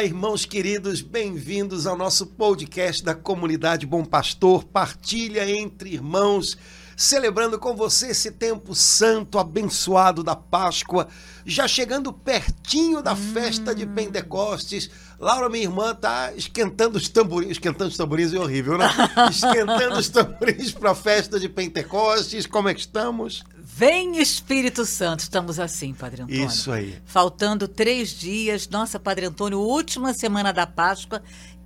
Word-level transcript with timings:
Olá, 0.00 0.06
irmãos 0.06 0.46
queridos, 0.46 1.02
bem-vindos 1.02 1.86
ao 1.86 1.94
nosso 1.94 2.28
podcast 2.28 3.04
da 3.04 3.14
comunidade 3.14 3.84
Bom 3.84 4.02
Pastor. 4.02 4.64
Partilha 4.64 5.46
entre 5.46 5.90
irmãos, 5.92 6.56
celebrando 6.96 7.58
com 7.58 7.76
você 7.76 8.06
esse 8.06 8.30
tempo 8.30 8.74
santo, 8.74 9.38
abençoado 9.38 10.24
da 10.24 10.34
Páscoa, 10.34 11.06
já 11.44 11.68
chegando 11.68 12.14
pertinho 12.14 13.02
da 13.02 13.14
festa 13.14 13.74
de 13.74 13.84
Pentecostes. 13.84 14.90
Laura, 15.18 15.50
minha 15.50 15.64
irmã, 15.64 15.94
tá 15.94 16.32
esquentando 16.34 16.96
os 16.96 17.06
tamborins. 17.06 17.50
Esquentando 17.50 17.90
os 17.90 17.96
tamborins 17.98 18.32
é 18.32 18.38
horrível, 18.38 18.78
né? 18.78 18.88
esquentando 19.30 19.98
os 19.98 20.08
tamborins 20.08 20.72
para 20.72 20.92
a 20.92 20.94
festa 20.94 21.38
de 21.38 21.46
Pentecostes. 21.46 22.46
Como 22.46 22.70
é 22.70 22.74
que 22.74 22.80
estamos? 22.80 23.44
Vem 23.80 24.20
Espírito 24.20 24.84
Santo, 24.84 25.20
estamos 25.20 25.58
assim, 25.58 25.94
Padre 25.94 26.20
Antônio. 26.20 26.46
Isso 26.46 26.70
aí. 26.70 26.98
Faltando 27.06 27.66
três 27.66 28.10
dias, 28.10 28.68
nossa, 28.68 29.00
Padre 29.00 29.24
Antônio, 29.24 29.58
última 29.58 30.12
semana 30.12 30.52
da 30.52 30.66
Páscoa. 30.66 31.22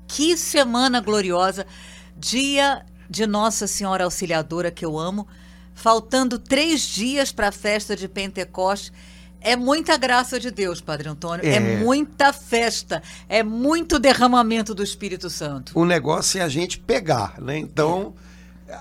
Que 0.07 0.37
semana 0.37 1.01
gloriosa! 1.01 1.67
Dia 2.17 2.87
de 3.11 3.27
Nossa 3.27 3.67
Senhora 3.67 4.05
Auxiliadora, 4.05 4.71
que 4.71 4.85
eu 4.85 4.97
amo. 4.97 5.27
Faltando 5.75 6.39
três 6.39 6.83
dias 6.83 7.33
para 7.33 7.49
a 7.49 7.53
festa 7.53 7.97
de 7.97 8.07
Pentecostes. 8.07 8.93
É 9.41 9.57
muita 9.57 9.97
graça 9.97 10.39
de 10.39 10.53
Deus, 10.53 10.81
Padre 10.81 11.09
Antônio. 11.09 11.45
É. 11.45 11.57
é. 11.57 11.79
muita 11.79 12.33
festa. 12.33 13.03
É 13.29 13.43
muito 13.43 13.99
derramamento 13.99 14.73
do 14.73 14.85
Espírito 14.85 15.29
Santo. 15.29 15.77
O 15.77 15.85
negócio 15.85 16.39
é 16.39 16.45
a 16.45 16.49
gente 16.49 16.79
pegar, 16.79 17.41
né? 17.41 17.59
Então. 17.59 18.15
É 18.31 18.34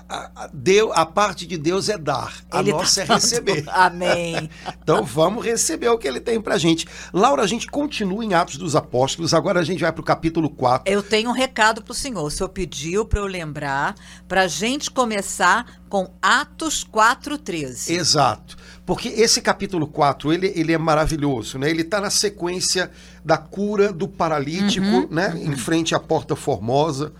a, 0.08 0.30
a, 0.34 0.50
Deus, 0.52 0.90
a 0.94 1.04
parte 1.04 1.46
de 1.46 1.58
Deus 1.58 1.88
é 1.88 1.98
dar, 1.98 2.32
a 2.50 2.60
ele 2.60 2.72
tá 2.72 2.78
nossa 2.78 3.04
tá 3.04 3.14
é 3.14 3.16
receber. 3.16 3.64
Amém. 3.68 4.50
então 4.82 5.04
vamos 5.04 5.44
receber 5.44 5.88
o 5.88 5.98
que 5.98 6.08
ele 6.08 6.20
tem 6.20 6.40
pra 6.40 6.56
gente. 6.56 6.86
Laura, 7.12 7.42
a 7.42 7.46
gente 7.46 7.66
continua 7.66 8.24
em 8.24 8.34
Atos 8.34 8.56
dos 8.56 8.74
Apóstolos, 8.74 9.34
agora 9.34 9.60
a 9.60 9.64
gente 9.64 9.80
vai 9.80 9.92
pro 9.92 10.02
capítulo 10.02 10.48
4. 10.48 10.90
Eu 10.90 11.02
tenho 11.02 11.30
um 11.30 11.32
recado 11.32 11.82
pro 11.82 11.92
senhor. 11.92 12.24
O 12.24 12.30
senhor 12.30 12.48
pediu 12.48 13.04
para 13.04 13.20
eu 13.20 13.26
lembrar 13.26 13.94
pra 14.26 14.46
gente 14.46 14.90
começar 14.90 15.80
com 15.88 16.10
Atos 16.20 16.84
4:13. 16.84 17.90
Exato. 17.90 18.56
Porque 18.86 19.08
esse 19.08 19.40
capítulo 19.40 19.86
4, 19.86 20.32
ele, 20.32 20.52
ele 20.54 20.72
é 20.72 20.78
maravilhoso, 20.78 21.58
né? 21.58 21.70
Ele 21.70 21.82
está 21.82 22.00
na 22.00 22.10
sequência 22.10 22.90
da 23.24 23.38
cura 23.38 23.92
do 23.92 24.06
paralítico, 24.06 24.86
uhum, 24.86 25.08
né? 25.10 25.28
Uhum. 25.28 25.52
Em 25.52 25.56
frente 25.56 25.94
à 25.94 26.00
Porta 26.00 26.36
Formosa. 26.36 27.12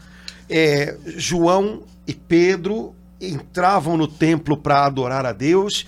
É, 0.48 0.96
João 1.16 1.82
e 2.06 2.14
Pedro 2.14 2.94
entravam 3.20 3.96
no 3.96 4.06
templo 4.06 4.56
para 4.56 4.84
adorar 4.84 5.24
a 5.24 5.32
Deus, 5.32 5.86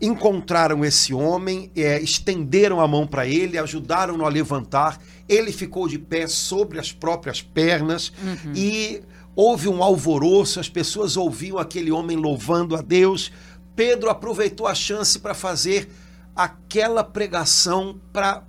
encontraram 0.00 0.84
esse 0.84 1.12
homem, 1.14 1.70
é, 1.74 2.00
estenderam 2.00 2.80
a 2.80 2.86
mão 2.86 3.06
para 3.06 3.26
ele, 3.26 3.58
ajudaram-no 3.58 4.24
a 4.24 4.28
levantar. 4.28 5.00
Ele 5.28 5.50
ficou 5.50 5.88
de 5.88 5.98
pé 5.98 6.26
sobre 6.28 6.78
as 6.78 6.92
próprias 6.92 7.40
pernas 7.40 8.12
uhum. 8.22 8.52
e 8.54 9.02
houve 9.34 9.68
um 9.68 9.82
alvoroço, 9.82 10.60
as 10.60 10.68
pessoas 10.68 11.16
ouviam 11.16 11.58
aquele 11.58 11.90
homem 11.90 12.16
louvando 12.16 12.76
a 12.76 12.82
Deus. 12.82 13.32
Pedro 13.74 14.08
aproveitou 14.08 14.66
a 14.66 14.74
chance 14.74 15.18
para 15.18 15.34
fazer 15.34 15.88
aquela 16.34 17.02
pregação 17.02 17.98
para 18.12 18.44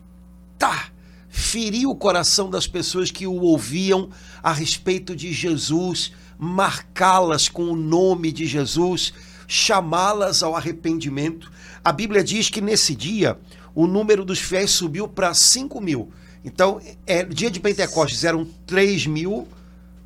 tá, 0.57 0.89
ferir 1.29 1.87
o 1.87 1.95
coração 1.95 2.49
das 2.49 2.67
pessoas 2.67 3.09
que 3.09 3.25
o 3.25 3.35
ouviam 3.35 4.09
a 4.43 4.51
respeito 4.51 5.15
de 5.15 5.31
Jesus 5.31 6.11
marcá-las 6.37 7.49
com 7.49 7.63
o 7.63 7.75
nome 7.75 8.31
de 8.31 8.45
Jesus, 8.45 9.13
chamá-las 9.47 10.43
ao 10.43 10.55
arrependimento. 10.55 11.51
A 11.83 11.91
Bíblia 11.91 12.23
diz 12.23 12.49
que 12.49 12.61
nesse 12.61 12.95
dia 12.95 13.37
o 13.73 13.87
número 13.87 14.25
dos 14.25 14.39
fiéis 14.39 14.71
subiu 14.71 15.07
para 15.07 15.33
5 15.33 15.79
mil. 15.79 16.11
Então, 16.43 16.79
é, 17.05 17.23
dia 17.23 17.51
de 17.51 17.59
Pentecostes 17.59 18.23
eram 18.23 18.47
3 18.65 19.05
mil, 19.07 19.47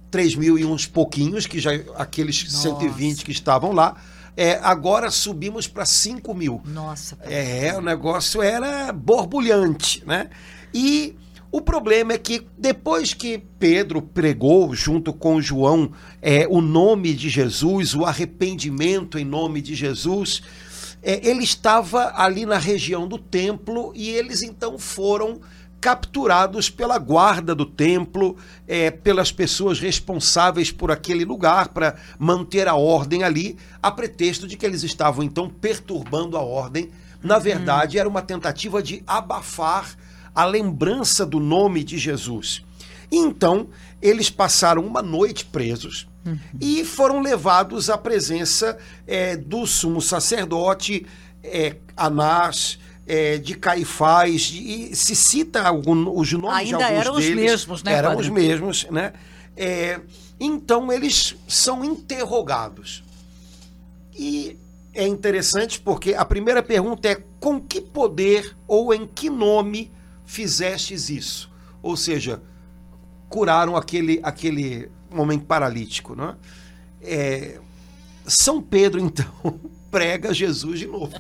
3 0.10 0.36
mil 0.36 0.58
e 0.58 0.66
uns 0.66 0.86
pouquinhos, 0.86 1.46
que 1.46 1.60
já 1.60 1.72
aqueles 1.96 2.44
Nossa. 2.44 2.70
120 2.70 3.24
que 3.24 3.32
estavam 3.32 3.72
lá. 3.72 3.96
É, 4.36 4.60
agora 4.64 5.12
subimos 5.12 5.68
para 5.68 5.86
5 5.86 6.34
mil. 6.34 6.62
Nossa. 6.66 7.18
É, 7.22 7.74
o 7.78 7.82
negócio 7.82 8.42
era 8.42 8.92
borbulhante, 8.92 10.04
né? 10.06 10.30
E 10.74 11.16
o 11.52 11.60
problema 11.60 12.14
é 12.14 12.18
que 12.18 12.48
depois 12.58 13.14
que 13.14 13.38
Pedro 13.60 14.02
pregou 14.02 14.74
junto 14.74 15.12
com 15.12 15.42
João 15.42 15.92
é, 16.22 16.48
o 16.50 16.62
nome 16.62 17.14
de 17.14 17.30
Jesus, 17.30 17.94
o 17.94 18.06
arrependimento 18.06 19.20
em 19.20 19.26
nome 19.26 19.62
de 19.62 19.76
Jesus, 19.76 20.42
é, 21.04 21.28
ele 21.28 21.44
estava 21.44 22.14
ali 22.16 22.46
na 22.46 22.58
região 22.58 23.06
do 23.06 23.18
templo 23.18 23.92
e 23.94 24.10
eles 24.10 24.42
então 24.42 24.80
foram 24.80 25.42
capturados 25.82 26.70
pela 26.70 26.98
guarda 26.98 27.54
do 27.54 27.66
templo, 27.66 28.38
é, 28.66 28.90
pelas 28.90 29.32
pessoas 29.32 29.80
responsáveis 29.80 30.72
por 30.72 30.90
aquele 30.90 31.26
lugar 31.26 31.70
para 31.70 31.96
manter 32.18 32.68
a 32.68 32.76
ordem 32.76 33.24
ali, 33.24 33.58
a 33.82 33.92
pretexto 33.92 34.48
de 34.48 34.56
que 34.56 34.66
eles 34.66 34.84
estavam 34.84 35.22
então 35.24 35.50
perturbando 35.50 36.38
a 36.38 36.42
ordem. 36.42 36.92
Na 37.22 37.36
uhum. 37.36 37.42
verdade, 37.42 37.98
era 37.98 38.08
uma 38.08 38.22
tentativa 38.22 38.82
de 38.82 39.04
abafar 39.06 39.98
a 40.34 40.46
lembrança 40.46 41.26
do 41.26 41.40
nome 41.40 41.84
de 41.84 41.98
Jesus. 41.98 42.64
Então, 43.12 43.68
eles 44.02 44.30
passaram 44.30 44.86
uma 44.86 45.02
noite 45.02 45.46
presos 45.46 46.08
uhum. 46.26 46.40
e 46.60 46.86
foram 46.86 47.22
levados 47.22 47.90
à 47.90 47.98
presença 47.98 48.78
é, 49.06 49.36
do 49.36 49.68
sumo 49.68 50.02
sacerdote 50.02 51.06
é, 51.44 51.76
Anás, 51.96 52.80
é, 53.06 53.38
de 53.38 53.56
Caifás, 53.56 54.52
e 54.54 54.96
se 54.96 55.16
cita 55.16 55.62
algum, 55.62 56.18
os 56.18 56.32
nomes 56.32 56.58
Ainda 56.58 56.78
de 56.78 56.84
alguns 56.84 57.02
eram 57.02 57.16
deles. 57.16 57.30
os 57.30 57.36
mesmos, 57.36 57.84
né? 57.84 57.94
Eram 57.94 58.10
padre? 58.12 58.24
os 58.24 58.30
mesmos, 58.30 58.88
né? 58.90 59.14
É, 59.58 60.00
então, 60.40 60.92
eles 60.92 61.36
são 61.48 61.84
interrogados. 61.84 63.04
E 64.18 64.58
é 64.94 65.06
interessante 65.06 65.80
porque 65.80 66.14
a 66.14 66.24
primeira 66.26 66.64
pergunta 66.64 67.08
é 67.10 67.24
com 67.40 67.60
que 67.60 67.82
poder 67.82 68.56
ou 68.68 68.94
em 68.94 69.06
que 69.06 69.30
nome 69.30 69.92
fizestes 70.32 71.10
isso. 71.10 71.52
Ou 71.84 71.98
seja, 71.98 72.42
curaram 73.28 73.76
aquele, 73.76 74.22
aquele 74.24 74.90
homem 75.12 75.38
paralítico. 75.38 76.16
Não 76.16 76.30
é? 76.30 76.36
É, 77.02 77.60
São 78.26 78.62
Pedro, 78.62 79.02
então, 79.02 79.60
prega 79.92 80.34
Jesus 80.34 80.80
de 80.80 80.88
novo. 80.88 81.14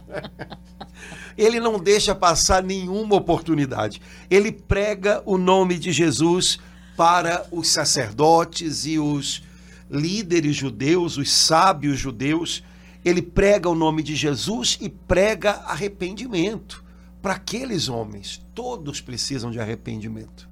Ele 1.37 1.59
não 1.59 1.77
deixa 1.77 2.15
passar 2.15 2.63
nenhuma 2.63 3.15
oportunidade. 3.15 4.01
Ele 4.29 4.49
prega 4.49 5.21
o 5.25 5.37
nome 5.37 5.77
de 5.77 5.91
Jesus 5.91 6.57
para 6.95 7.45
os 7.51 7.67
sacerdotes 7.67 8.85
e 8.85 8.97
os 8.97 9.43
líderes 9.89 10.55
judeus, 10.55 11.17
os 11.17 11.29
sábios 11.33 11.99
judeus. 11.99 12.63
Ele 13.03 13.21
prega 13.21 13.67
o 13.67 13.75
nome 13.75 14.03
de 14.03 14.15
Jesus 14.15 14.77
e 14.79 14.87
prega 14.87 15.51
arrependimento 15.65 16.80
para 17.21 17.33
aqueles 17.33 17.87
homens. 17.87 18.41
Todos 18.53 18.99
precisam 18.99 19.51
de 19.51 19.59
arrependimento. 19.59 20.49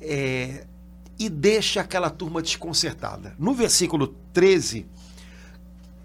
É, 0.00 0.66
e 1.18 1.28
deixa 1.28 1.80
aquela 1.80 2.10
turma 2.10 2.42
desconcertada. 2.42 3.34
No 3.38 3.54
versículo 3.54 4.08
13, 4.32 4.86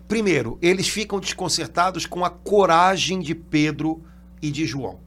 primeiro, 0.07 0.57
eles 0.61 0.87
ficam 0.87 1.19
desconcertados 1.19 2.05
com 2.05 2.23
a 2.23 2.29
coragem 2.29 3.19
de 3.19 3.33
Pedro 3.35 4.03
e 4.41 4.51
de 4.51 4.65
João. 4.65 4.99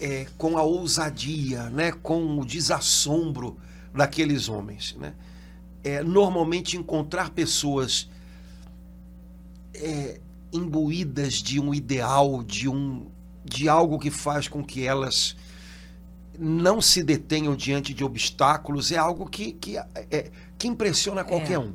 É, 0.00 0.26
com 0.36 0.56
a 0.56 0.62
ousadia, 0.62 1.70
né, 1.70 1.90
com 1.90 2.38
o 2.38 2.44
desassombro 2.44 3.58
daqueles 3.92 4.48
homens. 4.48 4.94
Né? 4.98 5.12
É, 5.82 6.02
normalmente 6.02 6.76
encontrar 6.76 7.30
pessoas 7.30 8.08
é, 9.74 10.20
imbuídas 10.52 11.34
de 11.34 11.60
um 11.60 11.74
ideal, 11.74 12.42
de 12.42 12.68
um 12.68 13.06
de 13.44 13.68
algo 13.68 13.98
que 13.98 14.10
faz 14.10 14.46
com 14.46 14.62
que 14.62 14.86
elas 14.86 15.34
não 16.38 16.80
se 16.80 17.02
detenham 17.02 17.56
diante 17.56 17.94
de 17.94 18.04
obstáculos, 18.04 18.92
é 18.92 18.96
algo 18.96 19.26
que, 19.26 19.52
que, 19.52 19.76
é, 19.76 20.30
que 20.56 20.68
impressiona 20.68 21.24
qualquer 21.24 21.54
é. 21.54 21.58
um. 21.58 21.72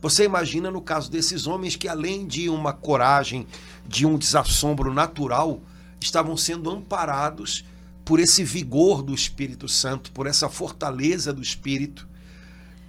Você 0.00 0.24
imagina 0.24 0.70
no 0.70 0.80
caso 0.80 1.10
desses 1.10 1.46
homens 1.46 1.76
que, 1.76 1.88
além 1.88 2.26
de 2.26 2.48
uma 2.48 2.72
coragem, 2.72 3.46
de 3.86 4.06
um 4.06 4.16
desassombro 4.16 4.92
natural, 4.92 5.60
estavam 6.00 6.36
sendo 6.36 6.70
amparados 6.70 7.64
por 8.04 8.20
esse 8.20 8.44
vigor 8.44 9.02
do 9.02 9.14
Espírito 9.14 9.66
Santo, 9.66 10.12
por 10.12 10.26
essa 10.26 10.48
fortaleza 10.48 11.32
do 11.32 11.42
Espírito 11.42 12.06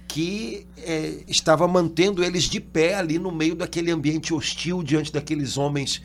que 0.08 0.66
é, 0.78 1.24
estava 1.26 1.66
mantendo 1.66 2.22
eles 2.22 2.44
de 2.44 2.60
pé 2.60 2.94
ali 2.94 3.18
no 3.18 3.32
meio 3.32 3.54
daquele 3.54 3.90
ambiente 3.90 4.32
hostil, 4.32 4.82
diante 4.82 5.12
daqueles 5.12 5.56
homens 5.56 6.02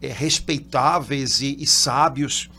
é, 0.00 0.08
respeitáveis 0.08 1.40
e, 1.40 1.56
e 1.58 1.66
sábios. 1.66 2.50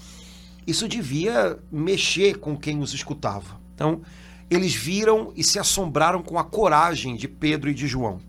Isso 0.65 0.87
devia 0.87 1.57
mexer 1.71 2.37
com 2.37 2.57
quem 2.57 2.79
os 2.79 2.93
escutava. 2.93 3.59
Então, 3.73 4.01
eles 4.49 4.73
viram 4.73 5.31
e 5.35 5.43
se 5.43 5.59
assombraram 5.59 6.21
com 6.21 6.37
a 6.37 6.43
coragem 6.43 7.15
de 7.15 7.27
Pedro 7.27 7.69
e 7.69 7.73
de 7.73 7.87
João. 7.87 8.19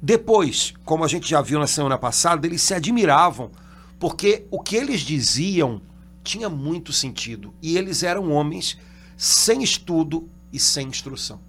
Depois, 0.00 0.72
como 0.84 1.04
a 1.04 1.08
gente 1.08 1.28
já 1.28 1.42
viu 1.42 1.58
na 1.58 1.66
semana 1.66 1.98
passada, 1.98 2.46
eles 2.46 2.62
se 2.62 2.72
admiravam, 2.72 3.50
porque 3.98 4.46
o 4.50 4.60
que 4.60 4.76
eles 4.76 5.00
diziam 5.00 5.82
tinha 6.22 6.48
muito 6.48 6.92
sentido. 6.92 7.52
E 7.60 7.76
eles 7.76 8.02
eram 8.04 8.30
homens 8.30 8.78
sem 9.16 9.62
estudo 9.62 10.28
e 10.52 10.60
sem 10.60 10.86
instrução. 10.86 11.47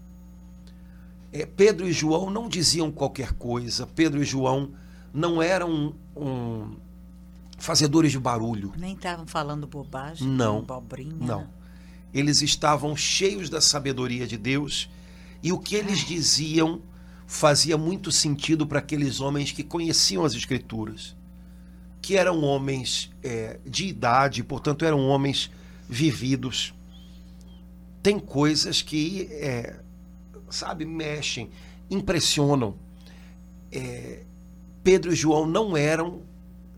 É, 1.31 1.45
Pedro 1.45 1.87
e 1.87 1.93
João 1.93 2.29
não 2.29 2.49
diziam 2.49 2.91
qualquer 2.91 3.33
coisa. 3.33 3.85
Pedro 3.85 4.21
e 4.21 4.25
João 4.25 4.71
não 5.13 5.41
eram 5.41 5.95
um, 6.15 6.75
fazedores 7.57 8.11
de 8.11 8.19
barulho. 8.19 8.73
Nem 8.77 8.93
estavam 8.93 9.27
falando 9.27 9.67
bobagem, 9.67 10.27
Não. 10.27 10.59
abobrinha. 10.59 11.15
Não. 11.19 11.47
Eles 12.13 12.41
estavam 12.41 12.95
cheios 12.95 13.49
da 13.49 13.61
sabedoria 13.61 14.25
de 14.25 14.37
Deus 14.37 14.89
e 15.43 15.51
o 15.51 15.59
que 15.59 15.75
eles 15.75 15.99
diziam 15.99 16.81
fazia 17.27 17.77
muito 17.77 18.11
sentido 18.11 18.65
para 18.65 18.79
aqueles 18.79 19.19
homens 19.21 19.51
que 19.51 19.63
conheciam 19.63 20.25
as 20.25 20.33
Escrituras, 20.33 21.15
que 22.01 22.17
eram 22.17 22.41
homens 22.43 23.11
é, 23.21 23.59
de 23.63 23.85
idade, 23.85 24.43
portanto, 24.43 24.83
eram 24.83 25.07
homens 25.07 25.51
vividos. 25.87 26.73
Tem 28.01 28.17
coisas 28.17 28.81
que, 28.81 29.27
é, 29.31 29.79
sabe, 30.49 30.85
mexem, 30.85 31.49
impressionam. 31.89 32.75
É, 33.71 34.23
Pedro 34.83 35.11
e 35.11 35.15
João 35.15 35.45
não 35.45 35.75
eram 35.75 36.21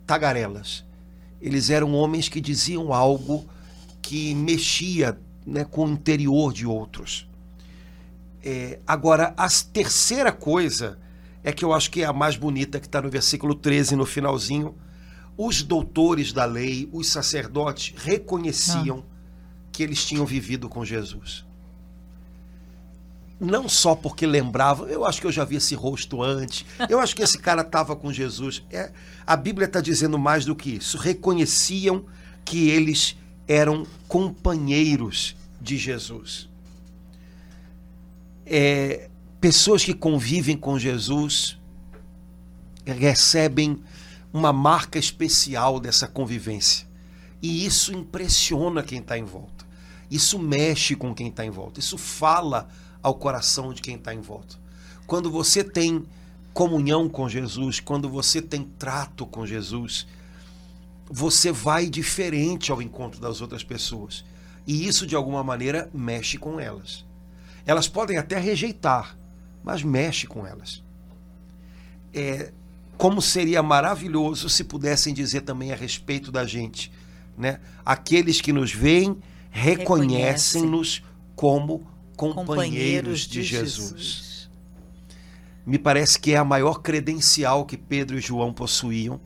tagarelas. 0.06 0.84
Eles 1.42 1.70
eram 1.70 1.94
homens 1.94 2.30
que 2.30 2.42
diziam 2.42 2.94
algo 2.94 3.46
que 4.02 4.36
mexia 4.36 5.18
né, 5.46 5.64
com 5.64 5.86
o 5.86 5.90
interior 5.90 6.54
de 6.54 6.66
outros. 6.66 7.28
É, 8.44 8.80
agora, 8.86 9.34
a 9.38 9.48
terceira 9.50 10.32
coisa 10.32 10.98
é 11.44 11.52
que 11.52 11.64
eu 11.64 11.74
acho 11.74 11.90
que 11.90 12.02
é 12.02 12.06
a 12.06 12.14
mais 12.14 12.36
bonita, 12.36 12.80
que 12.80 12.88
está 12.88 13.02
no 13.02 13.10
versículo 13.10 13.56
13, 13.56 13.96
no 13.96 14.06
finalzinho. 14.06 14.76
Os 15.38 15.64
doutores 15.64 16.34
da 16.34 16.46
lei, 16.46 16.90
os 16.92 17.08
sacerdotes, 17.08 17.94
reconheciam 17.98 19.04
que 19.72 19.82
eles 19.82 20.06
tinham 20.06 20.26
vivido 20.26 20.68
com 20.68 20.84
Jesus. 20.84 21.46
Não 23.44 23.68
só 23.68 23.96
porque 23.96 24.28
lembravam, 24.28 24.88
eu 24.88 25.04
acho 25.04 25.20
que 25.20 25.26
eu 25.26 25.32
já 25.32 25.44
vi 25.44 25.56
esse 25.56 25.74
rosto 25.74 26.22
antes, 26.22 26.64
eu 26.88 27.00
acho 27.00 27.16
que 27.16 27.24
esse 27.24 27.40
cara 27.40 27.64
estava 27.64 27.96
com 27.96 28.14
Jesus. 28.14 28.64
É, 28.70 28.92
a 29.26 29.36
Bíblia 29.36 29.66
está 29.66 29.82
dizendo 29.82 30.20
mais 30.20 30.46
do 30.46 30.56
que 30.56 30.76
isso. 30.76 30.96
Reconheciam 30.96 32.06
que 32.46 32.70
eles 32.70 33.18
eram 33.48 33.88
companheiros 34.08 35.36
de 35.60 35.76
Jesus. 35.76 36.48
É, 38.46 39.10
pessoas 39.40 39.84
que 39.84 39.96
convivem 39.96 40.56
com 40.56 40.78
Jesus 40.78 41.58
recebem 42.86 43.82
uma 44.32 44.54
marca 44.54 45.00
especial 45.00 45.80
dessa 45.80 46.08
convivência. 46.08 46.88
E 47.42 47.66
isso 47.66 47.92
impressiona 47.92 48.84
quem 48.84 49.00
está 49.00 49.18
em 49.18 49.24
volta. 49.24 49.66
Isso 50.12 50.38
mexe 50.38 50.96
com 50.96 51.12
quem 51.12 51.30
está 51.30 51.44
em 51.44 51.50
volta. 51.50 51.80
Isso 51.80 51.98
fala 51.98 52.70
ao 53.02 53.16
coração 53.16 53.74
de 53.74 53.82
quem 53.82 53.96
está 53.96 54.14
em 54.14 54.22
volta. 54.22 54.56
Quando 55.08 55.30
você 55.30 55.64
tem 55.64 56.06
comunhão 56.54 57.10
com 57.10 57.28
Jesus, 57.28 57.80
quando 57.80 58.10
você 58.10 58.42
tem 58.42 58.64
trato 58.64 59.26
com 59.26 59.46
Jesus, 59.46 60.08
você 61.10 61.52
vai 61.52 61.90
diferente 61.90 62.72
ao 62.72 62.82
encontro 62.82 63.20
das 63.20 63.42
outras 63.42 63.64
pessoas. 63.64 64.24
E 64.66 64.88
isso, 64.88 65.06
de 65.06 65.16
alguma 65.16 65.44
maneira, 65.44 65.90
mexe 65.94 66.38
com 66.38 66.60
elas. 66.60 67.06
Elas 67.66 67.88
podem 67.88 68.18
até 68.18 68.40
rejeitar, 68.40 69.18
mas 69.64 69.84
mexe 69.84 70.28
com 70.28 70.46
elas. 70.46 70.84
É, 72.14 72.52
como 72.98 73.22
seria 73.22 73.64
maravilhoso 73.64 74.50
se 74.50 74.64
pudessem 74.64 75.14
dizer 75.14 75.42
também 75.42 75.72
a 75.72 75.76
respeito 75.76 76.32
da 76.32 76.46
gente. 76.46 76.92
Né? 77.38 77.60
Aqueles 77.86 78.40
que 78.40 78.54
nos 78.54 78.72
veem 78.72 79.18
reconhecem-nos 79.50 81.04
como 81.36 81.86
companheiros 82.30 83.22
de 83.22 83.44
Jesus. 83.44 84.50
Me 85.66 85.78
parece 85.78 86.20
que 86.20 86.34
é 86.34 86.38
a 86.38 86.44
maior 86.44 86.82
credencial 86.82 87.66
que 87.66 87.78
Pedro 87.78 88.18
e 88.18 88.22
João 88.22 88.54
possuíam 88.54 89.20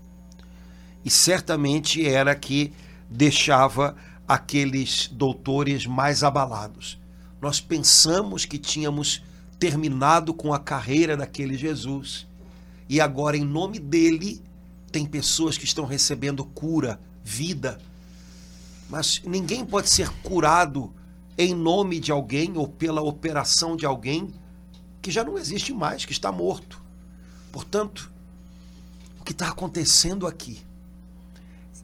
e 1.04 1.10
certamente 1.10 2.06
era 2.06 2.36
que 2.36 2.74
deixava 3.10 3.96
aqueles 4.28 5.08
doutores 5.12 5.86
mais 5.86 6.24
abalados. 6.24 7.00
Nós 7.42 7.62
pensamos 7.62 8.44
que 8.46 8.58
tínhamos 8.58 9.24
terminado 9.60 10.34
com 10.34 10.54
a 10.54 10.60
carreira 10.60 11.16
daquele 11.16 11.56
Jesus 11.58 12.28
e 12.88 13.02
agora, 13.02 13.36
em 13.36 13.44
nome 13.44 13.80
dele, 13.80 14.42
tem 14.92 15.06
pessoas 15.06 15.58
que 15.58 15.66
estão 15.66 15.86
recebendo 15.86 16.46
cura, 16.46 17.00
vida. 17.24 17.80
Mas 18.90 19.22
ninguém 19.26 19.66
pode 19.66 19.90
ser 19.90 20.10
curado 20.22 20.94
em 21.38 21.54
nome 21.54 22.00
de 22.00 22.12
alguém 22.12 22.58
ou 22.58 22.68
pela 22.68 23.02
operação 23.02 23.76
de 23.76 23.86
alguém 23.86 24.34
que 25.02 25.12
já 25.12 25.24
não 25.24 25.38
existe 25.38 25.74
mais, 25.74 26.06
que 26.06 26.12
está 26.12 26.32
morto. 26.32 26.82
Portanto, 27.52 28.12
o 29.20 29.24
que 29.24 29.32
está 29.32 29.50
acontecendo 29.50 30.26
aqui 30.26 30.60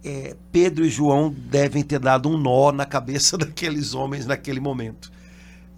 é, 0.04 0.36
Pedro 0.52 0.86
e 0.86 0.90
João 0.90 1.30
devem 1.30 1.84
ter 1.84 2.00
dado 2.00 2.28
um 2.28 2.38
nó 2.38 2.72
na 2.72 2.86
cabeça 2.86 3.38
daqueles 3.38 3.94
homens 3.94 4.26
naquele 4.26 4.60
momento. 4.60 5.12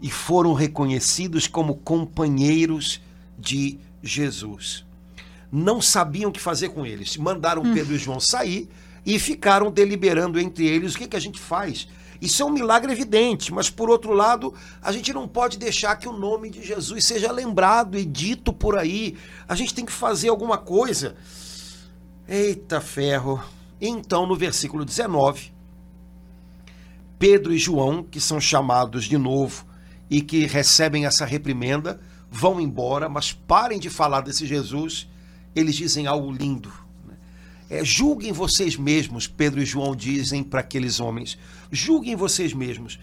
E 0.02 0.10
foram 0.10 0.54
reconhecidos 0.54 1.48
como 1.48 1.76
companheiros 1.76 3.02
de 3.38 3.78
Jesus. 4.02 4.86
Não 5.52 5.82
sabiam 5.82 6.30
o 6.30 6.34
que 6.34 6.40
fazer 6.40 6.70
com 6.70 6.86
eles. 6.86 7.16
Mandaram 7.18 7.62
hum. 7.62 7.74
Pedro 7.74 7.96
e 7.96 7.98
João 7.98 8.20
sair 8.20 8.70
e 9.06 9.20
ficaram 9.20 9.72
deliberando 9.72 10.40
entre 10.40 10.66
eles 10.66 10.96
o 10.96 10.98
que, 10.98 11.08
que 11.08 11.16
a 11.16 11.22
gente 11.22 11.40
faz. 11.40 11.88
Isso 12.24 12.42
é 12.42 12.46
um 12.46 12.52
milagre 12.52 12.90
evidente, 12.90 13.54
mas 13.54 13.70
por 13.70 13.90
outro 13.90 14.14
lado, 14.14 14.54
a 14.82 14.94
gente 14.94 15.12
não 15.12 15.28
pode 15.28 15.58
deixar 15.58 15.98
que 15.98 16.08
o 16.08 16.18
nome 16.18 16.50
de 16.50 16.64
Jesus 16.64 17.04
seja 17.04 17.30
lembrado 17.30 17.98
e 17.98 18.06
dito 18.06 18.54
por 18.54 18.78
aí. 18.78 19.18
A 19.46 19.54
gente 19.56 19.74
tem 19.74 19.86
que 19.86 19.92
fazer 19.92 20.30
alguma 20.30 20.58
coisa. 20.58 21.18
Eita 22.26 22.80
ferro! 22.80 23.44
Então, 23.82 24.26
no 24.26 24.38
versículo 24.38 24.86
19, 24.86 25.52
Pedro 27.20 27.54
e 27.54 27.58
João, 27.58 28.02
que 28.02 28.22
são 28.22 28.40
chamados 28.40 29.04
de 29.04 29.18
novo 29.18 29.66
e 30.10 30.22
que 30.22 30.46
recebem 30.46 31.06
essa 31.06 31.26
reprimenda, 31.26 32.00
vão 32.32 32.62
embora, 32.62 33.10
mas 33.10 33.34
parem 33.34 33.82
de 33.82 33.90
falar 33.90 34.22
desse 34.22 34.48
Jesus. 34.48 35.10
Eles 35.54 35.76
dizem 35.76 36.08
algo 36.08 36.32
lindo. 36.32 36.72
Né? 37.06 37.16
É, 37.70 37.84
julguem 37.84 38.32
vocês 38.32 38.78
mesmos, 38.78 39.28
Pedro 39.28 39.62
e 39.62 39.66
João 39.66 39.94
dizem 39.94 40.42
para 40.42 40.62
aqueles 40.62 41.02
homens: 41.02 41.38
julguem 41.74 42.16
vocês 42.16 42.54
mesmos. 42.54 43.00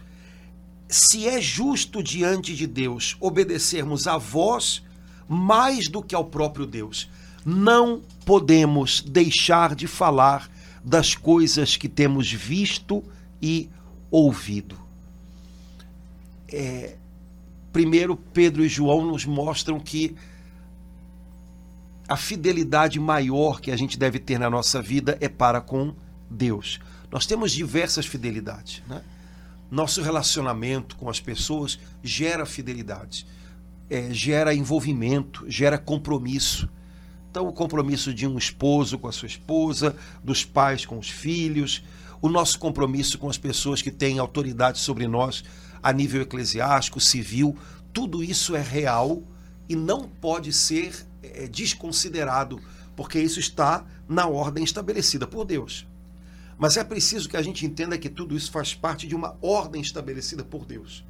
Se 0.89 1.29
é 1.29 1.41
justo 1.41 2.03
diante 2.03 2.55
de 2.55 2.67
Deus 2.67 3.17
obedecermos 3.21 4.07
a 4.07 4.17
vós 4.17 4.83
mais 5.29 5.89
do 5.89 6.03
que 6.03 6.15
ao 6.15 6.25
próprio 6.25 6.67
Deus, 6.67 7.11
não 7.45 8.03
podemos 8.25 9.01
deixar 9.01 9.75
de 9.75 9.87
falar 9.87 10.51
das 10.85 11.15
coisas 11.15 11.77
que 11.77 11.89
temos 11.89 12.33
visto 12.33 13.03
e 13.43 13.69
ouvido. 14.11 14.77
É, 16.49 16.97
primeiro, 17.73 18.17
Pedro 18.17 18.65
e 18.65 18.69
João 18.69 19.07
nos 19.07 19.25
mostram 19.25 19.79
que 19.79 20.17
a 22.09 22.17
fidelidade 22.17 22.99
maior 22.99 23.61
que 23.61 23.71
a 23.71 23.77
gente 23.77 23.97
deve 23.97 24.19
ter 24.19 24.39
na 24.39 24.51
nossa 24.51 24.83
vida 24.83 25.17
é 25.21 25.29
para 25.29 25.61
com 25.61 25.95
Deus. 26.29 26.81
Nós 27.11 27.27
temos 27.27 27.53
diversas 27.53 28.07
fidelidades. 28.07 28.83
Né? 28.87 29.03
Nosso 29.71 30.03
relacionamento 30.03 30.97
com 30.97 31.09
as 31.09 31.21
pessoas 31.21 31.79
gera 32.03 32.47
fidelidade, 32.47 33.27
é, 33.89 34.13
gera 34.13 34.55
envolvimento, 34.55 35.45
gera 35.49 35.79
compromisso. 35.79 36.69
Então, 37.31 37.47
o 37.47 37.53
compromisso 37.53 38.13
de 38.13 38.27
um 38.27 38.37
esposo 38.37 38.99
com 38.99 39.07
a 39.07 39.13
sua 39.13 39.27
esposa, 39.27 39.97
dos 40.23 40.45
pais 40.45 40.85
com 40.85 40.99
os 40.99 41.09
filhos, 41.09 41.85
o 42.21 42.29
nosso 42.29 42.59
compromisso 42.59 43.19
com 43.19 43.29
as 43.29 43.39
pessoas 43.39 43.81
que 43.81 43.91
têm 43.91 44.19
autoridade 44.19 44.79
sobre 44.79 45.07
nós 45.07 45.45
a 45.83 45.93
nível 45.93 46.23
eclesiástico, 46.23 47.01
civil, 47.01 47.57
tudo 47.93 48.23
isso 48.23 48.55
é 48.55 48.63
real 48.63 49.23
e 49.69 49.75
não 49.75 50.09
pode 50.09 50.53
ser 50.53 51.07
é, 51.23 51.47
desconsiderado, 51.47 52.61
porque 52.95 53.19
isso 53.19 53.41
está 53.41 53.85
na 54.09 54.27
ordem 54.27 54.65
estabelecida 54.65 55.27
por 55.27 55.45
Deus. 55.45 55.87
Mas 56.61 56.77
é 56.77 56.85
preciso 56.85 57.27
que 57.27 57.39
a 57.39 57.43
gente 57.43 57.65
entenda 57.65 57.97
que 57.97 58.11
tudo 58.11 58.37
isso 58.37 58.53
faz 58.53 58.75
parte 58.75 59.07
de 59.07 59.17
uma 59.17 59.35
ordem 59.41 59.81
estabelecida 59.81 60.45
por 60.45 60.67
Deus. 60.67 61.03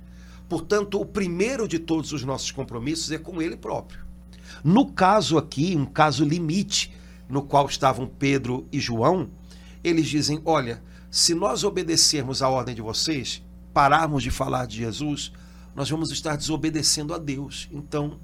Portanto, 0.48 1.00
o 1.00 1.04
primeiro 1.04 1.66
de 1.66 1.80
todos 1.80 2.12
os 2.12 2.22
nossos 2.22 2.52
compromissos 2.52 3.10
é 3.10 3.18
com 3.18 3.42
Ele 3.42 3.56
próprio. 3.56 4.06
No 4.62 4.92
caso 4.92 5.36
aqui, 5.36 5.74
um 5.76 5.84
caso 5.84 6.24
limite, 6.24 6.94
no 7.28 7.42
qual 7.42 7.66
estavam 7.66 8.06
Pedro 8.06 8.64
e 8.70 8.78
João, 8.78 9.28
eles 9.82 10.06
dizem: 10.06 10.40
olha, 10.44 10.80
se 11.10 11.34
nós 11.34 11.64
obedecermos 11.64 12.42
à 12.42 12.48
ordem 12.48 12.72
de 12.72 12.80
vocês, 12.80 13.42
pararmos 13.74 14.22
de 14.22 14.30
falar 14.30 14.66
de 14.66 14.76
Jesus, 14.76 15.32
nós 15.74 15.90
vamos 15.90 16.12
estar 16.12 16.36
desobedecendo 16.36 17.12
a 17.12 17.18
Deus. 17.18 17.68
Então, 17.72 18.20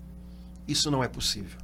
isso 0.69 0.93
não 0.93 1.03
é 1.03 1.09
possível. 1.09 1.59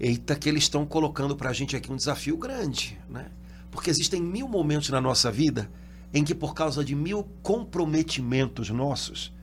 Eita, 0.00 0.34
que 0.34 0.48
eles 0.48 0.64
estão 0.64 0.84
colocando 0.84 1.36
para 1.36 1.50
a 1.50 1.52
gente 1.52 1.76
aqui 1.76 1.92
um 1.92 1.96
desafio 1.96 2.36
grande, 2.36 2.98
né? 3.08 3.30
Porque 3.72 3.88
existem 3.88 4.22
mil 4.22 4.46
momentos 4.46 4.90
na 4.90 5.00
nossa 5.00 5.32
vida 5.32 5.68
em 6.12 6.22
que, 6.22 6.34
por 6.34 6.54
causa 6.54 6.84
de 6.84 6.94
mil 6.94 7.24
comprometimentos 7.42 8.68
nossos, 8.68 9.34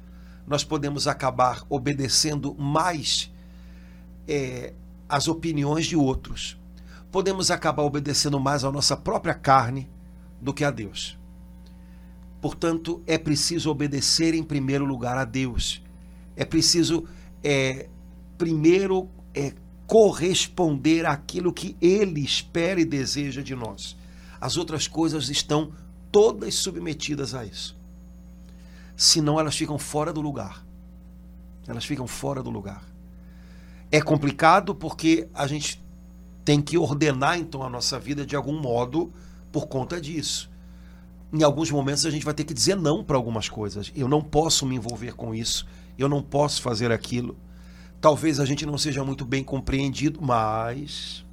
nós 0.47 0.63
podemos 0.63 1.07
acabar 1.07 1.65
obedecendo 1.67 2.53
mais 2.53 3.33
é, 4.27 4.73
as 5.09 5.27
opiniões 5.27 5.87
de 5.87 5.95
outros. 5.95 6.57
Podemos 7.11 7.49
acabar 7.49 7.81
obedecendo 7.81 8.39
mais 8.39 8.63
à 8.63 8.71
nossa 8.71 8.95
própria 8.95 9.33
carne 9.33 9.89
do 10.39 10.53
que 10.53 10.63
a 10.63 10.69
Deus. 10.69 11.17
Portanto, 12.39 13.01
é 13.07 13.17
preciso 13.17 13.71
obedecer 13.71 14.35
em 14.35 14.43
primeiro 14.43 14.85
lugar 14.85 15.17
a 15.17 15.25
Deus. 15.25 15.83
É 16.35 16.45
preciso, 16.45 17.03
é, 17.43 17.89
primeiro, 18.37 19.09
é, 19.33 19.53
corresponder 19.87 21.07
àquilo 21.07 21.51
que 21.51 21.75
Ele 21.81 22.21
espera 22.21 22.79
e 22.79 22.85
deseja 22.85 23.41
de 23.41 23.55
nós. 23.55 23.97
As 24.39 24.57
outras 24.57 24.87
coisas 24.87 25.29
estão 25.29 25.71
todas 26.11 26.55
submetidas 26.55 27.33
a 27.33 27.45
isso. 27.45 27.77
Senão 28.95 29.39
elas 29.39 29.55
ficam 29.55 29.77
fora 29.77 30.11
do 30.11 30.21
lugar. 30.21 30.65
Elas 31.67 31.85
ficam 31.85 32.07
fora 32.07 32.41
do 32.41 32.49
lugar. 32.49 32.83
É 33.91 34.01
complicado 34.01 34.75
porque 34.75 35.27
a 35.33 35.47
gente 35.47 35.83
tem 36.45 36.61
que 36.61 36.77
ordenar 36.77 37.37
então 37.37 37.63
a 37.63 37.69
nossa 37.69 37.99
vida 37.99 38.25
de 38.25 38.35
algum 38.35 38.59
modo 38.59 39.11
por 39.51 39.67
conta 39.67 39.99
disso. 39.99 40.49
Em 41.31 41.43
alguns 41.43 41.69
momentos 41.69 42.05
a 42.05 42.09
gente 42.09 42.25
vai 42.25 42.33
ter 42.33 42.43
que 42.43 42.53
dizer 42.53 42.75
não 42.75 43.03
para 43.03 43.15
algumas 43.15 43.47
coisas. 43.47 43.91
Eu 43.95 44.07
não 44.07 44.21
posso 44.21 44.65
me 44.65 44.75
envolver 44.75 45.13
com 45.13 45.33
isso. 45.33 45.67
Eu 45.97 46.09
não 46.09 46.23
posso 46.23 46.61
fazer 46.61 46.91
aquilo. 46.91 47.37
Talvez 48.01 48.39
a 48.39 48.45
gente 48.45 48.65
não 48.65 48.77
seja 48.77 49.03
muito 49.03 49.25
bem 49.25 49.43
compreendido, 49.43 50.21
mas 50.21 51.25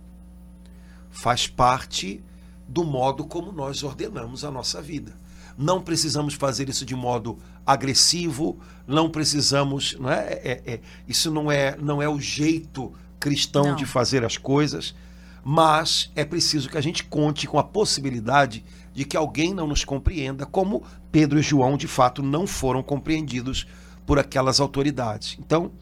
faz 1.10 1.46
parte 1.46 2.22
do 2.68 2.84
modo 2.84 3.24
como 3.24 3.52
nós 3.52 3.82
ordenamos 3.82 4.44
a 4.44 4.50
nossa 4.50 4.82
vida. 4.82 5.14
Não 5.56 5.80
precisamos 5.80 6.34
fazer 6.34 6.68
isso 6.68 6.84
de 6.84 6.94
modo 6.94 7.38
agressivo, 7.64 8.58
não 8.86 9.08
precisamos, 9.08 9.96
não 9.98 10.10
é, 10.10 10.32
é, 10.32 10.62
é 10.66 10.80
isso 11.08 11.30
não 11.30 11.50
é, 11.50 11.76
não 11.76 12.02
é 12.02 12.08
o 12.08 12.20
jeito 12.20 12.92
cristão 13.18 13.68
não. 13.68 13.76
de 13.76 13.86
fazer 13.86 14.24
as 14.24 14.36
coisas, 14.36 14.94
mas 15.42 16.10
é 16.14 16.24
preciso 16.24 16.68
que 16.68 16.76
a 16.76 16.80
gente 16.80 17.04
conte 17.04 17.46
com 17.46 17.58
a 17.58 17.64
possibilidade 17.64 18.64
de 18.92 19.04
que 19.04 19.16
alguém 19.16 19.54
não 19.54 19.66
nos 19.66 19.84
compreenda, 19.84 20.44
como 20.44 20.82
Pedro 21.10 21.38
e 21.38 21.42
João 21.42 21.76
de 21.76 21.86
fato 21.86 22.22
não 22.22 22.46
foram 22.46 22.82
compreendidos 22.82 23.66
por 24.04 24.18
aquelas 24.18 24.60
autoridades. 24.60 25.36
Então, 25.38 25.72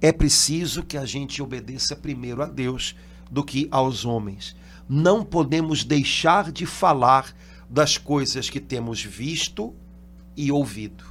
é 0.00 0.12
preciso 0.12 0.82
que 0.82 0.96
a 0.96 1.04
gente 1.04 1.42
obedeça 1.42 1.94
primeiro 1.94 2.42
a 2.42 2.46
Deus 2.46 2.96
do 3.30 3.44
que 3.44 3.68
aos 3.70 4.04
homens 4.04 4.56
não 4.88 5.24
podemos 5.24 5.84
deixar 5.84 6.50
de 6.50 6.64
falar 6.64 7.34
das 7.68 7.98
coisas 7.98 8.48
que 8.48 8.60
temos 8.60 9.02
visto 9.02 9.74
e 10.36 10.50
ouvido. 10.50 11.04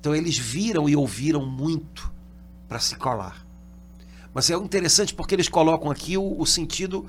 Então 0.00 0.14
eles 0.14 0.38
viram 0.38 0.88
e 0.88 0.96
ouviram 0.96 1.44
muito 1.44 2.12
para 2.68 2.78
se 2.78 2.96
colar. 2.96 3.44
Mas 4.32 4.50
é 4.50 4.54
interessante 4.54 5.14
porque 5.14 5.34
eles 5.34 5.48
colocam 5.48 5.90
aqui 5.90 6.16
o, 6.16 6.40
o 6.40 6.46
sentido 6.46 7.06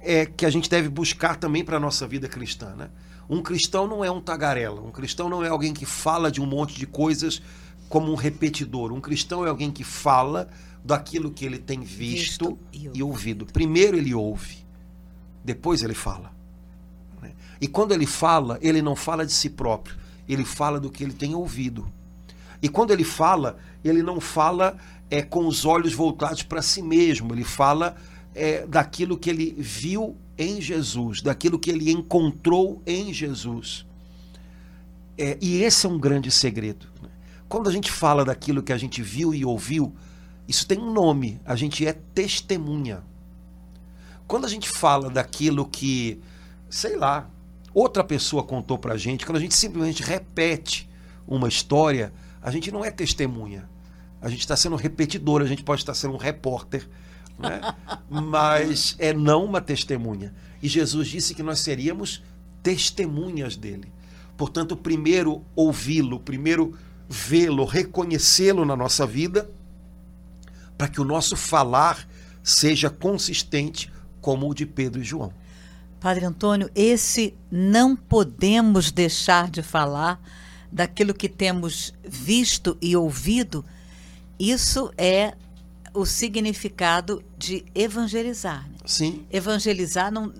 é, 0.00 0.26
que 0.26 0.46
a 0.46 0.50
gente 0.50 0.70
deve 0.70 0.88
buscar 0.88 1.36
também 1.36 1.64
para 1.64 1.76
a 1.76 1.80
nossa 1.80 2.06
vida 2.06 2.28
cristã. 2.28 2.74
Né? 2.76 2.90
Um 3.28 3.42
cristão 3.42 3.86
não 3.86 4.04
é 4.04 4.10
um 4.10 4.20
tagarela, 4.20 4.80
um 4.80 4.90
cristão 4.90 5.28
não 5.28 5.44
é 5.44 5.48
alguém 5.48 5.74
que 5.74 5.84
fala 5.84 6.30
de 6.30 6.40
um 6.40 6.46
monte 6.46 6.78
de 6.78 6.86
coisas 6.86 7.42
como 7.88 8.12
um 8.12 8.14
repetidor. 8.14 8.92
Um 8.92 9.00
cristão 9.00 9.44
é 9.44 9.48
alguém 9.48 9.70
que 9.70 9.82
fala 9.82 10.48
daquilo 10.84 11.30
que 11.30 11.44
ele 11.44 11.58
tem 11.58 11.80
visto, 11.80 12.58
visto 12.72 12.94
e, 12.94 13.02
ouvido. 13.02 13.46
Primeiro 13.46 13.96
ele 13.96 14.14
ouve. 14.14 14.67
Depois 15.48 15.82
ele 15.82 15.94
fala. 15.94 16.30
Né? 17.22 17.32
E 17.58 17.66
quando 17.66 17.92
ele 17.92 18.04
fala, 18.04 18.58
ele 18.60 18.82
não 18.82 18.94
fala 18.94 19.24
de 19.24 19.32
si 19.32 19.48
próprio, 19.48 19.96
ele 20.28 20.44
fala 20.44 20.78
do 20.78 20.90
que 20.90 21.02
ele 21.02 21.14
tem 21.14 21.34
ouvido. 21.34 21.90
E 22.60 22.68
quando 22.68 22.90
ele 22.90 23.02
fala, 23.02 23.56
ele 23.82 24.02
não 24.02 24.20
fala 24.20 24.76
é, 25.10 25.22
com 25.22 25.46
os 25.46 25.64
olhos 25.64 25.94
voltados 25.94 26.42
para 26.42 26.60
si 26.60 26.82
mesmo, 26.82 27.34
ele 27.34 27.44
fala 27.44 27.96
é, 28.34 28.66
daquilo 28.66 29.16
que 29.16 29.30
ele 29.30 29.54
viu 29.56 30.18
em 30.36 30.60
Jesus, 30.60 31.22
daquilo 31.22 31.58
que 31.58 31.70
ele 31.70 31.90
encontrou 31.90 32.82
em 32.86 33.10
Jesus. 33.10 33.86
É, 35.16 35.38
e 35.40 35.62
esse 35.62 35.86
é 35.86 35.88
um 35.88 35.98
grande 35.98 36.30
segredo. 36.30 36.86
Né? 37.02 37.08
Quando 37.48 37.70
a 37.70 37.72
gente 37.72 37.90
fala 37.90 38.22
daquilo 38.22 38.62
que 38.62 38.72
a 38.74 38.76
gente 38.76 39.00
viu 39.00 39.34
e 39.34 39.46
ouviu, 39.46 39.96
isso 40.46 40.66
tem 40.66 40.78
um 40.78 40.92
nome, 40.92 41.40
a 41.42 41.56
gente 41.56 41.86
é 41.86 41.94
testemunha. 41.94 43.02
Quando 44.28 44.44
a 44.44 44.48
gente 44.48 44.68
fala 44.68 45.08
daquilo 45.08 45.64
que, 45.66 46.20
sei 46.68 46.96
lá, 46.96 47.28
outra 47.72 48.04
pessoa 48.04 48.44
contou 48.44 48.78
pra 48.78 48.98
gente, 48.98 49.24
quando 49.24 49.38
a 49.38 49.40
gente 49.40 49.54
simplesmente 49.54 50.02
repete 50.02 50.86
uma 51.26 51.48
história, 51.48 52.12
a 52.42 52.50
gente 52.50 52.70
não 52.70 52.84
é 52.84 52.90
testemunha. 52.90 53.66
A 54.20 54.28
gente 54.28 54.40
está 54.40 54.54
sendo 54.54 54.76
repetidor, 54.76 55.40
a 55.40 55.46
gente 55.46 55.64
pode 55.64 55.80
estar 55.80 55.94
sendo 55.94 56.12
um 56.12 56.18
repórter, 56.18 56.86
né? 57.38 57.74
mas 58.10 58.94
é 58.98 59.14
não 59.14 59.46
uma 59.46 59.62
testemunha. 59.62 60.34
E 60.62 60.68
Jesus 60.68 61.08
disse 61.08 61.34
que 61.34 61.42
nós 61.42 61.60
seríamos 61.60 62.22
testemunhas 62.62 63.56
dele. 63.56 63.90
Portanto, 64.36 64.76
primeiro 64.76 65.42
ouvi-lo, 65.56 66.20
primeiro 66.20 66.76
vê-lo, 67.08 67.64
reconhecê-lo 67.64 68.66
na 68.66 68.76
nossa 68.76 69.06
vida, 69.06 69.50
para 70.76 70.86
que 70.86 71.00
o 71.00 71.04
nosso 71.04 71.34
falar 71.34 72.06
seja 72.42 72.90
consistente 72.90 73.90
como 74.20 74.48
o 74.48 74.54
de 74.54 74.66
Pedro 74.66 75.00
e 75.00 75.04
João. 75.04 75.32
Padre 76.00 76.24
Antônio, 76.24 76.70
esse 76.74 77.34
não 77.50 77.96
podemos 77.96 78.92
deixar 78.92 79.50
de 79.50 79.62
falar 79.62 80.20
daquilo 80.70 81.14
que 81.14 81.28
temos 81.28 81.92
visto 82.04 82.76
e 82.80 82.96
ouvido, 82.96 83.64
isso 84.38 84.92
é 84.96 85.34
o 85.92 86.06
significado 86.06 87.24
de 87.36 87.64
evangelizar. 87.74 88.68
Né? 88.68 88.76
Sim. 88.84 89.26
Evangelizar 89.30 90.12
não, 90.12 90.32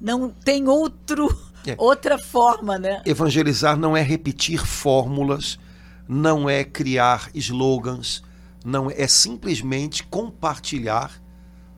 não 0.00 0.28
tem 0.28 0.68
outro, 0.68 1.34
é. 1.66 1.74
outra 1.78 2.18
forma, 2.18 2.78
né? 2.78 3.02
Evangelizar 3.06 3.76
não 3.78 3.96
é 3.96 4.02
repetir 4.02 4.66
fórmulas, 4.66 5.58
não 6.06 6.50
é 6.50 6.64
criar 6.64 7.30
slogans, 7.34 8.22
não 8.64 8.90
é, 8.90 9.02
é 9.02 9.08
simplesmente 9.08 10.02
compartilhar 10.04 11.22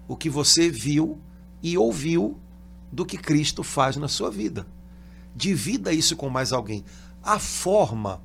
o 0.08 0.16
que 0.16 0.28
você 0.28 0.68
viu 0.68 1.20
e 1.62 1.76
ouviu 1.76 2.38
do 2.90 3.04
que 3.04 3.18
Cristo 3.18 3.62
faz 3.62 3.96
na 3.96 4.08
sua 4.08 4.30
vida. 4.30 4.66
Divida 5.34 5.92
isso 5.92 6.16
com 6.16 6.28
mais 6.28 6.52
alguém. 6.52 6.84
A 7.22 7.38
forma 7.38 8.20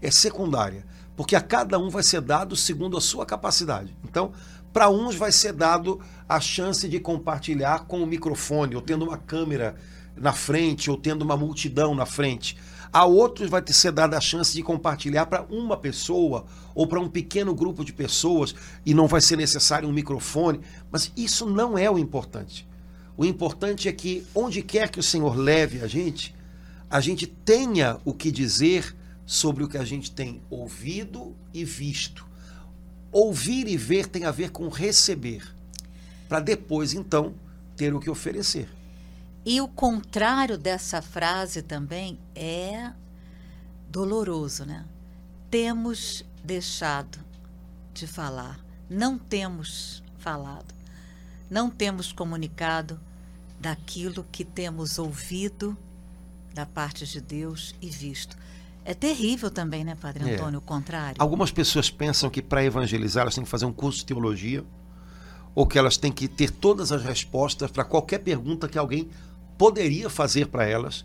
é 0.00 0.10
secundária, 0.10 0.84
porque 1.16 1.36
a 1.36 1.40
cada 1.40 1.78
um 1.78 1.88
vai 1.88 2.02
ser 2.02 2.20
dado 2.20 2.56
segundo 2.56 2.96
a 2.96 3.00
sua 3.00 3.26
capacidade. 3.26 3.96
Então, 4.04 4.32
para 4.72 4.88
uns 4.88 5.14
vai 5.14 5.30
ser 5.30 5.52
dado 5.52 6.00
a 6.28 6.40
chance 6.40 6.88
de 6.88 6.98
compartilhar 6.98 7.84
com 7.86 8.02
o 8.02 8.06
microfone, 8.06 8.74
ou 8.74 8.80
tendo 8.80 9.04
uma 9.04 9.18
câmera 9.18 9.76
na 10.16 10.32
frente, 10.32 10.90
ou 10.90 10.96
tendo 10.96 11.22
uma 11.22 11.36
multidão 11.36 11.94
na 11.94 12.06
frente. 12.06 12.56
A 12.92 13.06
outros 13.06 13.48
vai 13.48 13.62
ter 13.62 13.72
ser 13.72 13.90
dada 13.90 14.18
a 14.18 14.20
chance 14.20 14.52
de 14.52 14.62
compartilhar 14.62 15.24
para 15.24 15.42
uma 15.48 15.78
pessoa 15.78 16.44
ou 16.74 16.86
para 16.86 17.00
um 17.00 17.08
pequeno 17.08 17.54
grupo 17.54 17.82
de 17.82 17.92
pessoas 17.92 18.54
e 18.84 18.92
não 18.92 19.08
vai 19.08 19.22
ser 19.22 19.36
necessário 19.36 19.88
um 19.88 19.92
microfone, 19.92 20.60
mas 20.90 21.10
isso 21.16 21.46
não 21.46 21.78
é 21.78 21.90
o 21.90 21.98
importante. 21.98 22.68
O 23.16 23.24
importante 23.24 23.88
é 23.88 23.92
que 23.92 24.26
onde 24.34 24.60
quer 24.60 24.90
que 24.90 25.00
o 25.00 25.02
Senhor 25.02 25.34
leve 25.34 25.80
a 25.80 25.86
gente, 25.86 26.34
a 26.90 27.00
gente 27.00 27.26
tenha 27.26 27.98
o 28.04 28.12
que 28.12 28.30
dizer 28.30 28.94
sobre 29.24 29.64
o 29.64 29.68
que 29.68 29.78
a 29.78 29.84
gente 29.84 30.10
tem 30.10 30.42
ouvido 30.50 31.34
e 31.54 31.64
visto. 31.64 32.26
Ouvir 33.10 33.68
e 33.68 33.76
ver 33.76 34.06
tem 34.06 34.24
a 34.24 34.30
ver 34.30 34.50
com 34.50 34.68
receber, 34.68 35.42
para 36.28 36.40
depois 36.40 36.92
então 36.92 37.34
ter 37.74 37.94
o 37.94 38.00
que 38.00 38.10
oferecer. 38.10 38.68
E 39.44 39.60
o 39.60 39.66
contrário 39.66 40.56
dessa 40.56 41.02
frase 41.02 41.62
também 41.62 42.18
é 42.34 42.92
doloroso, 43.88 44.64
né? 44.64 44.84
Temos 45.50 46.24
deixado 46.44 47.18
de 47.92 48.06
falar, 48.06 48.58
não 48.88 49.18
temos 49.18 50.02
falado, 50.18 50.72
não 51.50 51.68
temos 51.68 52.12
comunicado 52.12 52.98
daquilo 53.60 54.24
que 54.30 54.44
temos 54.44 54.98
ouvido 54.98 55.76
da 56.54 56.64
parte 56.64 57.06
de 57.06 57.20
Deus 57.20 57.74
e 57.80 57.88
visto. 57.88 58.36
É 58.84 58.94
terrível 58.94 59.50
também, 59.50 59.84
né, 59.84 59.94
Padre 59.94 60.28
é. 60.28 60.34
Antônio? 60.34 60.56
É. 60.56 60.58
O 60.58 60.62
contrário. 60.62 61.16
Algumas 61.18 61.50
pessoas 61.50 61.90
pensam 61.90 62.30
que 62.30 62.42
para 62.42 62.64
evangelizar 62.64 63.22
elas 63.22 63.34
têm 63.34 63.44
que 63.44 63.50
fazer 63.50 63.64
um 63.64 63.72
curso 63.72 63.98
de 63.98 64.06
teologia 64.06 64.64
ou 65.54 65.66
que 65.66 65.78
elas 65.78 65.96
têm 65.96 66.10
que 66.10 66.26
ter 66.26 66.50
todas 66.50 66.90
as 66.92 67.02
respostas 67.02 67.70
para 67.70 67.84
qualquer 67.84 68.18
pergunta 68.18 68.68
que 68.68 68.78
alguém 68.78 69.10
poderia 69.62 70.10
fazer 70.10 70.48
para 70.48 70.64
elas, 70.64 71.04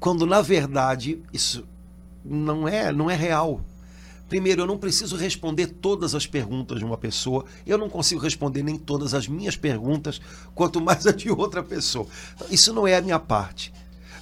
quando 0.00 0.26
na 0.26 0.42
verdade 0.42 1.22
isso 1.32 1.64
não 2.24 2.66
é, 2.66 2.90
não 2.92 3.08
é 3.08 3.14
real. 3.14 3.60
Primeiro, 4.28 4.62
eu 4.62 4.66
não 4.66 4.76
preciso 4.76 5.14
responder 5.14 5.68
todas 5.68 6.12
as 6.16 6.26
perguntas 6.26 6.80
de 6.80 6.84
uma 6.84 6.98
pessoa. 6.98 7.44
Eu 7.64 7.78
não 7.78 7.88
consigo 7.88 8.20
responder 8.20 8.64
nem 8.64 8.76
todas 8.76 9.14
as 9.14 9.28
minhas 9.28 9.56
perguntas, 9.56 10.20
quanto 10.56 10.80
mais 10.80 11.06
a 11.06 11.12
de 11.12 11.30
outra 11.30 11.62
pessoa. 11.62 12.08
Isso 12.50 12.72
não 12.72 12.84
é 12.84 12.96
a 12.96 13.00
minha 13.00 13.20
parte. 13.20 13.72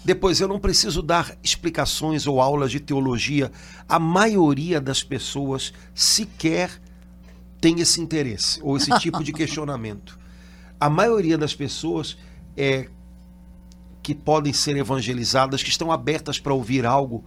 Depois, 0.05 0.39
eu 0.39 0.47
não 0.47 0.61
preciso 0.61 1.01
dar 1.01 1.35
explicações 1.43 2.27
ou 2.27 2.43
aulas 2.43 2.71
de 2.71 2.79
teologia. 2.79 3.51
A 3.89 3.99
maioria 3.99 4.83
das 4.83 5.03
pessoas 5.03 5.73
sequer 5.95 6.71
tem 7.59 7.81
esse 7.81 8.03
interesse 8.03 8.61
ou 8.63 8.77
esse 8.77 8.91
tipo 8.99 9.25
de 9.25 9.33
questionamento. 9.33 10.21
A 10.79 10.91
maioria 10.91 11.39
das 11.39 11.55
pessoas 11.55 12.19
é, 12.57 12.89
que 14.03 14.15
podem 14.15 14.53
ser 14.53 14.77
evangelizadas, 14.77 15.63
que 15.63 15.71
estão 15.71 15.93
abertas 15.93 16.39
para 16.39 16.53
ouvir 16.53 16.85
algo, 16.85 17.25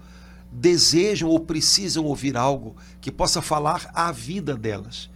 desejam 0.52 1.30
ou 1.30 1.40
precisam 1.40 2.06
ouvir 2.06 2.36
algo 2.38 2.76
que 3.02 3.12
possa 3.12 3.42
falar 3.42 3.90
à 3.94 4.12
vida 4.12 4.56
delas, 4.56 5.10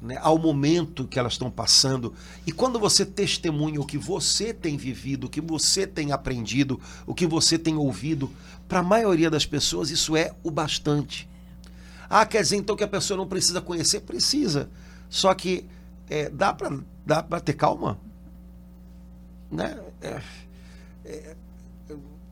né, 0.00 0.18
ao 0.20 0.38
momento 0.38 1.06
que 1.06 1.18
elas 1.18 1.34
estão 1.34 1.50
passando. 1.50 2.14
E 2.46 2.52
quando 2.52 2.78
você 2.78 3.04
testemunha 3.04 3.80
o 3.80 3.86
que 3.86 3.98
você 3.98 4.52
tem 4.52 4.76
vivido, 4.76 5.24
o 5.24 5.30
que 5.30 5.40
você 5.40 5.86
tem 5.86 6.12
aprendido, 6.12 6.80
o 7.06 7.14
que 7.14 7.26
você 7.26 7.58
tem 7.58 7.76
ouvido, 7.76 8.30
para 8.68 8.80
a 8.80 8.82
maioria 8.82 9.30
das 9.30 9.46
pessoas 9.46 9.90
isso 9.90 10.16
é 10.16 10.32
o 10.42 10.50
bastante. 10.50 11.28
Ah, 12.08 12.26
quer 12.26 12.42
dizer 12.42 12.56
então 12.56 12.76
que 12.76 12.84
a 12.84 12.88
pessoa 12.88 13.16
não 13.16 13.26
precisa 13.26 13.60
conhecer? 13.60 14.00
Precisa. 14.00 14.68
Só 15.08 15.32
que 15.34 15.66
é, 16.10 16.28
dá 16.28 16.52
para 16.52 16.78
dá 17.06 17.22
ter 17.40 17.54
calma? 17.54 17.98
Né? 19.52 19.78
É, 20.00 20.20
é, 21.04 21.36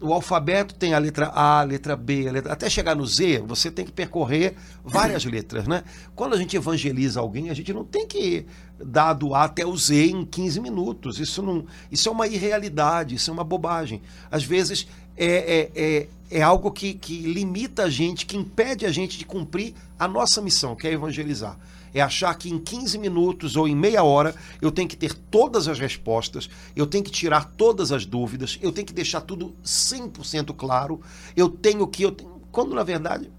o 0.00 0.14
alfabeto 0.14 0.74
tem 0.74 0.94
a 0.94 0.98
letra 0.98 1.26
A, 1.26 1.60
a 1.60 1.62
letra 1.62 1.94
B, 1.94 2.26
a 2.26 2.32
letra... 2.32 2.52
até 2.52 2.70
chegar 2.70 2.96
no 2.96 3.06
Z, 3.06 3.44
você 3.46 3.70
tem 3.70 3.84
que 3.84 3.92
percorrer 3.92 4.54
várias 4.82 5.26
letras, 5.26 5.68
né? 5.68 5.84
Quando 6.16 6.34
a 6.34 6.38
gente 6.38 6.56
evangeliza 6.56 7.20
alguém, 7.20 7.50
a 7.50 7.54
gente 7.54 7.70
não 7.74 7.84
tem 7.84 8.06
que 8.06 8.46
dar 8.82 9.12
do 9.12 9.34
A 9.34 9.44
até 9.44 9.66
o 9.66 9.76
Z 9.76 10.06
em 10.06 10.24
15 10.24 10.58
minutos. 10.60 11.20
Isso, 11.20 11.42
não, 11.42 11.66
isso 11.92 12.08
é 12.08 12.12
uma 12.12 12.26
irrealidade, 12.26 13.14
isso 13.14 13.30
é 13.30 13.34
uma 13.34 13.44
bobagem. 13.44 14.00
Às 14.30 14.42
vezes 14.42 14.88
é, 15.18 15.26
é, 15.26 15.70
é, 15.74 16.08
é 16.30 16.42
algo 16.42 16.70
que, 16.70 16.94
que 16.94 17.18
limita 17.20 17.84
a 17.84 17.90
gente, 17.90 18.24
que 18.24 18.38
impede 18.38 18.86
a 18.86 18.90
gente 18.90 19.18
de 19.18 19.26
cumprir 19.26 19.74
a 19.98 20.08
nossa 20.08 20.40
missão, 20.40 20.74
que 20.74 20.88
é 20.88 20.92
evangelizar 20.92 21.58
é 21.94 22.00
achar 22.00 22.34
que 22.34 22.50
em 22.50 22.58
15 22.58 22.98
minutos 22.98 23.56
ou 23.56 23.66
em 23.66 23.74
meia 23.74 24.02
hora 24.02 24.34
eu 24.60 24.70
tenho 24.70 24.88
que 24.88 24.96
ter 24.96 25.14
todas 25.14 25.68
as 25.68 25.78
respostas, 25.78 26.48
eu 26.74 26.86
tenho 26.86 27.04
que 27.04 27.10
tirar 27.10 27.52
todas 27.56 27.92
as 27.92 28.04
dúvidas, 28.04 28.58
eu 28.62 28.72
tenho 28.72 28.86
que 28.86 28.92
deixar 28.92 29.20
tudo 29.20 29.54
100% 29.64 30.54
claro, 30.56 31.00
eu 31.36 31.48
tenho 31.48 31.86
que. 31.86 32.02
Eu 32.02 32.12
tenho... 32.12 32.40
Quando 32.50 32.74
na 32.74 32.82
verdade 32.82 33.30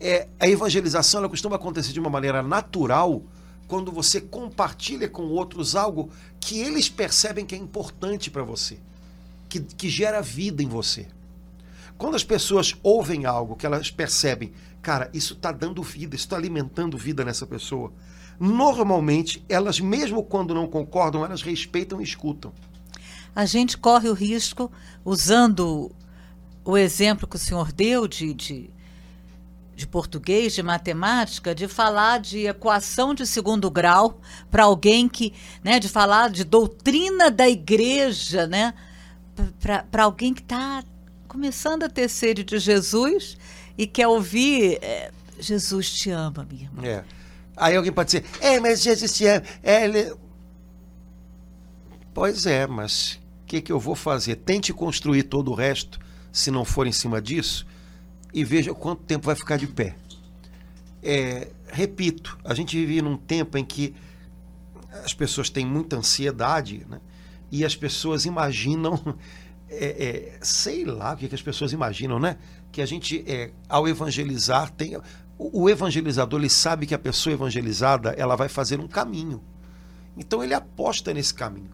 é, 0.00 0.28
a 0.38 0.48
evangelização 0.48 1.20
ela 1.20 1.28
costuma 1.28 1.56
acontecer 1.56 1.92
de 1.92 2.00
uma 2.00 2.10
maneira 2.10 2.42
natural 2.42 3.22
quando 3.66 3.90
você 3.90 4.20
compartilha 4.20 5.08
com 5.08 5.24
outros 5.24 5.74
algo 5.74 6.10
que 6.38 6.60
eles 6.60 6.88
percebem 6.88 7.44
que 7.44 7.54
é 7.54 7.58
importante 7.58 8.30
para 8.30 8.44
você, 8.44 8.78
que, 9.48 9.60
que 9.60 9.88
gera 9.88 10.20
vida 10.22 10.62
em 10.62 10.68
você. 10.68 11.08
Quando 11.98 12.14
as 12.14 12.24
pessoas 12.24 12.74
ouvem 12.82 13.24
algo 13.24 13.56
que 13.56 13.66
elas 13.66 13.90
percebem 13.90 14.52
Cara, 14.86 15.10
isso 15.12 15.34
está 15.34 15.50
dando 15.50 15.82
vida, 15.82 16.14
isso 16.14 16.26
está 16.26 16.36
alimentando 16.36 16.96
vida 16.96 17.24
nessa 17.24 17.44
pessoa. 17.44 17.92
Normalmente, 18.38 19.44
elas, 19.48 19.80
mesmo 19.80 20.22
quando 20.22 20.54
não 20.54 20.68
concordam, 20.68 21.24
elas 21.24 21.42
respeitam 21.42 22.00
e 22.00 22.04
escutam. 22.04 22.52
A 23.34 23.44
gente 23.46 23.76
corre 23.76 24.08
o 24.08 24.12
risco, 24.12 24.70
usando 25.04 25.90
o 26.64 26.78
exemplo 26.78 27.26
que 27.26 27.34
o 27.34 27.38
senhor 27.38 27.72
deu 27.72 28.06
de, 28.06 28.32
de, 28.32 28.70
de 29.74 29.88
português, 29.88 30.52
de 30.52 30.62
matemática, 30.62 31.52
de 31.52 31.66
falar 31.66 32.20
de 32.20 32.46
equação 32.46 33.12
de 33.12 33.26
segundo 33.26 33.68
grau 33.68 34.20
para 34.52 34.62
alguém 34.62 35.08
que, 35.08 35.32
né, 35.64 35.80
de 35.80 35.88
falar 35.88 36.30
de 36.30 36.44
doutrina 36.44 37.28
da 37.28 37.48
igreja, 37.48 38.46
né, 38.46 38.72
para 39.90 40.04
alguém 40.04 40.32
que 40.32 40.42
está 40.42 40.84
começando 41.36 41.82
a 41.82 41.88
ter 41.90 42.08
sede 42.08 42.42
de 42.42 42.58
Jesus 42.58 43.36
e 43.76 43.86
quer 43.86 44.08
ouvir 44.08 44.78
é, 44.80 45.12
Jesus 45.38 45.92
te 45.92 46.10
ama, 46.10 46.46
minha 46.50 46.64
irmã. 46.64 46.82
É. 46.82 47.04
Aí 47.54 47.76
alguém 47.76 47.92
pode 47.92 48.06
dizer, 48.06 48.24
é, 48.40 48.58
mas 48.58 48.80
Jesus 48.80 49.12
te 49.12 49.26
ama. 49.26 49.44
É, 49.62 49.84
ele... 49.84 50.14
Pois 52.14 52.46
é, 52.46 52.66
mas 52.66 53.20
o 53.42 53.46
que, 53.46 53.60
que 53.60 53.70
eu 53.70 53.78
vou 53.78 53.94
fazer? 53.94 54.36
Tente 54.36 54.72
construir 54.72 55.24
todo 55.24 55.50
o 55.50 55.54
resto, 55.54 56.00
se 56.32 56.50
não 56.50 56.64
for 56.64 56.86
em 56.86 56.92
cima 56.92 57.20
disso, 57.20 57.66
e 58.32 58.42
veja 58.42 58.72
quanto 58.72 59.02
tempo 59.02 59.26
vai 59.26 59.34
ficar 59.34 59.58
de 59.58 59.66
pé. 59.66 59.94
É, 61.02 61.48
repito, 61.68 62.38
a 62.42 62.54
gente 62.54 62.78
vive 62.78 63.02
num 63.02 63.18
tempo 63.18 63.58
em 63.58 63.64
que 63.64 63.94
as 65.04 65.12
pessoas 65.12 65.50
têm 65.50 65.66
muita 65.66 65.96
ansiedade, 65.96 66.86
né? 66.88 66.98
E 67.52 67.62
as 67.62 67.76
pessoas 67.76 68.24
imaginam, 68.24 68.98
é, 69.68 70.04
é, 70.06 70.38
sei 70.40 70.84
lá 70.84 71.14
o 71.14 71.16
que, 71.16 71.28
que 71.28 71.34
as 71.34 71.42
pessoas 71.42 71.72
imaginam, 71.72 72.18
né? 72.18 72.36
que 72.76 72.82
a 72.82 72.86
gente, 72.86 73.24
é, 73.26 73.52
ao 73.68 73.88
evangelizar, 73.88 74.70
tem. 74.70 74.96
O, 75.38 75.62
o 75.62 75.70
evangelizador 75.70 76.38
ele 76.38 76.50
sabe 76.50 76.86
que 76.86 76.94
a 76.94 76.98
pessoa 76.98 77.32
evangelizada 77.32 78.10
ela 78.18 78.36
vai 78.36 78.48
fazer 78.48 78.80
um 78.80 78.86
caminho. 78.86 79.42
Então 80.16 80.42
ele 80.42 80.54
aposta 80.54 81.12
nesse 81.14 81.32
caminho. 81.32 81.70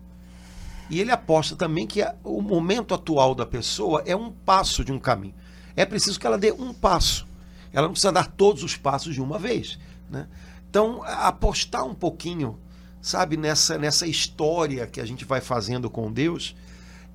E 0.88 1.00
ele 1.00 1.10
aposta 1.10 1.56
também 1.56 1.86
que 1.86 2.02
a, 2.02 2.14
o 2.22 2.40
momento 2.40 2.94
atual 2.94 3.34
da 3.34 3.44
pessoa 3.44 4.02
é 4.06 4.14
um 4.14 4.30
passo 4.30 4.84
de 4.84 4.92
um 4.92 4.98
caminho. 4.98 5.34
É 5.74 5.84
preciso 5.84 6.20
que 6.20 6.26
ela 6.26 6.38
dê 6.38 6.52
um 6.52 6.72
passo. 6.72 7.26
Ela 7.72 7.86
não 7.86 7.92
precisa 7.92 8.12
dar 8.12 8.26
todos 8.28 8.62
os 8.62 8.76
passos 8.76 9.14
de 9.14 9.20
uma 9.20 9.38
vez. 9.38 9.78
Né? 10.10 10.28
Então, 10.68 11.02
apostar 11.02 11.84
um 11.84 11.94
pouquinho, 11.94 12.58
sabe, 13.00 13.36
nessa, 13.36 13.76
nessa 13.76 14.06
história 14.06 14.86
que 14.86 15.00
a 15.00 15.04
gente 15.04 15.24
vai 15.24 15.40
fazendo 15.40 15.90
com 15.90 16.12
Deus, 16.12 16.54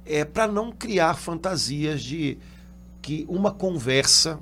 é 0.08 0.26
para 0.26 0.48
não 0.48 0.72
criar 0.72 1.16
fantasias 1.16 2.02
de 2.02 2.38
que 3.02 3.26
uma 3.28 3.52
conversa 3.52 4.40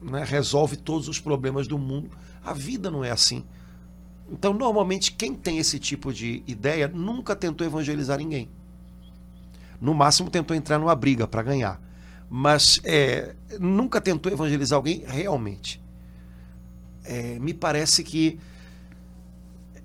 né, 0.00 0.24
resolve 0.24 0.76
todos 0.76 1.08
os 1.08 1.20
problemas 1.20 1.66
do 1.66 1.78
mundo. 1.78 2.10
A 2.44 2.52
vida 2.52 2.90
não 2.90 3.04
é 3.04 3.10
assim. 3.10 3.44
Então, 4.30 4.52
normalmente, 4.52 5.12
quem 5.12 5.34
tem 5.34 5.58
esse 5.58 5.78
tipo 5.78 6.12
de 6.12 6.42
ideia 6.46 6.88
nunca 6.88 7.36
tentou 7.36 7.66
evangelizar 7.66 8.18
ninguém. 8.18 8.48
No 9.80 9.94
máximo, 9.94 10.30
tentou 10.30 10.56
entrar 10.56 10.78
numa 10.78 10.94
briga 10.94 11.26
para 11.26 11.42
ganhar. 11.42 11.80
Mas 12.28 12.80
é, 12.82 13.36
nunca 13.60 14.00
tentou 14.00 14.32
evangelizar 14.32 14.76
alguém 14.76 15.04
realmente. 15.06 15.80
É, 17.04 17.38
me 17.38 17.54
parece 17.54 18.02
que 18.02 18.38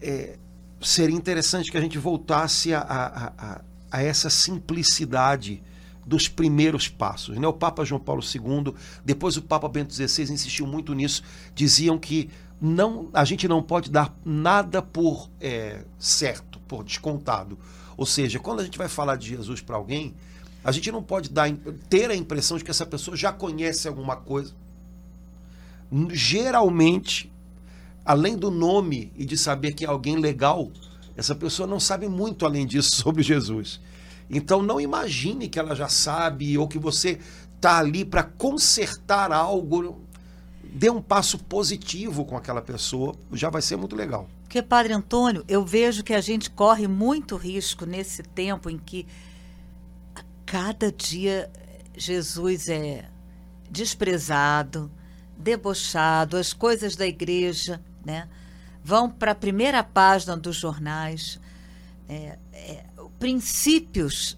é, 0.02 0.40
seria 0.82 1.16
interessante 1.16 1.70
que 1.70 1.78
a 1.78 1.82
gente 1.82 2.00
voltasse 2.00 2.74
a, 2.74 2.80
a, 2.80 3.34
a, 3.38 3.62
a 3.92 4.02
essa 4.02 4.30
simplicidade 4.30 5.62
dos 6.06 6.28
primeiros 6.28 6.88
passos. 6.88 7.38
Né? 7.38 7.48
O 7.48 7.54
Papa 7.54 7.84
João 7.84 8.00
Paulo 8.00 8.24
II, 8.24 8.74
depois 9.04 9.38
o 9.38 9.42
Papa 9.42 9.68
Bento 9.68 9.94
XVI 9.94 10.32
insistiu 10.32 10.66
muito 10.66 10.94
nisso, 10.94 11.24
diziam 11.54 11.98
que 11.98 12.30
não, 12.60 13.10
a 13.14 13.26
gente 13.26 13.48
não 13.48 13.62
pode 13.62 13.90
dar 13.90 14.16
nada 14.24 14.82
por 14.82 15.30
é, 15.40 15.84
certo, 16.00 16.60
por 16.68 16.84
descontado. 16.84 17.58
Ou 17.98 18.06
seja, 18.06 18.40
quando 18.40 18.62
a 18.62 18.64
gente 18.64 18.78
vai 18.78 18.88
falar 18.88 19.16
de 19.16 19.28
Jesus 19.28 19.62
para 19.62 19.76
alguém, 19.76 20.14
a 20.64 20.72
gente 20.72 20.92
não 20.92 21.02
pode 21.02 21.30
dar, 21.30 21.52
ter 21.90 22.10
a 22.10 22.16
impressão 22.16 22.58
de 22.58 22.64
que 22.64 22.72
essa 22.72 22.86
pessoa 22.86 23.18
já 23.18 23.32
conhece 23.32 23.88
alguma 23.88 24.16
coisa. 24.16 24.54
Geralmente, 26.10 27.32
além 28.06 28.38
do 28.38 28.52
nome 28.52 29.12
e 29.16 29.26
de 29.26 29.38
saber 29.38 29.74
que 29.74 29.84
é 29.84 29.88
alguém 29.88 30.18
legal, 30.18 30.72
essa 31.16 31.36
pessoa 31.36 31.68
não 31.68 31.80
sabe 31.80 32.08
muito 32.08 32.46
além 32.46 32.66
disso 32.66 32.96
sobre 33.02 33.24
Jesus. 33.24 33.80
Então 34.30 34.62
não 34.62 34.80
imagine 34.80 35.50
que 35.50 35.60
ela 35.60 35.76
já 35.76 35.90
sabe 35.90 36.58
ou 36.58 36.68
que 36.68 36.80
você 36.80 37.20
está 37.56 37.78
ali 37.78 38.06
para 38.06 38.24
consertar 38.24 39.32
algo. 39.32 40.02
Dê 40.64 40.90
um 40.90 41.02
passo 41.02 41.38
positivo 41.38 42.24
com 42.24 42.38
aquela 42.38 42.62
pessoa, 42.62 43.14
já 43.34 43.50
vai 43.50 43.62
ser 43.62 43.76
muito 43.76 43.96
legal. 43.96 44.30
Porque, 44.44 44.62
Padre 44.62 44.94
Antônio, 44.94 45.44
eu 45.48 45.66
vejo 45.66 46.04
que 46.04 46.14
a 46.14 46.22
gente 46.22 46.50
corre 46.50 46.88
muito 46.88 47.36
risco 47.36 47.86
nesse 47.86 48.24
tempo 48.24 48.70
em 48.70 48.78
que 48.78 49.06
a 50.16 50.22
cada 50.46 50.92
dia 50.92 51.52
Jesus 51.96 52.70
é 52.70 53.10
desprezado, 53.70 54.92
debochado, 55.38 56.38
as 56.38 56.54
coisas 56.54 56.96
da 56.96 57.06
igreja 57.06 57.82
né, 58.06 58.28
vão 58.84 59.10
para 59.10 59.32
a 59.32 59.36
primeira 59.36 59.84
página 59.84 60.36
dos 60.36 60.56
jornais. 60.56 61.40
É, 62.10 62.38
é, 62.54 62.84
princípios 63.20 64.36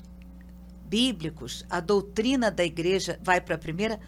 bíblicos, 0.85 1.65
a 1.69 1.79
doutrina 1.79 2.51
da 2.51 2.63
igreja 2.63 3.17
vai 3.23 3.41
para 3.41 3.55
a 3.55 3.57
primeira. 3.57 3.99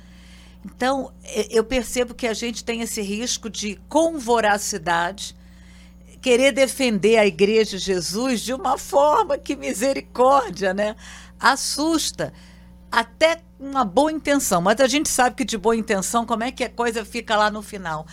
Então, 0.64 1.14
eu 1.50 1.64
percebo 1.64 2.14
que 2.14 2.28
a 2.28 2.34
gente 2.34 2.64
tem 2.64 2.82
esse 2.82 3.02
risco 3.02 3.50
de, 3.50 3.80
com 3.88 4.20
voracidade, 4.20 5.36
querer 6.22 6.52
defender 6.52 7.18
a 7.18 7.26
igreja 7.26 7.78
de 7.78 7.84
Jesus 7.84 8.42
de 8.42 8.54
uma 8.54 8.78
forma 8.78 9.38
que 9.38 9.56
misericórdia, 9.56 10.74
né? 10.74 10.96
Assusta. 11.40 12.34
até 12.92 13.42
uma 13.60 13.84
boa 13.84 14.12
intenção, 14.12 14.62
mas 14.62 14.80
a 14.80 14.88
gente 14.88 15.10
sabe 15.10 15.36
que 15.36 15.46
de 15.46 15.58
boa 15.58 15.76
intenção, 15.76 16.26
como 16.26 16.44
é 16.44 16.52
que 16.52 16.64
a 16.64 16.70
coisa 16.70 17.04
fica 17.04 17.36
lá 17.36 17.50
no 17.50 17.62
final. 17.62 18.06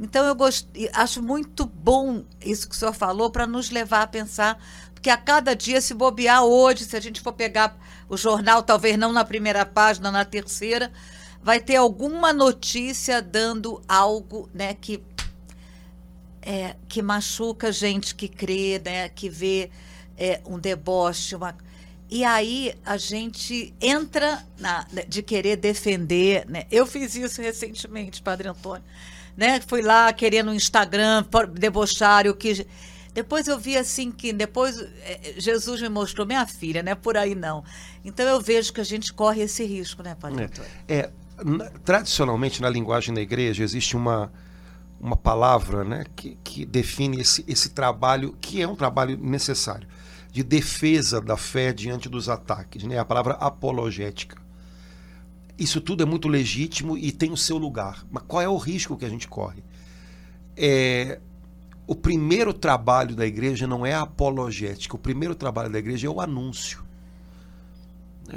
Então 0.00 0.24
eu 0.24 0.34
gosto, 0.34 0.66
acho 0.94 1.22
muito 1.22 1.66
bom 1.66 2.24
isso 2.40 2.66
que 2.66 2.74
o 2.74 2.78
senhor 2.78 2.94
falou 2.94 3.30
para 3.30 3.46
nos 3.46 3.70
levar 3.70 4.02
a 4.02 4.06
pensar, 4.06 4.58
porque 4.94 5.10
a 5.10 5.16
cada 5.16 5.54
dia, 5.54 5.80
se 5.80 5.92
bobear 5.92 6.42
hoje, 6.42 6.84
se 6.84 6.96
a 6.96 7.00
gente 7.00 7.20
for 7.20 7.34
pegar 7.34 7.76
o 8.08 8.16
jornal, 8.16 8.62
talvez 8.62 8.96
não 8.96 9.12
na 9.12 9.24
primeira 9.24 9.66
página, 9.66 10.10
na 10.10 10.24
terceira, 10.24 10.90
vai 11.42 11.60
ter 11.60 11.76
alguma 11.76 12.32
notícia 12.32 13.20
dando 13.20 13.82
algo 13.86 14.48
né, 14.54 14.72
que, 14.72 15.02
é, 16.40 16.76
que 16.88 17.02
machuca 17.02 17.70
gente 17.70 18.14
que 18.14 18.26
crê, 18.26 18.80
né, 18.82 19.10
que 19.10 19.28
vê 19.28 19.70
é, 20.16 20.40
um 20.46 20.58
deboche, 20.58 21.34
uma 21.34 21.54
e 22.10 22.24
aí 22.24 22.74
a 22.84 22.96
gente 22.96 23.72
entra 23.80 24.44
na, 24.58 24.84
né, 24.90 25.04
de 25.06 25.22
querer 25.22 25.56
defender. 25.56 26.44
Né? 26.48 26.66
Eu 26.68 26.84
fiz 26.84 27.14
isso 27.14 27.40
recentemente, 27.40 28.20
Padre 28.20 28.48
Antônio. 28.48 28.82
Né? 29.40 29.58
Fui 29.66 29.80
lá 29.80 30.12
querendo 30.12 30.50
um 30.50 30.54
Instagram 30.54 31.24
debochar, 31.54 32.30
que 32.34 32.66
depois 33.14 33.48
eu 33.48 33.58
vi 33.58 33.74
assim 33.74 34.12
que 34.12 34.34
depois 34.34 34.78
é, 34.78 35.34
Jesus 35.38 35.80
me 35.80 35.88
mostrou 35.88 36.26
minha 36.26 36.46
filha, 36.46 36.82
não 36.82 36.92
é 36.92 36.94
por 36.94 37.16
aí 37.16 37.34
não. 37.34 37.64
Então 38.04 38.26
eu 38.26 38.38
vejo 38.38 38.70
que 38.70 38.82
a 38.82 38.84
gente 38.84 39.14
corre 39.14 39.40
esse 39.40 39.64
risco, 39.64 40.02
né, 40.02 40.14
Padre? 40.14 40.50
É, 40.86 40.94
é 40.98 41.10
tradicionalmente 41.82 42.60
na 42.60 42.68
linguagem 42.68 43.14
da 43.14 43.22
igreja 43.22 43.64
existe 43.64 43.96
uma 43.96 44.30
uma 45.00 45.16
palavra, 45.16 45.82
né, 45.82 46.04
que, 46.14 46.36
que 46.44 46.66
define 46.66 47.22
esse, 47.22 47.42
esse 47.48 47.70
trabalho 47.70 48.36
que 48.38 48.60
é 48.60 48.68
um 48.68 48.76
trabalho 48.76 49.16
necessário 49.16 49.88
de 50.30 50.42
defesa 50.42 51.22
da 51.22 51.38
fé 51.38 51.72
diante 51.72 52.06
dos 52.06 52.28
ataques, 52.28 52.84
né? 52.84 52.98
a 52.98 53.04
palavra 53.06 53.32
apologética. 53.34 54.36
Isso 55.60 55.78
tudo 55.78 56.02
é 56.02 56.06
muito 56.06 56.26
legítimo 56.26 56.96
e 56.96 57.12
tem 57.12 57.30
o 57.30 57.36
seu 57.36 57.58
lugar. 57.58 58.06
Mas 58.10 58.22
qual 58.26 58.40
é 58.40 58.48
o 58.48 58.56
risco 58.56 58.96
que 58.96 59.04
a 59.04 59.10
gente 59.10 59.28
corre? 59.28 59.62
É, 60.56 61.20
o 61.86 61.94
primeiro 61.94 62.54
trabalho 62.54 63.14
da 63.14 63.26
igreja 63.26 63.66
não 63.66 63.84
é 63.84 63.92
a 63.92 64.00
apologética, 64.00 64.96
o 64.96 64.98
primeiro 64.98 65.34
trabalho 65.34 65.70
da 65.70 65.78
igreja 65.78 66.06
é 66.06 66.10
o 66.10 66.18
anúncio. 66.18 66.82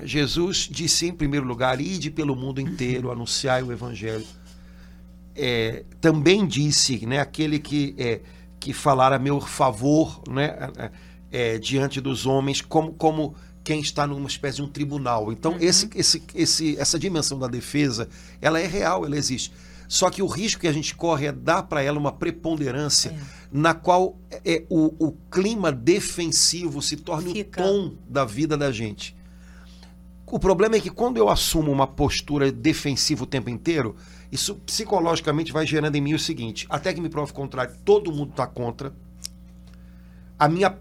Jesus 0.03 0.67
disse 0.69 1.07
em 1.07 1.13
primeiro 1.13 1.45
lugar: 1.45 1.79
ide 1.79 2.11
pelo 2.11 2.35
mundo 2.35 2.59
inteiro, 2.59 3.09
anunciai 3.09 3.63
o 3.63 3.71
evangelho. 3.71 4.25
É, 5.33 5.85
também 6.01 6.45
disse, 6.45 7.05
né, 7.05 7.19
aquele 7.19 7.57
que, 7.57 7.95
é, 7.97 8.19
que 8.59 8.73
falar 8.73 9.13
a 9.13 9.17
meu 9.17 9.39
favor, 9.39 10.21
né, 10.29 10.69
é, 11.31 11.57
diante 11.57 12.01
dos 12.01 12.25
homens 12.25 12.59
como, 12.59 12.91
como 12.93 13.33
quem 13.63 13.79
está 13.79 14.05
numa 14.05 14.27
espécie 14.27 14.57
de 14.57 14.63
um 14.63 14.67
tribunal. 14.67 15.31
Então, 15.31 15.53
uhum. 15.53 15.57
esse, 15.61 15.89
esse, 15.95 16.23
esse, 16.35 16.77
essa 16.77 16.99
dimensão 16.99 17.39
da 17.39 17.47
defesa, 17.47 18.09
ela 18.41 18.59
é 18.59 18.67
real, 18.67 19.05
ela 19.05 19.17
existe. 19.17 19.51
Só 19.87 20.09
que 20.09 20.21
o 20.21 20.27
risco 20.27 20.61
que 20.61 20.67
a 20.67 20.73
gente 20.73 20.95
corre 20.95 21.27
é 21.27 21.31
dar 21.31 21.63
para 21.63 21.81
ela 21.81 21.99
uma 21.99 22.11
preponderância 22.11 23.09
é. 23.09 23.19
na 23.51 23.73
qual 23.73 24.17
é, 24.43 24.63
o, 24.69 24.93
o 24.97 25.11
clima 25.29 25.71
defensivo 25.71 26.81
se 26.81 26.97
torne 26.97 27.33
Fica. 27.33 27.61
o 27.61 27.63
tom 27.63 27.95
da 28.07 28.25
vida 28.25 28.57
da 28.57 28.71
gente. 28.71 29.15
O 30.25 30.39
problema 30.39 30.75
é 30.75 30.79
que 30.79 30.89
quando 30.89 31.17
eu 31.17 31.29
assumo 31.29 31.71
uma 31.71 31.85
postura 31.85 32.51
defensiva 32.51 33.23
o 33.23 33.27
tempo 33.27 33.51
inteiro, 33.51 33.95
isso 34.31 34.55
psicologicamente 34.55 35.51
vai 35.51 35.63
gerando 35.67 35.95
em 35.95 36.01
mim 36.01 36.15
o 36.15 36.19
seguinte: 36.19 36.65
até 36.69 36.91
que 36.91 36.99
me 36.99 37.07
prove 37.07 37.31
o 37.31 37.35
contrário, 37.35 37.75
todo 37.85 38.11
mundo 38.11 38.31
está 38.31 38.47
contra. 38.47 38.91
A 40.39 40.49
minha 40.49 40.75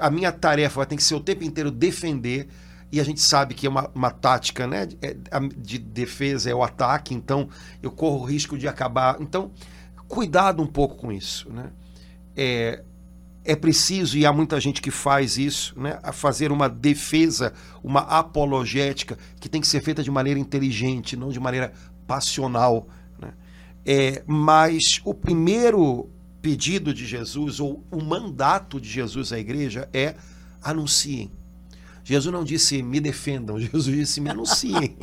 a 0.00 0.10
minha 0.10 0.32
tarefa 0.32 0.86
ter 0.86 0.96
que 0.96 1.02
ser 1.02 1.14
o 1.14 1.20
tempo 1.20 1.44
inteiro 1.44 1.70
defender, 1.70 2.48
e 2.90 3.00
a 3.00 3.04
gente 3.04 3.20
sabe 3.20 3.54
que 3.54 3.66
é 3.66 3.70
uma, 3.70 3.90
uma 3.94 4.10
tática 4.10 4.66
né, 4.66 4.86
de, 4.86 4.96
é, 5.02 5.14
de 5.56 5.78
defesa, 5.78 6.50
é 6.50 6.54
o 6.54 6.62
ataque, 6.62 7.14
então 7.14 7.48
eu 7.82 7.90
corro 7.90 8.20
o 8.20 8.24
risco 8.24 8.56
de 8.56 8.68
acabar. 8.68 9.16
Então, 9.20 9.50
cuidado 10.08 10.62
um 10.62 10.66
pouco 10.66 10.96
com 10.96 11.12
isso. 11.12 11.50
Né? 11.50 11.70
É, 12.36 12.84
é 13.44 13.56
preciso, 13.56 14.16
e 14.16 14.24
há 14.24 14.32
muita 14.32 14.58
gente 14.60 14.80
que 14.80 14.90
faz 14.90 15.36
isso, 15.36 15.78
né, 15.78 15.98
a 16.02 16.12
fazer 16.12 16.50
uma 16.50 16.68
defesa, 16.68 17.52
uma 17.82 18.00
apologética, 18.00 19.18
que 19.40 19.48
tem 19.48 19.60
que 19.60 19.66
ser 19.66 19.80
feita 19.80 20.02
de 20.02 20.10
maneira 20.10 20.38
inteligente, 20.38 21.16
não 21.16 21.28
de 21.28 21.40
maneira 21.40 21.72
passional. 22.06 22.88
Né? 23.18 23.32
É, 23.84 24.22
mas 24.26 25.00
o 25.04 25.12
primeiro 25.12 26.08
pedido 26.40 26.94
de 26.94 27.06
Jesus, 27.06 27.60
ou 27.60 27.84
o 27.90 28.02
mandato 28.02 28.80
de 28.80 28.88
Jesus 28.88 29.32
à 29.32 29.38
igreja 29.38 29.88
é 29.92 30.14
anunciem. 30.62 31.30
Jesus 32.04 32.32
não 32.32 32.44
disse 32.44 32.82
me 32.82 33.00
defendam, 33.00 33.58
Jesus 33.60 33.86
disse 33.86 34.20
me 34.20 34.30
anunciem. 34.30 34.96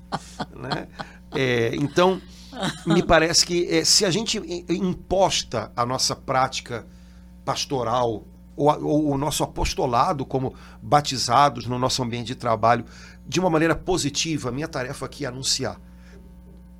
né? 0.56 0.88
é, 1.32 1.74
então, 1.76 2.20
me 2.86 3.02
parece 3.02 3.44
que 3.44 3.66
é, 3.68 3.84
se 3.84 4.04
a 4.04 4.10
gente 4.10 4.40
imposta 4.68 5.70
a 5.76 5.84
nossa 5.84 6.16
prática 6.16 6.86
pastoral 7.44 8.24
ou, 8.56 8.84
ou, 8.84 9.10
o 9.10 9.18
nosso 9.18 9.44
apostolado 9.44 10.24
como 10.24 10.54
batizados 10.82 11.66
no 11.66 11.78
nosso 11.78 12.02
ambiente 12.02 12.28
de 12.28 12.34
trabalho 12.34 12.84
de 13.26 13.38
uma 13.38 13.50
maneira 13.50 13.74
positiva, 13.74 14.50
minha 14.50 14.68
tarefa 14.68 15.04
aqui 15.06 15.24
é 15.24 15.28
anunciar, 15.28 15.78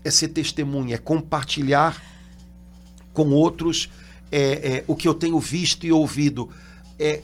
é 0.03 0.11
ser 0.11 0.29
testemunha, 0.29 0.95
é 0.95 0.99
compartilhar 0.99 2.01
com 3.17 3.31
outros 3.31 3.89
é, 4.31 4.41
é, 4.41 4.85
o 4.87 4.95
que 4.95 5.09
eu 5.09 5.15
tenho 5.15 5.41
visto 5.41 5.87
e 5.87 5.91
ouvido. 5.91 6.51
É, 6.99 7.23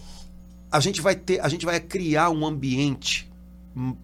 a 0.70 0.81
gente 0.81 1.02
vai 1.02 1.14
ter, 1.14 1.38
a 1.44 1.48
gente 1.50 1.66
vai 1.66 1.78
criar 1.78 2.31
um 2.31 2.46
ambiente 2.46 3.31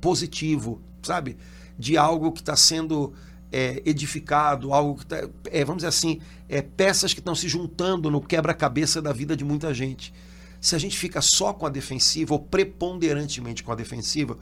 positivo, 0.03 0.83
sabe? 1.03 1.39
De 1.79 1.97
algo 1.97 2.31
que 2.31 2.41
está 2.41 2.55
sendo 2.55 3.15
é, 3.51 3.83
edificado, 3.87 4.75
algo 4.75 4.97
que 4.97 5.05
está, 5.05 5.27
é, 5.51 5.65
vamos 5.65 5.79
dizer 5.79 5.89
assim, 5.89 6.21
é, 6.47 6.61
peças 6.61 7.15
que 7.15 7.21
estão 7.21 7.35
se 7.35 7.49
juntando 7.49 8.11
no 8.11 8.21
quebra-cabeça 8.21 9.01
da 9.01 9.13
vida 9.13 9.35
de 9.35 9.45
muita 9.45 9.73
gente. 9.73 10.13
Se 10.61 10.77
a 10.77 10.79
gente 10.79 10.99
fica 10.99 11.23
só 11.23 11.55
com 11.55 11.65
a 11.65 11.71
defensiva, 11.71 12.35
ou 12.35 12.41
preponderantemente 12.41 13.63
com 13.63 13.73
a 13.73 13.75
defensiva, 13.75 14.37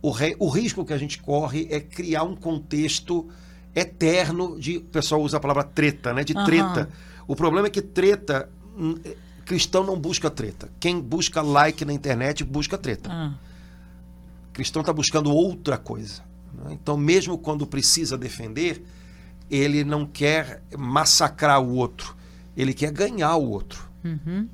o, 0.00 0.12
re, 0.12 0.36
o 0.38 0.48
risco 0.48 0.84
que 0.84 0.92
a 0.92 0.98
gente 0.98 1.20
corre 1.20 1.66
é 1.68 1.80
criar 1.80 2.22
um 2.22 2.36
contexto 2.36 3.28
eterno 3.74 4.58
de. 4.58 4.78
O 4.78 4.82
pessoal 4.82 5.22
usa 5.22 5.36
a 5.36 5.40
palavra 5.40 5.64
treta, 5.64 6.12
né? 6.12 6.24
De 6.24 6.34
uhum. 6.34 6.44
treta 6.44 6.88
o 7.26 7.36
problema 7.36 7.68
é 7.68 7.70
que 7.70 7.82
treta. 7.82 8.48
Hum, 8.76 8.94
cristão 9.44 9.84
não 9.84 9.98
busca 9.98 10.30
treta. 10.30 10.70
Quem 10.80 11.00
busca 11.00 11.42
like 11.42 11.84
na 11.84 11.92
internet 11.92 12.44
busca 12.44 12.78
treta. 12.78 13.10
Ah. 13.10 13.34
Cristão 14.52 14.80
está 14.80 14.92
buscando 14.92 15.32
outra 15.32 15.76
coisa. 15.78 16.22
Né? 16.52 16.72
Então, 16.72 16.96
mesmo 16.96 17.38
quando 17.38 17.66
precisa 17.66 18.16
defender, 18.16 18.84
ele 19.50 19.84
não 19.84 20.06
quer 20.06 20.62
massacrar 20.76 21.60
o 21.60 21.74
outro. 21.74 22.16
Ele 22.56 22.74
quer 22.74 22.90
ganhar 22.90 23.36
o 23.36 23.48
outro. 23.48 23.88
Uhum. 24.04 24.48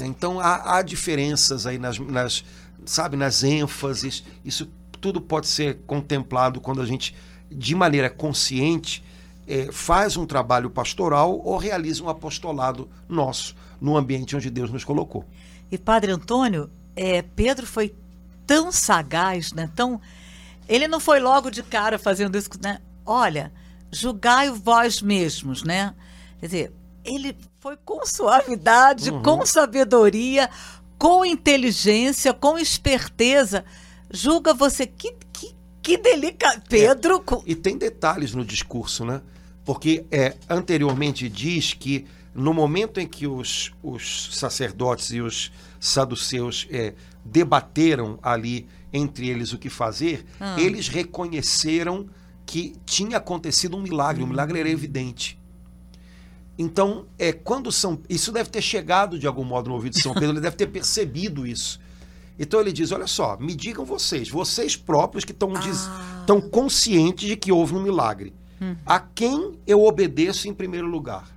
Então 0.00 0.40
há, 0.40 0.78
há, 0.78 0.82
diferenças 0.82 1.66
aí 1.66 1.78
nas, 1.78 1.98
nas, 1.98 2.44
sabe, 2.86 3.16
nas 3.16 3.42
ênfases. 3.42 4.24
Isso 4.44 4.70
tudo 5.00 5.20
pode 5.20 5.48
ser 5.48 5.80
contemplado 5.86 6.60
quando 6.60 6.80
a 6.80 6.86
gente, 6.86 7.14
de 7.52 7.74
maneira 7.74 8.10
consciente, 8.10 9.02
é, 9.46 9.70
faz 9.72 10.16
um 10.16 10.26
trabalho 10.26 10.70
pastoral 10.70 11.40
ou 11.44 11.56
realiza 11.56 12.02
um 12.02 12.08
apostolado 12.08 12.88
nosso 13.08 13.54
no 13.80 13.96
ambiente 13.96 14.36
onde 14.36 14.48
Deus 14.48 14.70
nos 14.70 14.84
colocou. 14.84 15.24
E 15.70 15.76
Padre 15.76 16.12
Antônio, 16.12 16.70
é, 16.94 17.22
Pedro 17.22 17.66
foi 17.66 17.94
tão 18.46 18.70
sagaz, 18.70 19.52
né? 19.52 19.70
Tão, 19.74 20.00
ele 20.68 20.86
não 20.86 21.00
foi 21.00 21.18
logo 21.18 21.50
de 21.50 21.62
cara 21.62 21.98
fazendo 21.98 22.38
isso, 22.38 22.50
né? 22.62 22.78
Olha, 23.04 23.52
julgai 23.90 24.50
vós 24.50 25.02
mesmos, 25.02 25.62
né? 25.64 25.94
Quer 26.38 26.46
dizer, 26.46 26.72
ele 27.04 27.36
foi 27.58 27.76
com 27.76 28.06
suavidade, 28.06 29.10
uhum. 29.10 29.22
com 29.22 29.44
sabedoria, 29.44 30.48
com 30.98 31.24
inteligência, 31.24 32.32
com 32.32 32.58
esperteza. 32.58 33.64
Julga 34.10 34.54
você 34.54 34.86
que 34.86 35.14
que, 35.82 35.98
delicado, 35.98 36.62
Pedro. 36.68 37.24
É, 37.30 37.42
e 37.46 37.54
tem 37.54 37.76
detalhes 37.76 38.34
no 38.34 38.44
discurso, 38.44 39.04
né? 39.04 39.20
porque 39.64 40.04
é, 40.10 40.34
anteriormente 40.48 41.28
diz 41.28 41.74
que 41.74 42.06
no 42.34 42.52
momento 42.54 42.98
em 42.98 43.06
que 43.06 43.26
os, 43.26 43.72
os 43.82 44.30
sacerdotes 44.32 45.10
e 45.10 45.20
os 45.20 45.52
saduceus 45.78 46.66
é, 46.70 46.94
debateram 47.24 48.18
ali 48.22 48.66
entre 48.92 49.28
eles 49.28 49.52
o 49.52 49.58
que 49.58 49.68
fazer, 49.68 50.24
ah. 50.40 50.56
eles 50.58 50.88
reconheceram 50.88 52.06
que 52.44 52.74
tinha 52.84 53.18
acontecido 53.18 53.76
um 53.76 53.82
milagre, 53.82 54.22
o 54.22 54.26
um 54.26 54.28
milagre 54.28 54.58
era 54.58 54.68
evidente. 54.68 55.38
Então, 56.58 57.06
é, 57.18 57.32
quando 57.32 57.72
São 57.72 58.00
isso 58.08 58.30
deve 58.32 58.50
ter 58.50 58.60
chegado 58.60 59.18
de 59.18 59.26
algum 59.26 59.44
modo 59.44 59.68
no 59.68 59.74
ouvido 59.74 59.94
de 59.94 60.02
São 60.02 60.12
Pedro, 60.12 60.30
ele 60.30 60.40
deve 60.40 60.56
ter 60.56 60.66
percebido 60.66 61.46
isso. 61.46 61.80
Então 62.42 62.60
ele 62.60 62.72
diz: 62.72 62.90
olha 62.90 63.06
só, 63.06 63.36
me 63.36 63.54
digam 63.54 63.84
vocês, 63.84 64.28
vocês 64.28 64.74
próprios 64.74 65.24
que 65.24 65.30
estão 65.30 65.52
ah. 65.54 66.48
conscientes 66.50 67.28
de 67.28 67.36
que 67.36 67.52
houve 67.52 67.76
um 67.76 67.80
milagre. 67.80 68.34
A 68.84 69.00
quem 69.00 69.58
eu 69.66 69.84
obedeço 69.84 70.48
em 70.48 70.54
primeiro 70.54 70.86
lugar? 70.86 71.28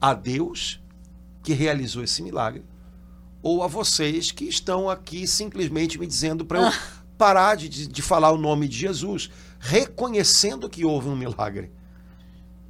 A 0.00 0.14
Deus, 0.14 0.80
que 1.42 1.52
realizou 1.52 2.02
esse 2.02 2.22
milagre, 2.22 2.62
ou 3.42 3.62
a 3.62 3.66
vocês 3.66 4.30
que 4.30 4.44
estão 4.44 4.88
aqui 4.88 5.26
simplesmente 5.26 5.98
me 5.98 6.06
dizendo 6.06 6.44
para 6.44 6.60
eu 6.60 6.72
parar 7.18 7.54
de, 7.54 7.86
de 7.86 8.02
falar 8.02 8.30
o 8.30 8.38
nome 8.38 8.68
de 8.68 8.78
Jesus, 8.78 9.30
reconhecendo 9.58 10.68
que 10.68 10.84
houve 10.84 11.08
um 11.08 11.16
milagre. 11.16 11.70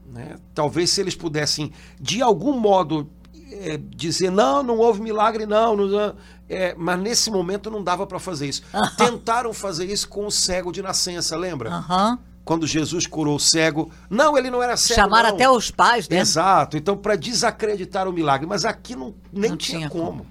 Né? 0.07 0.37
Talvez 0.55 0.91
se 0.91 1.01
eles 1.01 1.15
pudessem, 1.15 1.73
de 2.01 2.23
algum 2.23 2.59
modo, 2.59 3.09
é, 3.51 3.77
dizer: 3.77 4.31
não, 4.31 4.63
não 4.63 4.79
houve 4.79 5.01
milagre, 5.01 5.47
não. 5.47 5.77
não 5.77 6.15
é, 6.49 6.75
mas 6.77 6.99
nesse 6.99 7.31
momento 7.31 7.71
não 7.71 7.83
dava 7.83 8.07
para 8.07 8.19
fazer 8.19 8.49
isso. 8.49 8.63
Uh 8.73 8.81
-huh. 8.81 8.97
Tentaram 8.97 9.53
fazer 9.53 9.85
isso 9.85 10.09
com 10.09 10.27
o 10.27 10.31
cego 10.31 10.73
de 10.73 10.83
nascença, 10.83 11.37
lembra? 11.37 11.71
Uh 11.71 11.83
-huh. 11.83 12.19
Quando 12.45 12.67
Jesus 12.67 13.07
curou 13.07 13.37
o 13.37 13.41
cego. 13.41 13.91
Não, 14.09 14.39
ele 14.39 14.51
não 14.51 14.63
era 14.63 14.75
cego. 14.77 15.01
Chamaram 15.01 15.29
não. 15.29 15.37
até 15.37 15.51
os 15.51 15.71
pais, 15.71 16.09
né? 16.09 16.19
Exato. 16.19 16.79
Então, 16.79 16.97
para 16.97 17.15
desacreditar 17.15 18.09
o 18.09 18.13
milagre. 18.13 18.47
Mas 18.47 18.65
aqui 18.65 18.97
não, 18.97 19.15
nem 19.31 19.51
Não 19.51 19.57
tinha, 19.59 19.81
tinha 19.81 19.91
como. 19.91 20.07
como. 20.07 20.27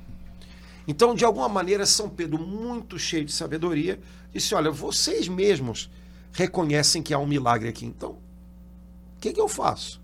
Então, 0.88 1.14
de 1.14 1.24
alguma 1.24 1.48
maneira, 1.48 1.86
São 1.86 2.10
Pedro, 2.10 2.40
muito 2.40 2.98
cheio 2.98 3.24
de 3.24 3.32
sabedoria, 3.32 4.00
disse: 4.34 4.56
Olha, 4.56 4.72
vocês 4.72 5.28
mesmos 5.28 5.92
reconhecem 6.32 7.04
que 7.04 7.14
há 7.14 7.20
um 7.20 7.28
milagre 7.28 7.70
aqui. 7.70 7.86
Então, 7.86 8.12
o 8.12 9.20
que, 9.20 9.34
que 9.34 9.42
eu 9.42 9.48
faço? 9.48 10.02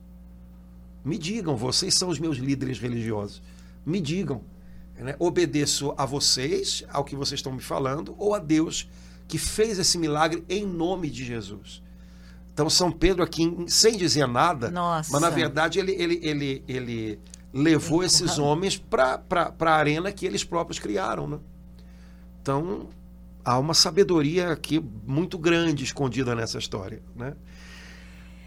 Me 1.04 1.18
digam, 1.18 1.56
vocês 1.56 1.94
são 1.96 2.10
os 2.10 2.20
meus 2.20 2.38
líderes 2.38 2.80
religiosos. 2.80 3.42
Me 3.86 4.00
digam. 4.00 4.42
né? 4.98 5.16
Obedeço 5.20 5.94
a 5.98 6.06
vocês, 6.06 6.84
ao 6.89 7.04
que 7.04 7.16
vocês 7.16 7.39
estão 7.39 7.52
me 7.52 7.62
falando, 7.62 8.16
ou 8.18 8.34
a 8.34 8.39
Deus 8.39 8.89
que 9.28 9.38
fez 9.38 9.80
esse 9.80 9.98
milagre 9.98 10.44
em 10.48 10.66
nome 10.66 11.10
de 11.10 11.26
Jesus. 11.26 11.82
Então, 12.54 12.70
São 12.70 12.92
Pedro 12.92 13.24
aqui, 13.24 13.52
sem 13.68 13.98
dizer 13.98 14.28
nada, 14.28 14.70
Nossa. 14.70 15.12
mas 15.12 15.22
na 15.22 15.30
verdade 15.30 15.80
ele, 15.80 15.92
ele, 15.94 16.20
ele, 16.22 16.63
ele 16.68 17.20
levou 17.52 18.04
esses 18.04 18.38
homens 18.38 18.78
para 18.78 19.24
a 19.60 19.72
arena 19.72 20.12
que 20.12 20.26
eles 20.26 20.44
próprios 20.44 20.78
criaram. 20.78 21.28
Né? 21.28 21.39
Então, 22.42 22.89
há 23.44 23.58
uma 23.58 23.74
sabedoria 23.74 24.52
aqui 24.52 24.80
muito 25.06 25.38
grande 25.38 25.84
escondida 25.84 26.36
nessa 26.36 26.60
história. 26.60 27.02
Né? 27.16 27.34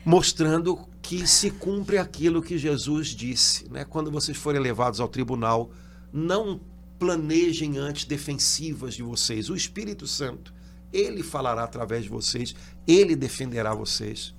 Mostrando 0.07 0.89
que 1.03 1.27
se 1.27 1.51
cumpre 1.51 1.99
aquilo 1.99 2.41
que 2.41 2.57
Jesus 2.57 3.09
disse. 3.09 3.69
Né? 3.69 3.85
Quando 3.85 4.09
vocês 4.09 4.37
forem 4.37 4.61
levados 4.61 5.01
ao 5.01 5.09
tribunal, 5.09 5.73
não 6.13 6.61
planejem 6.97 7.77
antes 7.77 8.05
defensivas 8.05 8.95
de 8.95 9.03
vocês. 9.03 9.51
O 9.51 9.57
Espírito 9.57 10.07
Santo, 10.07 10.55
ele 10.93 11.25
falará 11.25 11.65
através 11.65 12.05
de 12.05 12.09
vocês, 12.09 12.55
ele 12.87 13.17
defenderá 13.17 13.75
vocês. 13.75 14.33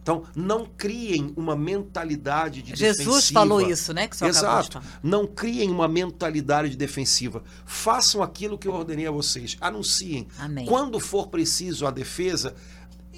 Então, 0.00 0.22
não 0.34 0.64
criem 0.64 1.34
uma 1.36 1.54
mentalidade 1.54 2.62
de 2.62 2.74
Jesus 2.74 2.98
defensiva. 2.98 3.40
falou 3.40 3.60
isso, 3.60 3.92
né? 3.92 4.08
Que 4.08 4.24
Exato. 4.24 4.80
Não 5.02 5.26
criem 5.26 5.70
uma 5.70 5.86
mentalidade 5.86 6.70
de 6.70 6.76
defensiva. 6.78 7.42
Façam 7.66 8.22
aquilo 8.22 8.56
que 8.56 8.66
eu 8.66 8.72
ordenei 8.72 9.06
a 9.06 9.10
vocês. 9.10 9.58
Anunciem. 9.60 10.26
Amém. 10.38 10.64
Quando 10.64 10.98
for 10.98 11.26
preciso 11.26 11.86
a 11.86 11.90
defesa, 11.90 12.54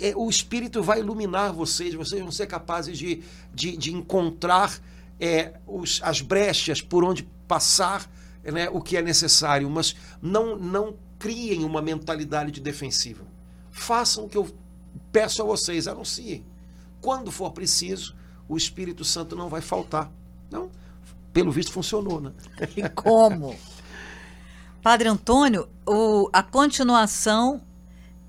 é, 0.01 0.13
o 0.17 0.29
Espírito 0.29 0.83
vai 0.83 1.01
iluminar 1.01 1.53
vocês. 1.53 1.95
Vocês 1.95 2.21
vão 2.23 2.33
ser 2.33 2.47
capazes 2.47 2.99
de, 2.99 3.23
de, 3.55 3.77
de 3.77 3.93
encontrar 3.95 4.79
é, 5.19 5.55
os, 5.67 6.01
as 6.03 6.21
brechas 6.21 6.81
por 6.81 7.05
onde 7.05 7.23
passar 7.47 8.11
né, 8.45 8.69
o 8.71 8.81
que 8.81 8.97
é 8.97 9.03
necessário. 9.03 9.69
Mas 9.71 9.95
não, 10.23 10.57
não 10.57 10.95
criem 11.19 11.65
uma 11.65 11.83
mentalidade 11.83 12.51
de 12.51 12.61
defensiva. 12.61 13.25
Façam 13.71 14.25
o 14.25 14.29
que 14.29 14.37
eu 14.37 14.49
peço 15.13 15.43
a 15.43 15.45
vocês. 15.45 15.87
Anunciem. 15.87 16.45
Quando 17.01 17.31
for 17.31 17.53
preciso, 17.53 18.15
o 18.49 18.57
Espírito 18.57 19.05
Santo 19.05 19.37
não 19.37 19.49
vai 19.49 19.61
faltar. 19.61 20.11
Não, 20.51 20.71
pelo 21.33 21.51
visto 21.53 21.73
funcionou, 21.73 22.21
né? 22.21 22.33
E 22.77 22.89
como? 22.89 23.55
Padre 24.83 25.09
Antônio, 25.09 25.69
o- 25.87 26.29
a 26.33 26.43
continuação 26.43 27.61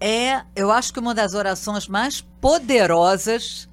é, 0.02 0.42
eu 0.56 0.72
acho 0.72 0.92
que 0.92 1.00
uma 1.00 1.14
das 1.16 1.34
orações 1.34 1.88
mais 1.88 2.20
poderosas 2.42 3.70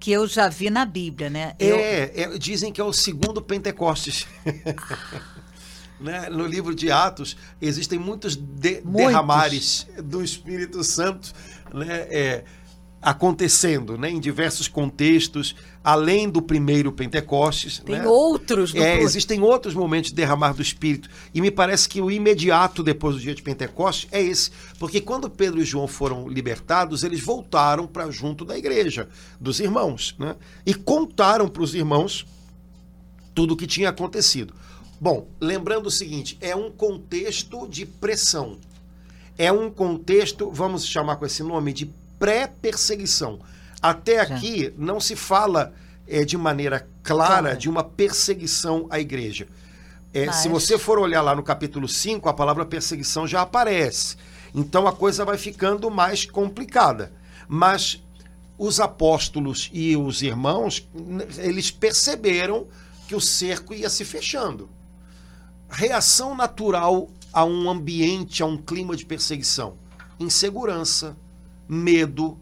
que 0.00 0.10
eu 0.12 0.26
já 0.26 0.48
vi 0.50 0.68
na 0.68 0.84
Bíblia, 0.84 1.30
né? 1.30 1.54
Eu- 1.58 1.76
É, 1.76 2.10
é, 2.14 2.38
dizem 2.38 2.70
que 2.72 2.80
é 2.80 2.84
o 2.84 2.92
segundo 2.92 3.40
Pentecostes. 3.40 4.26
Né? 6.00 6.28
No 6.28 6.44
livro 6.44 6.74
de 6.74 6.90
Atos 6.90 7.36
existem 7.62 7.98
muitos, 8.00 8.34
de- 8.34 8.82
Muitos. 8.84 9.06
derramares 9.06 9.86
do 10.02 10.22
Espírito 10.24 10.82
Santo 10.82 11.32
né? 11.72 11.86
é, 12.10 12.44
acontecendo 13.04 13.98
né? 13.98 14.10
em 14.10 14.18
diversos 14.18 14.66
contextos, 14.66 15.54
além 15.84 16.28
do 16.28 16.40
primeiro 16.40 16.90
Pentecostes. 16.90 17.78
tem 17.78 17.96
né? 17.96 18.06
outros 18.06 18.72
do 18.72 18.82
É, 18.82 18.98
existem 18.98 19.42
outros 19.42 19.74
momentos 19.74 20.08
de 20.10 20.16
derramar 20.16 20.54
do 20.54 20.62
Espírito. 20.62 21.10
E 21.34 21.40
me 21.42 21.50
parece 21.50 21.86
que 21.86 22.00
o 22.00 22.10
imediato 22.10 22.82
depois 22.82 23.16
do 23.16 23.20
dia 23.20 23.34
de 23.34 23.42
Pentecostes 23.42 24.08
é 24.10 24.22
esse. 24.22 24.50
Porque 24.78 25.02
quando 25.02 25.28
Pedro 25.28 25.60
e 25.60 25.64
João 25.66 25.86
foram 25.86 26.26
libertados, 26.26 27.04
eles 27.04 27.20
voltaram 27.20 27.86
para 27.86 28.10
junto 28.10 28.42
da 28.42 28.56
igreja, 28.56 29.06
dos 29.38 29.60
irmãos. 29.60 30.16
Né? 30.18 30.34
E 30.64 30.72
contaram 30.72 31.46
para 31.46 31.62
os 31.62 31.74
irmãos 31.74 32.26
tudo 33.34 33.52
o 33.52 33.56
que 33.56 33.66
tinha 33.66 33.90
acontecido. 33.90 34.54
Bom, 34.98 35.28
lembrando 35.38 35.88
o 35.88 35.90
seguinte: 35.90 36.38
é 36.40 36.56
um 36.56 36.70
contexto 36.70 37.68
de 37.68 37.84
pressão. 37.84 38.56
É 39.36 39.52
um 39.52 39.68
contexto, 39.68 40.50
vamos 40.50 40.86
chamar 40.86 41.16
com 41.16 41.26
esse 41.26 41.42
nome, 41.42 41.72
de 41.72 41.92
pré-perseguição. 42.24 43.38
Até 43.82 44.18
aqui 44.20 44.72
não 44.78 44.98
se 44.98 45.14
fala 45.14 45.74
eh, 46.08 46.24
de 46.24 46.38
maneira 46.38 46.88
clara 47.02 47.28
Clara. 47.42 47.56
de 47.56 47.68
uma 47.68 47.84
perseguição 47.84 48.86
à 48.88 48.98
igreja. 48.98 49.46
Se 50.10 50.26
Mas- 50.26 50.46
você 50.46 50.78
for 50.78 50.98
olhar 50.98 51.20
lá 51.20 51.34
no 51.34 51.42
capítulo 51.42 51.86
5, 51.88 52.26
a 52.28 52.32
palavra 52.32 52.64
perseguição 52.64 53.26
já 53.26 53.42
aparece. 53.42 54.16
Então 54.54 54.86
a 54.86 54.92
coisa 54.92 55.24
vai 55.24 55.36
ficando 55.36 55.90
mais 55.90 56.24
complicada. 56.24 57.12
Mas 57.46 58.02
os 58.56 58.80
apóstolos 58.80 59.68
e 59.72 59.94
os 59.96 60.22
irmãos, 60.22 60.88
eles 61.38 61.70
perceberam 61.70 62.66
que 63.06 63.14
o 63.14 63.20
cerco 63.20 63.74
ia 63.74 63.90
se 63.90 64.04
fechando. 64.04 64.70
Reação 65.68 66.34
natural 66.34 67.10
a 67.32 67.44
um 67.44 67.68
ambiente, 67.68 68.42
a 68.42 68.46
um 68.46 68.56
clima 68.56 68.94
de 68.96 69.04
perseguição: 69.04 69.74
insegurança, 70.20 71.16
medo, 71.68 72.38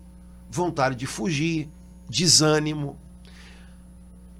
vontade 0.50 0.96
de 0.96 1.06
fugir, 1.06 1.68
desânimo. 2.08 2.98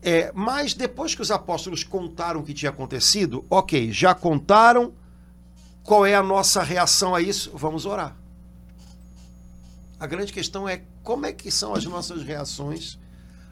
É, 0.03 0.33
mas 0.35 0.75
depois 0.75 1.15
que 1.15 1.23
os 1.23 1.31
apóstolos 1.31 1.85
contaram 1.85 2.41
o 2.41 2.43
que 2.43 2.53
tinha 2.53 2.71
acontecido, 2.71 3.45
ok, 3.49 3.93
já 3.93 4.15
contaram, 4.15 4.93
qual 5.83 6.05
é 6.05 6.15
a 6.15 6.23
nossa 6.23 6.63
reação 6.63 7.15
a 7.15 7.21
isso? 7.21 7.53
Vamos 7.55 7.87
orar. 7.87 8.17
A 9.99 10.07
grande 10.07 10.33
questão 10.33 10.69
é 10.69 10.83
como 11.03 11.27
é 11.27 11.33
que 11.33 11.51
são 11.51 11.75
as 11.75 11.85
nossas 11.85 12.23
reações 12.23 12.99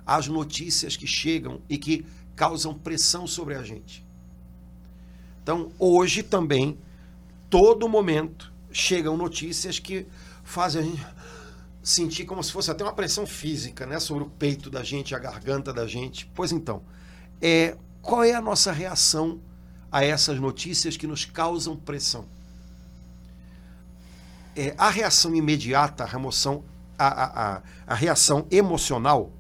às 0.05 0.27
notícias 0.27 0.97
que 0.97 1.07
chegam 1.07 1.61
e 1.69 1.79
que 1.79 2.05
causam 2.35 2.75
pressão 2.75 3.27
sobre 3.27 3.55
a 3.55 3.63
gente. 3.63 4.05
Então, 5.43 5.71
hoje 5.79 6.23
também, 6.23 6.79
todo 7.49 7.89
momento, 7.89 8.53
chegam 8.73 9.17
notícias 9.17 9.79
que 9.79 10.07
fazem 10.43 10.83
a 10.83 10.85
gente 10.85 11.07
sentir 11.83 12.25
como 12.27 12.43
se 12.45 12.53
fosse 12.53 12.71
até 12.71 12.85
uma 12.85 12.93
pressão 12.93 13.27
física, 13.27 13.87
né, 13.87 13.99
sobre 13.99 14.25
o 14.25 14.29
peito 14.31 14.69
da 14.71 14.83
gente, 14.83 15.15
a 15.15 15.19
garganta 15.19 15.73
da 15.73 15.87
gente. 15.87 16.31
Pois 16.35 16.53
então, 16.53 16.83
é, 17.41 17.77
qual 18.03 18.23
é 18.25 18.35
a 18.35 18.41
nossa 18.41 18.71
reação 18.73 19.41
a 19.91 20.05
essas 20.05 20.39
notícias 20.39 20.97
que 20.97 21.07
nos 21.07 21.25
causam 21.25 21.77
pressão? 21.77 22.27
É, 24.57 24.75
a 24.77 24.91
reação 24.91 25.35
imediata, 25.35 26.05
a 26.05 26.07
remoção, 26.07 26.65
a, 26.99 27.07
a, 27.07 27.55
a, 27.57 27.63
a 27.87 27.95
reação 27.95 28.47
emocional, 28.51 29.33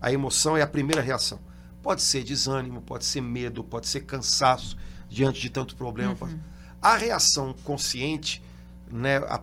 a 0.00 0.12
emoção 0.12 0.56
é 0.56 0.62
a 0.62 0.66
primeira 0.66 1.00
reação. 1.00 1.38
Pode 1.82 2.02
ser 2.02 2.22
desânimo, 2.24 2.82
pode 2.82 3.04
ser 3.04 3.20
medo, 3.22 3.64
pode 3.64 3.86
ser 3.88 4.00
cansaço 4.02 4.76
diante 5.08 5.40
de 5.40 5.48
tanto 5.50 5.76
problema. 5.76 6.14
pode- 6.14 6.38
A 6.82 6.96
reação 6.96 7.54
consciente, 7.64 8.42
né, 8.90 9.18
a, 9.18 9.40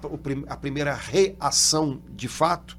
a 0.48 0.58
primeira 0.58 0.94
reação 0.94 2.02
de 2.10 2.28
fato, 2.28 2.78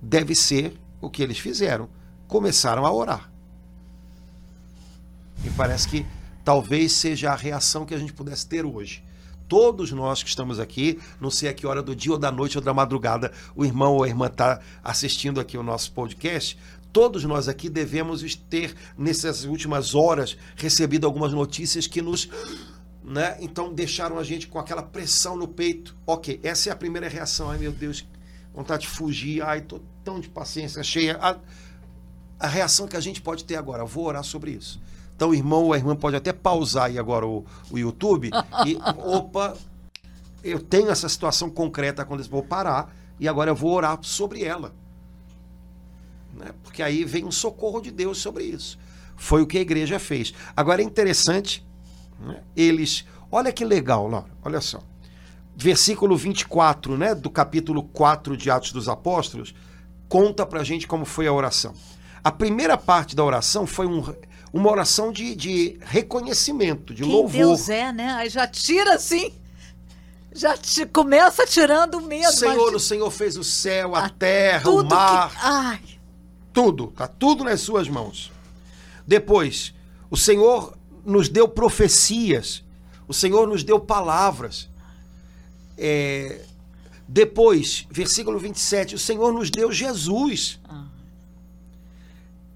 deve 0.00 0.34
ser 0.34 0.78
o 1.00 1.10
que 1.10 1.22
eles 1.22 1.38
fizeram. 1.38 1.88
Começaram 2.26 2.84
a 2.84 2.92
orar. 2.92 3.30
E 5.44 5.50
parece 5.50 5.88
que 5.88 6.06
talvez 6.44 6.92
seja 6.92 7.32
a 7.32 7.36
reação 7.36 7.84
que 7.84 7.94
a 7.94 7.98
gente 7.98 8.12
pudesse 8.12 8.46
ter 8.46 8.64
hoje. 8.64 9.04
Todos 9.48 9.92
nós 9.92 10.24
que 10.24 10.28
estamos 10.28 10.58
aqui, 10.58 10.98
não 11.20 11.30
sei 11.30 11.48
a 11.48 11.54
que 11.54 11.66
hora 11.66 11.80
do 11.80 11.94
dia 11.94 12.12
ou 12.12 12.18
da 12.18 12.32
noite 12.32 12.58
ou 12.58 12.64
da 12.64 12.74
madrugada 12.74 13.32
o 13.54 13.64
irmão 13.64 13.94
ou 13.94 14.02
a 14.02 14.08
irmã 14.08 14.26
está 14.26 14.60
assistindo 14.82 15.40
aqui 15.40 15.56
o 15.56 15.62
nosso 15.62 15.92
podcast, 15.92 16.58
todos 16.92 17.22
nós 17.24 17.46
aqui 17.46 17.68
devemos 17.68 18.34
ter, 18.34 18.74
nessas 18.98 19.44
últimas 19.44 19.94
horas, 19.94 20.36
recebido 20.56 21.06
algumas 21.06 21.32
notícias 21.32 21.86
que 21.86 22.02
nos. 22.02 22.28
Né? 23.06 23.36
Então 23.40 23.72
deixaram 23.72 24.18
a 24.18 24.24
gente 24.24 24.48
com 24.48 24.58
aquela 24.58 24.82
pressão 24.82 25.36
no 25.36 25.46
peito. 25.46 25.96
Ok, 26.04 26.40
essa 26.42 26.70
é 26.70 26.72
a 26.72 26.76
primeira 26.76 27.08
reação. 27.08 27.48
Ai 27.48 27.56
meu 27.56 27.70
Deus, 27.70 28.04
vontade 28.52 28.82
de 28.82 28.88
fugir. 28.88 29.42
Ai, 29.42 29.60
tô 29.60 29.80
tão 30.02 30.18
de 30.18 30.28
paciência 30.28 30.82
cheia. 30.82 31.16
A, 31.20 31.36
a 32.40 32.48
reação 32.48 32.88
que 32.88 32.96
a 32.96 33.00
gente 33.00 33.22
pode 33.22 33.44
ter 33.44 33.54
agora. 33.54 33.84
Vou 33.84 34.06
orar 34.06 34.24
sobre 34.24 34.50
isso. 34.50 34.80
Então, 35.14 35.30
o 35.30 35.34
irmão 35.34 35.64
ou 35.64 35.72
a 35.72 35.78
irmã 35.78 35.96
pode 35.96 36.16
até 36.16 36.32
pausar 36.32 36.86
aí 36.86 36.98
agora 36.98 37.26
o, 37.26 37.44
o 37.70 37.78
YouTube 37.78 38.30
e, 38.66 38.76
opa, 38.98 39.56
eu 40.44 40.60
tenho 40.60 40.90
essa 40.90 41.08
situação 41.08 41.48
concreta 41.48 42.04
quando 42.04 42.22
vou 42.28 42.42
parar 42.42 42.94
e 43.18 43.26
agora 43.26 43.50
eu 43.50 43.54
vou 43.54 43.72
orar 43.72 43.98
sobre 44.02 44.44
ela. 44.44 44.74
Né? 46.34 46.50
Porque 46.62 46.82
aí 46.82 47.02
vem 47.04 47.24
um 47.24 47.30
socorro 47.30 47.80
de 47.80 47.90
Deus 47.90 48.18
sobre 48.18 48.44
isso. 48.44 48.78
Foi 49.16 49.40
o 49.40 49.46
que 49.46 49.56
a 49.56 49.62
igreja 49.62 49.98
fez. 49.98 50.34
Agora 50.54 50.82
é 50.82 50.84
interessante, 50.84 51.65
né? 52.20 52.40
eles. 52.56 53.04
Olha 53.30 53.52
que 53.52 53.64
legal, 53.64 54.06
Laura, 54.08 54.30
olha 54.44 54.60
só. 54.60 54.80
Versículo 55.56 56.16
24, 56.16 56.96
né, 56.98 57.14
do 57.14 57.30
capítulo 57.30 57.82
4 57.82 58.36
de 58.36 58.50
Atos 58.50 58.72
dos 58.72 58.88
Apóstolos, 58.88 59.54
conta 60.08 60.44
pra 60.44 60.62
gente 60.62 60.86
como 60.86 61.04
foi 61.04 61.26
a 61.26 61.32
oração. 61.32 61.72
A 62.22 62.30
primeira 62.30 62.76
parte 62.76 63.16
da 63.16 63.24
oração 63.24 63.66
foi 63.66 63.86
um, 63.86 64.02
uma 64.52 64.70
oração 64.70 65.10
de, 65.12 65.34
de 65.34 65.78
reconhecimento, 65.80 66.92
de 66.92 67.02
Quem 67.02 67.10
louvor. 67.12 67.32
Deus 67.32 67.68
é, 67.68 67.92
né? 67.92 68.12
Aí 68.12 68.28
já 68.28 68.46
tira 68.46 68.94
assim. 68.94 69.32
Já 70.34 70.56
te, 70.56 70.84
começa 70.84 71.46
tirando 71.46 71.98
medo. 72.00 72.30
Senhor, 72.32 72.66
mas 72.72 72.74
o 72.74 72.86
Senhor 72.86 73.10
fez 73.10 73.38
o 73.38 73.44
céu, 73.44 73.94
a, 73.94 74.04
a- 74.06 74.08
terra, 74.10 74.68
o 74.70 74.84
mar, 74.84 75.30
Que, 75.30 75.36
ai, 75.40 75.80
tudo, 76.52 76.88
tá 76.88 77.06
tudo 77.06 77.42
nas 77.44 77.62
suas 77.62 77.88
mãos. 77.88 78.30
Depois, 79.06 79.72
o 80.10 80.16
Senhor 80.16 80.76
nos 81.06 81.28
deu 81.28 81.48
profecias, 81.48 82.64
o 83.06 83.14
Senhor 83.14 83.46
nos 83.46 83.62
deu 83.62 83.78
palavras. 83.78 84.68
É, 85.78 86.44
depois, 87.06 87.86
versículo 87.90 88.38
27, 88.38 88.96
o 88.96 88.98
Senhor 88.98 89.32
nos 89.32 89.48
deu 89.48 89.70
Jesus. 89.70 90.58
Ah. 90.68 90.86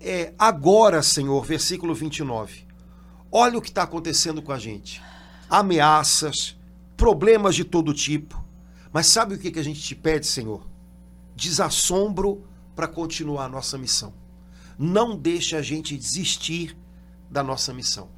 É, 0.01 0.33
agora, 0.39 1.03
Senhor, 1.03 1.45
versículo 1.45 1.95
29, 1.95 2.67
olha 3.31 3.59
o 3.59 3.63
que 3.63 3.69
está 3.69 3.85
acontecendo 3.85 4.43
com 4.43 4.51
a 4.51 4.59
gente. 4.59 5.01
Ameaças, 5.49 6.57
problemas 6.97 7.55
de 7.55 7.65
todo 7.65 7.95
tipo. 7.95 8.43
Mas 8.93 9.07
sabe 9.07 9.35
o 9.35 9.39
que, 9.39 9.53
que 9.53 9.59
a 9.59 9.65
gente 9.65 9.81
te 9.81 9.95
pede, 9.95 10.27
Senhor? 10.27 10.67
Desassombro 11.37 12.45
para 12.75 12.89
continuar 12.89 13.45
a 13.45 13.49
nossa 13.49 13.79
missão. 13.79 14.13
Não 14.77 15.17
deixe 15.17 15.55
a 15.55 15.63
gente 15.63 15.97
desistir 15.97 16.77
da 17.31 17.43
nossa 17.43 17.73
missão. 17.73 18.09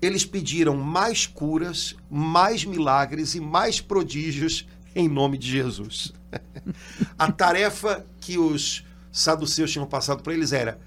Eles 0.00 0.24
pediram 0.24 0.76
mais 0.76 1.26
curas, 1.26 1.96
mais 2.10 2.64
milagres 2.64 3.34
e 3.34 3.40
mais 3.40 3.80
prodígios 3.80 4.66
em 4.94 5.08
nome 5.08 5.38
de 5.38 5.50
Jesus. 5.50 6.12
A 7.18 7.30
tarefa 7.32 8.04
que 8.20 8.38
os 8.38 8.84
saduceus 9.12 9.70
tinham 9.70 9.86
passado 9.86 10.22
para 10.22 10.34
eles 10.34 10.52
era: 10.52 10.78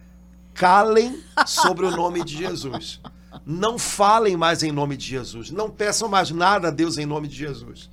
calem 0.54 1.24
sobre 1.45 1.86
o 1.86 1.91
nome 1.91 2.24
de 2.24 2.38
Jesus. 2.38 3.00
Não 3.45 3.78
falem 3.80 4.36
mais 4.36 4.63
em 4.63 4.72
nome 4.72 4.98
de 4.98 5.08
Jesus. 5.08 5.52
Não 5.52 5.69
peçam 5.69 6.08
mais 6.08 6.32
nada 6.32 6.67
a 6.67 6.72
Deus 6.72 6.98
em 6.98 7.06
nome 7.06 7.28
de 7.28 7.36
Jesus. 7.36 7.89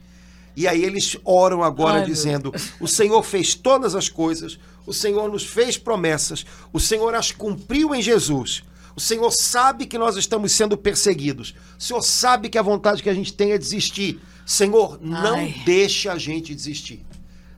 E 0.57 0.67
aí 0.67 0.83
eles 0.83 1.17
oram 1.25 1.63
agora 1.63 1.99
Ai, 1.99 2.07
dizendo: 2.07 2.53
O 2.81 2.89
Senhor 2.89 3.23
fez 3.23 3.55
todas 3.55 3.95
as 3.95 4.09
coisas, 4.09 4.59
o 4.87 4.93
Senhor 4.93 5.31
nos 5.31 5.45
fez 5.45 5.77
promessas, 5.77 6.47
o 6.73 6.81
Senhor 6.81 7.15
as 7.15 7.31
cumpriu 7.31 7.95
em 7.95 8.01
Jesus. 8.01 8.65
O 8.97 9.01
Senhor 9.01 9.31
sabe 9.31 9.85
que 9.85 9.99
nós 9.99 10.17
estamos 10.17 10.53
sendo 10.53 10.75
perseguidos. 10.75 11.55
O 11.79 11.83
Senhor 11.83 12.01
sabe 12.01 12.49
que 12.49 12.57
a 12.57 12.63
vontade 12.63 13.03
que 13.03 13.11
a 13.11 13.15
gente 13.15 13.31
tem 13.31 13.53
é 13.53 13.59
desistir. 13.59 14.19
Senhor, 14.47 14.99
não 15.03 15.37
Ai. 15.37 15.55
deixe 15.67 16.09
a 16.09 16.17
gente 16.17 16.55
desistir. 16.55 17.05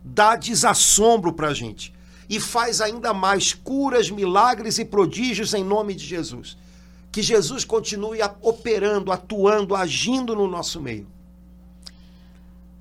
Dá 0.02 0.34
desassombro 0.34 1.32
para 1.32 1.48
a 1.48 1.54
gente. 1.54 1.94
E 2.28 2.40
faz 2.40 2.80
ainda 2.80 3.14
mais 3.14 3.54
curas, 3.54 4.10
milagres 4.10 4.78
e 4.80 4.84
prodígios 4.84 5.54
em 5.54 5.62
nome 5.62 5.94
de 5.94 6.04
Jesus. 6.04 6.58
Que 7.12 7.22
Jesus 7.22 7.64
continue 7.64 8.18
operando, 8.42 9.12
atuando, 9.12 9.76
agindo 9.76 10.34
no 10.34 10.48
nosso 10.48 10.80
meio. 10.80 11.06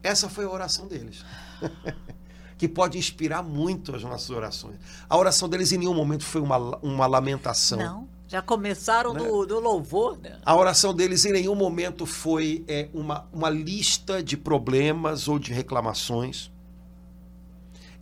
Essa 0.01 0.27
foi 0.27 0.45
a 0.45 0.49
oração 0.49 0.87
deles. 0.87 1.23
que 2.57 2.67
pode 2.67 2.97
inspirar 2.97 3.43
muito 3.43 3.95
as 3.95 4.01
nossas 4.01 4.31
orações. 4.31 4.77
A 5.07 5.15
oração 5.15 5.47
deles 5.47 5.71
em 5.71 5.77
nenhum 5.77 5.93
momento 5.93 6.23
foi 6.23 6.41
uma, 6.41 6.57
uma 6.77 7.05
lamentação. 7.05 7.77
não. 7.77 8.16
Já 8.27 8.41
começaram 8.41 9.13
Né? 9.13 9.23
do, 9.23 9.45
do 9.45 9.59
louvor, 9.59 10.17
né? 10.17 10.37
A 10.45 10.55
oração 10.55 10.93
deles 10.93 11.23
em 11.25 11.31
nenhum 11.31 11.55
momento 11.55 12.05
foi 12.05 12.63
é, 12.67 12.89
uma, 12.93 13.25
uma 13.31 13.49
lista 13.49 14.21
de 14.21 14.35
problemas 14.35 15.27
ou 15.27 15.39
de 15.39 15.53
reclamações. 15.53 16.51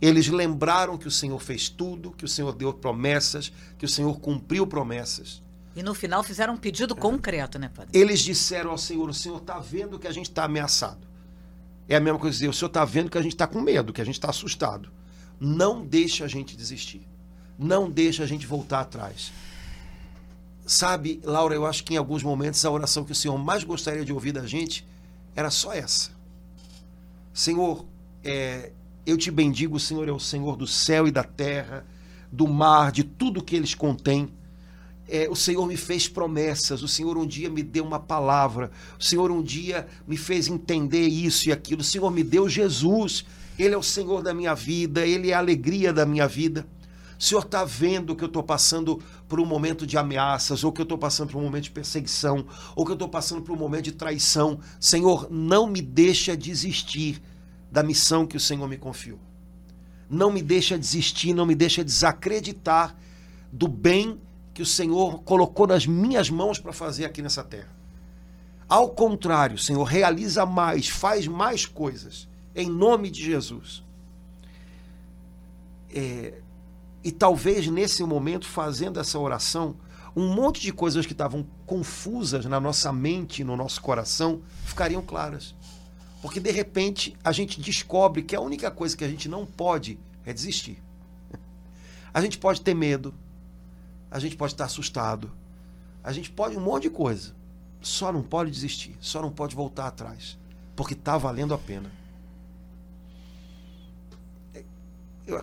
Eles 0.00 0.28
lembraram 0.28 0.98
que 0.98 1.06
o 1.08 1.10
Senhor 1.10 1.38
fez 1.40 1.68
tudo, 1.68 2.10
que 2.10 2.24
o 2.24 2.28
Senhor 2.28 2.52
deu 2.52 2.72
promessas, 2.74 3.52
que 3.78 3.84
o 3.84 3.88
Senhor 3.88 4.18
cumpriu 4.20 4.66
promessas. 4.66 5.42
E 5.74 5.82
no 5.82 5.94
final 5.94 6.22
fizeram 6.22 6.54
um 6.54 6.56
pedido 6.56 6.94
concreto, 6.96 7.58
né, 7.58 7.70
padre? 7.74 7.98
Eles 7.98 8.20
disseram 8.20 8.70
ao 8.70 8.78
Senhor: 8.78 9.08
O 9.08 9.14
Senhor 9.14 9.38
está 9.38 9.58
vendo 9.58 9.98
que 9.98 10.06
a 10.06 10.12
gente 10.12 10.28
está 10.28 10.44
ameaçado. 10.44 11.06
É 11.88 11.96
a 11.96 12.00
mesma 12.00 12.18
coisa 12.18 12.34
dizer: 12.34 12.48
O 12.48 12.52
Senhor 12.52 12.68
está 12.68 12.84
vendo 12.84 13.10
que 13.10 13.18
a 13.18 13.22
gente 13.22 13.34
está 13.34 13.46
com 13.46 13.60
medo, 13.60 13.92
que 13.92 14.00
a 14.00 14.04
gente 14.04 14.16
está 14.16 14.30
assustado. 14.30 14.90
Não 15.38 15.84
deixa 15.84 16.24
a 16.24 16.28
gente 16.28 16.56
desistir. 16.56 17.06
Não 17.58 17.90
deixa 17.90 18.22
a 18.22 18.26
gente 18.26 18.46
voltar 18.46 18.80
atrás. 18.80 19.32
Sabe, 20.66 21.20
Laura, 21.22 21.54
eu 21.54 21.64
acho 21.64 21.84
que 21.84 21.94
em 21.94 21.96
alguns 21.96 22.24
momentos 22.24 22.64
a 22.64 22.70
oração 22.72 23.04
que 23.04 23.12
o 23.12 23.14
Senhor 23.14 23.38
mais 23.38 23.62
gostaria 23.62 24.04
de 24.04 24.12
ouvir 24.12 24.32
da 24.32 24.44
gente 24.44 24.84
era 25.36 25.48
só 25.48 25.72
essa. 25.72 26.10
Senhor, 27.32 27.86
é, 28.24 28.72
eu 29.06 29.16
te 29.16 29.30
bendigo, 29.30 29.76
o 29.76 29.80
Senhor 29.80 30.08
é 30.08 30.12
o 30.12 30.18
Senhor 30.18 30.56
do 30.56 30.66
céu 30.66 31.06
e 31.06 31.12
da 31.12 31.22
terra, 31.22 31.86
do 32.32 32.48
mar, 32.48 32.90
de 32.90 33.04
tudo 33.04 33.44
que 33.44 33.54
eles 33.54 33.76
contêm. 33.76 34.28
É, 35.08 35.28
o 35.30 35.36
Senhor 35.36 35.64
me 35.66 35.76
fez 35.76 36.08
promessas, 36.08 36.82
o 36.82 36.88
Senhor 36.88 37.16
um 37.16 37.24
dia 37.24 37.48
me 37.48 37.62
deu 37.62 37.84
uma 37.84 38.00
palavra, 38.00 38.72
o 38.98 39.04
Senhor 39.04 39.30
um 39.30 39.40
dia 39.40 39.86
me 40.04 40.16
fez 40.16 40.48
entender 40.48 41.06
isso 41.06 41.48
e 41.48 41.52
aquilo, 41.52 41.82
o 41.82 41.84
Senhor 41.84 42.10
me 42.10 42.24
deu 42.24 42.48
Jesus, 42.48 43.24
Ele 43.56 43.72
é 43.72 43.78
o 43.78 43.84
Senhor 43.84 44.20
da 44.20 44.34
minha 44.34 44.52
vida, 44.52 45.06
Ele 45.06 45.30
é 45.30 45.34
a 45.34 45.38
alegria 45.38 45.92
da 45.92 46.04
minha 46.04 46.26
vida. 46.26 46.66
O 47.18 47.22
Senhor 47.22 47.42
está 47.42 47.64
vendo 47.64 48.14
que 48.14 48.22
eu 48.22 48.28
estou 48.28 48.42
passando 48.42 49.02
por 49.26 49.40
um 49.40 49.46
momento 49.46 49.86
de 49.86 49.96
ameaças, 49.96 50.62
ou 50.62 50.70
que 50.70 50.80
eu 50.80 50.84
estou 50.84 50.98
passando 50.98 51.30
por 51.30 51.38
um 51.38 51.44
momento 51.44 51.64
de 51.64 51.70
perseguição, 51.70 52.46
ou 52.74 52.84
que 52.84 52.92
eu 52.92 52.94
estou 52.96 53.08
passando 53.08 53.40
por 53.42 53.52
um 53.52 53.58
momento 53.58 53.84
de 53.84 53.92
traição. 53.92 54.60
Senhor, 54.78 55.28
não 55.30 55.66
me 55.66 55.80
deixa 55.80 56.36
desistir 56.36 57.22
da 57.72 57.82
missão 57.82 58.26
que 58.26 58.36
o 58.36 58.40
Senhor 58.40 58.68
me 58.68 58.76
confiou. 58.76 59.18
Não 60.08 60.30
me 60.30 60.42
deixa 60.42 60.78
desistir, 60.78 61.32
não 61.32 61.46
me 61.46 61.54
deixa 61.54 61.82
desacreditar 61.82 62.94
do 63.50 63.66
bem 63.66 64.20
que 64.52 64.62
o 64.62 64.66
Senhor 64.66 65.22
colocou 65.22 65.66
nas 65.66 65.86
minhas 65.86 66.30
mãos 66.30 66.58
para 66.58 66.72
fazer 66.72 67.04
aqui 67.04 67.22
nessa 67.22 67.42
terra. 67.42 67.74
Ao 68.68 68.90
contrário, 68.90 69.58
Senhor, 69.58 69.84
realiza 69.84 70.44
mais, 70.44 70.88
faz 70.88 71.26
mais 71.26 71.66
coisas, 71.66 72.28
em 72.54 72.68
nome 72.68 73.10
de 73.10 73.22
Jesus. 73.22 73.82
É, 75.94 76.40
e 77.06 77.12
talvez 77.12 77.68
nesse 77.68 78.02
momento, 78.02 78.48
fazendo 78.48 78.98
essa 78.98 79.16
oração, 79.16 79.76
um 80.16 80.34
monte 80.34 80.60
de 80.60 80.72
coisas 80.72 81.06
que 81.06 81.12
estavam 81.12 81.46
confusas 81.64 82.44
na 82.46 82.58
nossa 82.58 82.92
mente, 82.92 83.44
no 83.44 83.56
nosso 83.56 83.80
coração, 83.80 84.42
ficariam 84.64 85.00
claras. 85.00 85.54
Porque 86.20 86.40
de 86.40 86.50
repente 86.50 87.16
a 87.22 87.30
gente 87.30 87.60
descobre 87.60 88.24
que 88.24 88.34
a 88.34 88.40
única 88.40 88.72
coisa 88.72 88.96
que 88.96 89.04
a 89.04 89.08
gente 89.08 89.28
não 89.28 89.46
pode 89.46 90.00
é 90.24 90.32
desistir. 90.32 90.82
A 92.12 92.20
gente 92.20 92.38
pode 92.38 92.60
ter 92.60 92.74
medo, 92.74 93.14
a 94.10 94.18
gente 94.18 94.34
pode 94.34 94.54
estar 94.54 94.64
assustado, 94.64 95.30
a 96.02 96.10
gente 96.12 96.28
pode 96.32 96.56
um 96.56 96.60
monte 96.60 96.84
de 96.84 96.90
coisa. 96.90 97.36
Só 97.80 98.10
não 98.12 98.22
pode 98.24 98.50
desistir, 98.50 98.96
só 99.00 99.22
não 99.22 99.30
pode 99.30 99.54
voltar 99.54 99.86
atrás, 99.86 100.36
porque 100.74 100.94
está 100.94 101.16
valendo 101.16 101.54
a 101.54 101.58
pena. 101.58 101.88
Eu- 104.52 104.64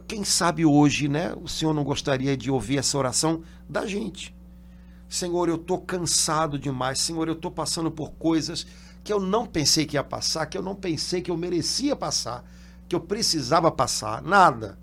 quem 0.08 0.24
sabe 0.24 0.66
hoje, 0.66 1.08
né, 1.08 1.34
o 1.42 1.48
Senhor 1.48 1.74
não 1.74 1.84
gostaria 1.84 2.38
de 2.38 2.50
ouvir 2.50 2.78
essa 2.78 2.98
oração 2.98 3.44
da 3.68 3.86
gente. 3.86 4.34
Senhor, 5.10 5.50
eu 5.50 5.56
estou 5.56 5.80
cansado 5.80 6.58
demais. 6.58 7.00
Senhor, 7.00 7.28
eu 7.28 7.34
estou 7.34 7.52
passando 7.52 7.92
por 7.92 8.12
coisas 8.14 8.66
que 9.04 9.12
eu 9.12 9.20
não 9.20 9.46
pensei 9.46 9.86
que 9.86 9.98
ia 9.98 10.04
passar, 10.04 10.46
que 10.46 10.58
eu 10.58 10.62
não 10.62 10.74
pensei 10.74 11.22
que 11.22 11.30
eu 11.30 11.38
merecia 11.38 11.96
passar, 11.96 12.44
que 12.88 12.96
eu 12.96 13.00
precisava 13.00 13.70
passar. 13.70 14.24
Nada. 14.24 14.80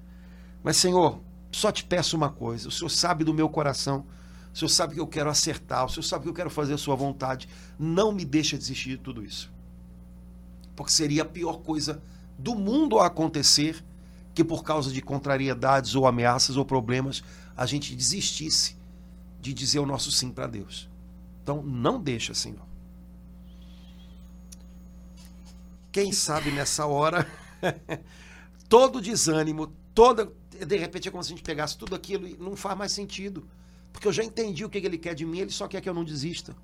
Mas, 0.63 0.77
Senhor, 0.77 1.21
só 1.51 1.73
te 1.73 1.83
peço 1.83 2.17
uma 2.17 2.31
coisa. 2.31 2.69
O 2.69 2.71
Senhor 2.71 2.91
sabe 2.91 3.25
do 3.25 3.35
meu 3.35 3.49
coração. 3.49 4.07
O 4.53 4.59
Senhor 4.59 4.69
sabe 4.69 4.95
que 4.95 5.01
eu 5.01 5.07
quero 5.07 5.31
acertar. 5.31 5.87
O 5.87 5.89
Senhor 5.89 6.03
sabe 6.03 6.25
que 6.25 6.29
eu 6.29 6.35
quero 6.35 6.51
fazer 6.51 6.75
a 6.75 6.79
sua 6.79 6.95
vontade. 6.95 7.49
Não 7.79 8.13
me 8.13 8.25
deixa 8.25 8.59
desistir 8.59 8.91
de 8.91 8.99
tudo 8.99 9.25
isso. 9.25 9.51
Porque 10.77 10.93
seria 10.93 11.23
a 11.23 11.27
pior 11.27 11.59
coisa 11.59 12.03
do 12.39 12.55
mundo 12.55 12.99
a 12.99 13.07
acontecer 13.07 13.83
que 14.41 14.45
por 14.45 14.65
causa 14.65 14.91
de 14.91 15.03
contrariedades 15.03 15.95
ou 15.95 16.07
ameaças 16.07 16.57
ou 16.57 16.65
problemas 16.65 17.23
a 17.55 17.67
gente 17.67 17.95
desistisse 17.95 18.75
de 19.39 19.53
dizer 19.53 19.81
o 19.81 19.85
nosso 19.87 20.11
sim 20.11 20.31
para 20.31 20.47
Deus. 20.47 20.89
Então 21.43 21.63
não 21.63 22.01
deixa, 22.01 22.33
Senhor. 22.33 22.65
Quem 25.93 26.11
sabe 26.11 26.51
nessa 26.51 26.87
hora 26.87 27.31
todo 28.67 28.99
desânimo, 28.99 29.75
toda 29.95 30.33
de 30.51 30.77
repente 30.79 31.09
é 31.09 31.11
como 31.11 31.23
se 31.23 31.35
a 31.35 31.37
gente 31.37 31.45
pegasse 31.45 31.77
tudo 31.77 31.95
aquilo 31.95 32.27
e 32.27 32.35
não 32.39 32.57
faz 32.57 32.79
mais 32.79 32.93
sentido. 32.93 33.47
Porque 33.93 34.09
eu 34.09 34.13
já 34.13 34.25
entendi 34.25 34.65
o 34.65 34.71
que 34.71 34.79
ele 34.79 34.97
quer 34.97 35.15
de 35.15 35.27
mim, 35.27 35.41
ele 35.41 35.51
só 35.51 35.69
quer 35.69 35.83
que 35.83 35.89
eu 35.89 35.95
não 35.95 36.05
desista. 36.05 36.57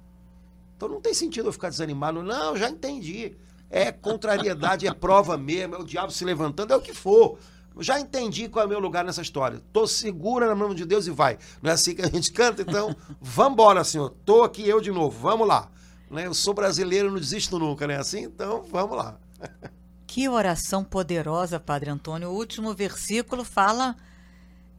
Então 0.79 0.89
não 0.89 1.01
tem 1.03 1.12
sentido 1.12 1.49
eu 1.49 1.53
ficar 1.53 1.68
desanimado. 1.68 2.22
Não, 2.22 2.57
já 2.57 2.70
entendi. 2.70 3.37
É 3.68 3.93
contrariedade, 3.93 4.87
é 4.87 4.95
prova 4.95 5.37
mesmo, 5.37 5.74
é 5.74 5.79
o 5.79 5.85
diabo 5.85 6.11
se 6.11 6.24
levantando, 6.24 6.72
é 6.72 6.77
o 6.77 6.81
que 6.81 6.95
for. 6.95 7.39
Já 7.79 8.01
entendi 8.01 8.49
qual 8.49 8.62
é 8.62 8.66
o 8.66 8.68
meu 8.68 8.81
lugar 8.81 9.05
nessa 9.05 9.20
história. 9.20 9.61
Tô 9.72 9.87
segura 9.87 10.47
na 10.47 10.55
mão 10.55 10.74
de 10.74 10.85
Deus 10.85 11.07
e 11.07 11.11
vai. 11.11 11.39
Não 11.62 11.70
é 11.70 11.74
assim 11.74 11.95
que 11.95 12.03
a 12.03 12.09
gente 12.09 12.33
canta? 12.33 12.62
Então, 12.62 12.97
vambora, 13.20 13.85
Senhor. 13.85 14.11
Tô 14.24 14.43
aqui 14.43 14.66
eu 14.66 14.81
de 14.81 14.91
novo. 14.91 15.18
Vamos 15.18 15.47
lá. 15.47 15.70
Né? 16.11 16.27
Eu 16.27 16.35
sou 16.35 16.55
brasileiro, 16.55 17.11
não 17.11 17.18
desisto 17.18 17.59
nunca, 17.59 17.87
né? 17.87 17.97
Assim, 17.97 18.22
então, 18.22 18.62
vamos 18.70 18.97
lá. 18.97 19.18
Que 20.09 20.29
oração 20.29 20.83
poderosa, 20.83 21.61
Padre 21.61 21.91
Antônio. 21.91 22.31
O 22.31 22.35
último 22.35 22.72
versículo 22.72 23.45
fala 23.45 23.95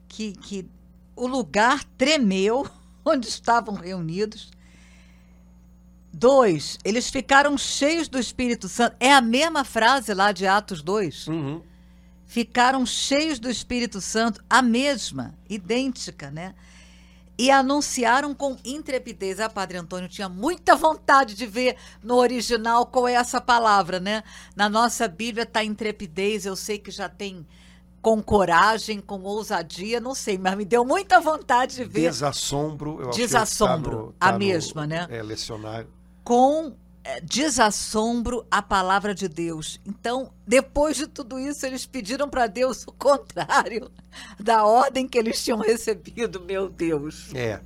que, 0.07 0.31
que 0.31 0.67
o 1.15 1.27
lugar 1.27 1.83
tremeu 1.97 2.65
onde 3.05 3.27
estavam 3.27 3.75
reunidos. 3.75 4.49
Dois, 6.11 6.79
eles 6.83 7.09
ficaram 7.09 7.55
cheios 7.55 8.07
do 8.07 8.17
Espírito 8.17 8.67
Santo. 8.67 8.95
É 8.99 9.13
a 9.13 9.21
mesma 9.21 9.63
frase 9.63 10.13
lá 10.13 10.31
de 10.31 10.47
Atos 10.47 10.81
2. 10.81 11.27
Uhum. 11.27 11.61
Ficaram 12.28 12.86
cheios 12.86 13.39
do 13.39 13.49
Espírito 13.49 14.01
Santo, 14.01 14.43
a 14.49 14.61
mesma, 14.61 15.34
idêntica, 15.49 16.30
né? 16.30 16.53
E 17.39 17.49
anunciaram 17.49 18.36
com 18.36 18.57
intrepidez. 18.65 19.39
Ah, 19.39 19.49
Padre 19.49 19.78
Antônio 19.78 20.09
tinha 20.09 20.28
muita 20.28 20.75
vontade 20.75 21.36
de 21.36 21.45
ver 21.45 21.78
no 22.03 22.15
original 22.15 22.86
qual 22.86 23.07
é 23.07 23.13
essa 23.13 23.39
palavra, 23.39 23.99
né? 23.99 24.23
Na 24.55 24.67
nossa 24.67 25.07
Bíblia 25.07 25.43
está 25.43 25.63
intrepidez, 25.63 26.45
eu 26.45 26.55
sei 26.55 26.78
que 26.78 26.91
já 26.91 27.07
tem 27.07 27.47
com 28.01 28.21
coragem, 28.21 28.99
com 28.99 29.21
ousadia, 29.23 29.99
não 29.99 30.13
sei, 30.13 30.38
mas 30.38 30.55
me 30.55 30.65
deu 30.65 30.84
muita 30.84 31.21
vontade 31.21 31.75
de 31.75 31.84
ver. 31.86 32.09
Desassombro. 32.09 33.01
Eu 33.01 33.09
Desassombro, 33.11 33.75
acho 33.75 33.82
que 33.82 33.89
tá 33.89 34.05
no, 34.05 34.11
tá 34.13 34.28
a 34.30 34.38
mesma, 34.38 34.82
no, 34.82 34.88
né? 34.88 35.07
É, 35.09 35.23
lecionário. 35.23 35.89
Com 36.23 36.73
desassombro 37.23 38.45
a 38.51 38.61
palavra 38.61 39.15
de 39.15 39.27
Deus. 39.27 39.79
Então, 39.85 40.31
depois 40.45 40.97
de 40.97 41.07
tudo 41.07 41.39
isso, 41.39 41.65
eles 41.65 41.85
pediram 41.85 42.29
para 42.29 42.47
Deus 42.47 42.85
o 42.85 42.91
contrário 42.91 43.89
da 44.39 44.65
ordem 44.65 45.07
que 45.07 45.17
eles 45.17 45.43
tinham 45.43 45.59
recebido, 45.59 46.41
meu 46.41 46.69
Deus. 46.69 47.33
É. 47.33 47.59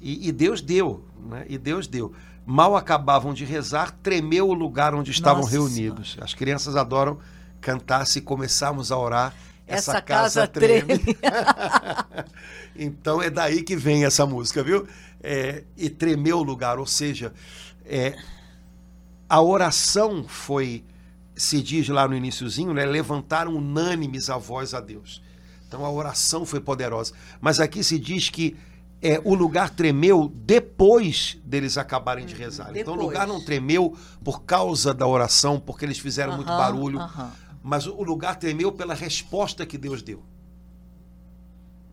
E, 0.00 0.28
e 0.28 0.32
Deus 0.32 0.60
deu, 0.60 1.04
né? 1.28 1.44
E 1.48 1.56
Deus 1.58 1.86
deu. 1.86 2.12
Mal 2.44 2.76
acabavam 2.76 3.34
de 3.34 3.44
rezar, 3.44 3.92
tremeu 4.02 4.48
o 4.48 4.54
lugar 4.54 4.94
onde 4.94 5.10
estavam 5.10 5.42
Nossa 5.42 5.52
reunidos. 5.52 6.16
As 6.20 6.34
crianças 6.34 6.76
adoram 6.76 7.18
cantar 7.60 8.06
se 8.06 8.20
começarmos 8.20 8.90
a 8.90 8.96
orar. 8.96 9.34
Essa, 9.66 9.92
Essa, 9.92 10.00
casa, 10.00 10.46
treme. 10.46 10.94
então 12.74 13.20
é 13.20 13.28
daí 13.28 13.62
que 13.62 13.76
vem 13.76 14.06
essa 14.06 14.24
música, 14.24 14.62
viu? 14.62 14.88
É, 15.22 15.64
e 15.76 15.90
tremeu 15.90 16.38
o 16.38 16.42
lugar, 16.42 16.78
ou 16.78 16.86
seja, 16.86 17.34
é, 17.84 18.16
a 19.28 19.42
oração 19.42 20.24
foi, 20.26 20.84
se 21.36 21.62
diz 21.62 21.88
lá 21.88 22.08
no 22.08 22.16
iníciozinho, 22.16 22.72
né, 22.72 22.86
levantaram 22.86 23.54
unânimes 23.54 24.30
a 24.30 24.38
voz 24.38 24.72
a 24.72 24.80
Deus. 24.80 25.22
Então 25.66 25.84
a 25.84 25.90
oração 25.90 26.46
foi 26.46 26.60
poderosa. 26.60 27.12
Mas 27.40 27.60
aqui 27.60 27.84
se 27.84 27.98
diz 27.98 28.30
que 28.30 28.56
é, 29.02 29.20
o 29.22 29.34
lugar 29.34 29.70
tremeu 29.70 30.32
depois 30.34 31.38
deles 31.44 31.76
acabarem 31.76 32.24
de 32.24 32.34
rezar. 32.34 32.70
Então 32.70 32.94
o 32.94 32.96
depois. 32.96 33.00
lugar 33.00 33.26
não 33.26 33.44
tremeu 33.44 33.96
por 34.24 34.42
causa 34.42 34.94
da 34.94 35.06
oração, 35.06 35.60
porque 35.60 35.84
eles 35.84 35.98
fizeram 35.98 36.34
muito 36.34 36.48
barulho, 36.48 36.98
mas 37.62 37.86
o 37.86 37.94
o 37.98 38.02
lugar 38.02 38.36
tremeu 38.36 38.72
pela 38.72 38.94
resposta 38.94 39.66
que 39.66 39.76
Deus 39.76 40.02
deu. 40.02 40.22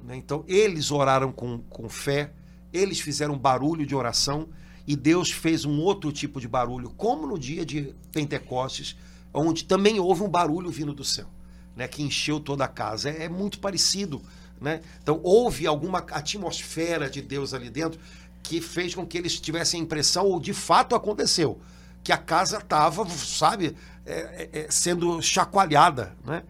Né? 0.05 0.15
Então, 0.15 0.43
eles 0.47 0.91
oraram 0.91 1.31
com, 1.31 1.59
com 1.69 1.89
fé, 1.89 2.31
eles 2.71 2.99
fizeram 2.99 3.37
barulho 3.37 3.85
de 3.85 3.95
oração 3.95 4.47
e 4.87 4.95
Deus 4.95 5.31
fez 5.31 5.65
um 5.65 5.79
outro 5.79 6.11
tipo 6.11 6.39
de 6.39 6.47
barulho, 6.47 6.91
como 6.91 7.25
no 7.25 7.39
dia 7.39 7.65
de 7.65 7.93
Pentecostes, 8.11 8.95
onde 9.33 9.63
também 9.63 9.99
houve 9.99 10.23
um 10.23 10.29
barulho 10.29 10.69
vindo 10.69 10.93
do 10.93 11.03
céu, 11.03 11.27
né? 11.75 11.87
que 11.87 12.03
encheu 12.03 12.39
toda 12.39 12.65
a 12.65 12.67
casa. 12.67 13.09
É, 13.09 13.23
é 13.23 13.29
muito 13.29 13.59
parecido. 13.59 14.21
Né? 14.61 14.81
Então, 15.01 15.19
houve 15.23 15.67
alguma 15.67 15.99
atmosfera 15.99 17.09
de 17.09 17.21
Deus 17.21 17.53
ali 17.53 17.69
dentro 17.69 17.99
que 18.43 18.61
fez 18.61 18.93
com 18.93 19.05
que 19.05 19.17
eles 19.17 19.39
tivessem 19.39 19.81
a 19.81 19.83
impressão, 19.83 20.25
ou 20.27 20.39
de 20.39 20.53
fato 20.53 20.95
aconteceu, 20.95 21.59
que 22.03 22.11
a 22.11 22.17
casa 22.17 22.59
estava, 22.59 23.07
sabe, 23.09 23.75
é, 24.05 24.49
é, 24.53 24.59
é, 24.59 24.67
sendo 24.69 25.19
chacoalhada. 25.21 26.15
Né? 26.23 26.43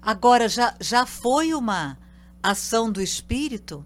Agora, 0.00 0.48
já, 0.48 0.74
já 0.80 1.04
foi 1.04 1.52
uma 1.52 1.98
ação 2.42 2.90
do 2.90 3.00
Espírito 3.00 3.84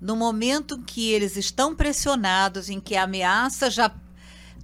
no 0.00 0.16
momento 0.16 0.76
em 0.76 0.82
que 0.82 1.10
eles 1.12 1.36
estão 1.36 1.74
pressionados, 1.74 2.68
em 2.68 2.80
que 2.80 2.96
a 2.96 3.04
ameaça 3.04 3.70
já 3.70 3.90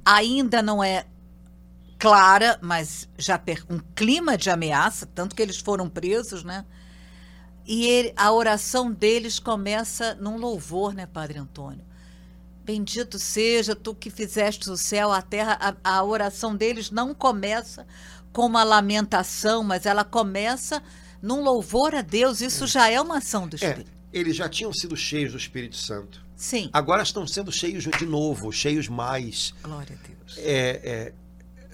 ainda 0.05 0.62
não 0.62 0.83
é 0.83 1.07
clara, 1.99 2.59
mas 2.62 3.09
já 3.18 3.41
um 3.68 3.78
clima 3.95 4.37
de 4.37 4.51
ameaça, 4.51 5.07
tanto 5.07 5.35
que 5.37 5.43
eles 5.43 5.59
foram 5.59 5.89
presos, 5.89 6.43
né? 6.43 6.64
E 7.66 7.87
ele- 7.87 8.12
a 8.16 8.33
oração 8.33 8.91
deles 8.91 9.39
começa 9.39 10.14
num 10.14 10.37
louvor, 10.39 10.95
né, 10.95 11.07
Padre 11.07 11.39
Antônio? 11.39 11.85
Bendito 12.64 13.18
seja 13.18 13.74
tu 13.74 13.95
que 13.95 14.11
fizeste 14.11 14.70
o 14.70 14.76
céu, 14.76 15.12
a 15.12 15.20
terra. 15.22 15.59
A, 15.85 15.99
a 15.99 16.05
oração 16.05 16.55
deles 16.57 16.91
não 16.91 17.14
começa 17.14 17.87
com 18.33 18.47
uma 18.47 18.64
lamentação, 18.64 19.62
mas 19.62 19.87
ela 19.87 20.05
começa 20.05 20.83
num 21.20 21.43
louvor 21.43 21.95
a 21.95 22.01
Deus. 22.03 22.41
Isso 22.41 22.66
já 22.66 22.89
é 22.89 23.01
uma 23.01 23.18
ação 23.18 23.47
do 23.49 23.57
É, 23.57 23.57
Espírito. 23.57 23.99
Eles 24.13 24.37
já 24.37 24.49
tinham 24.49 24.73
sido 24.73 24.97
cheios 24.97 25.33
do 25.33 25.39
Espírito 25.39 25.77
Santo. 25.77 26.25
Sim. 26.37 26.71
Agora 26.73 27.03
estão 27.03 27.27
sendo 27.27 27.53
cheios 27.53 27.85
de 27.85 28.07
novo, 28.07 28.51
cheios 28.53 28.89
mais. 28.89 29.53
Glória 29.63 29.99
a 30.03 30.07
Deus. 30.09 30.39
É, 30.39 30.81
é, 30.83 31.13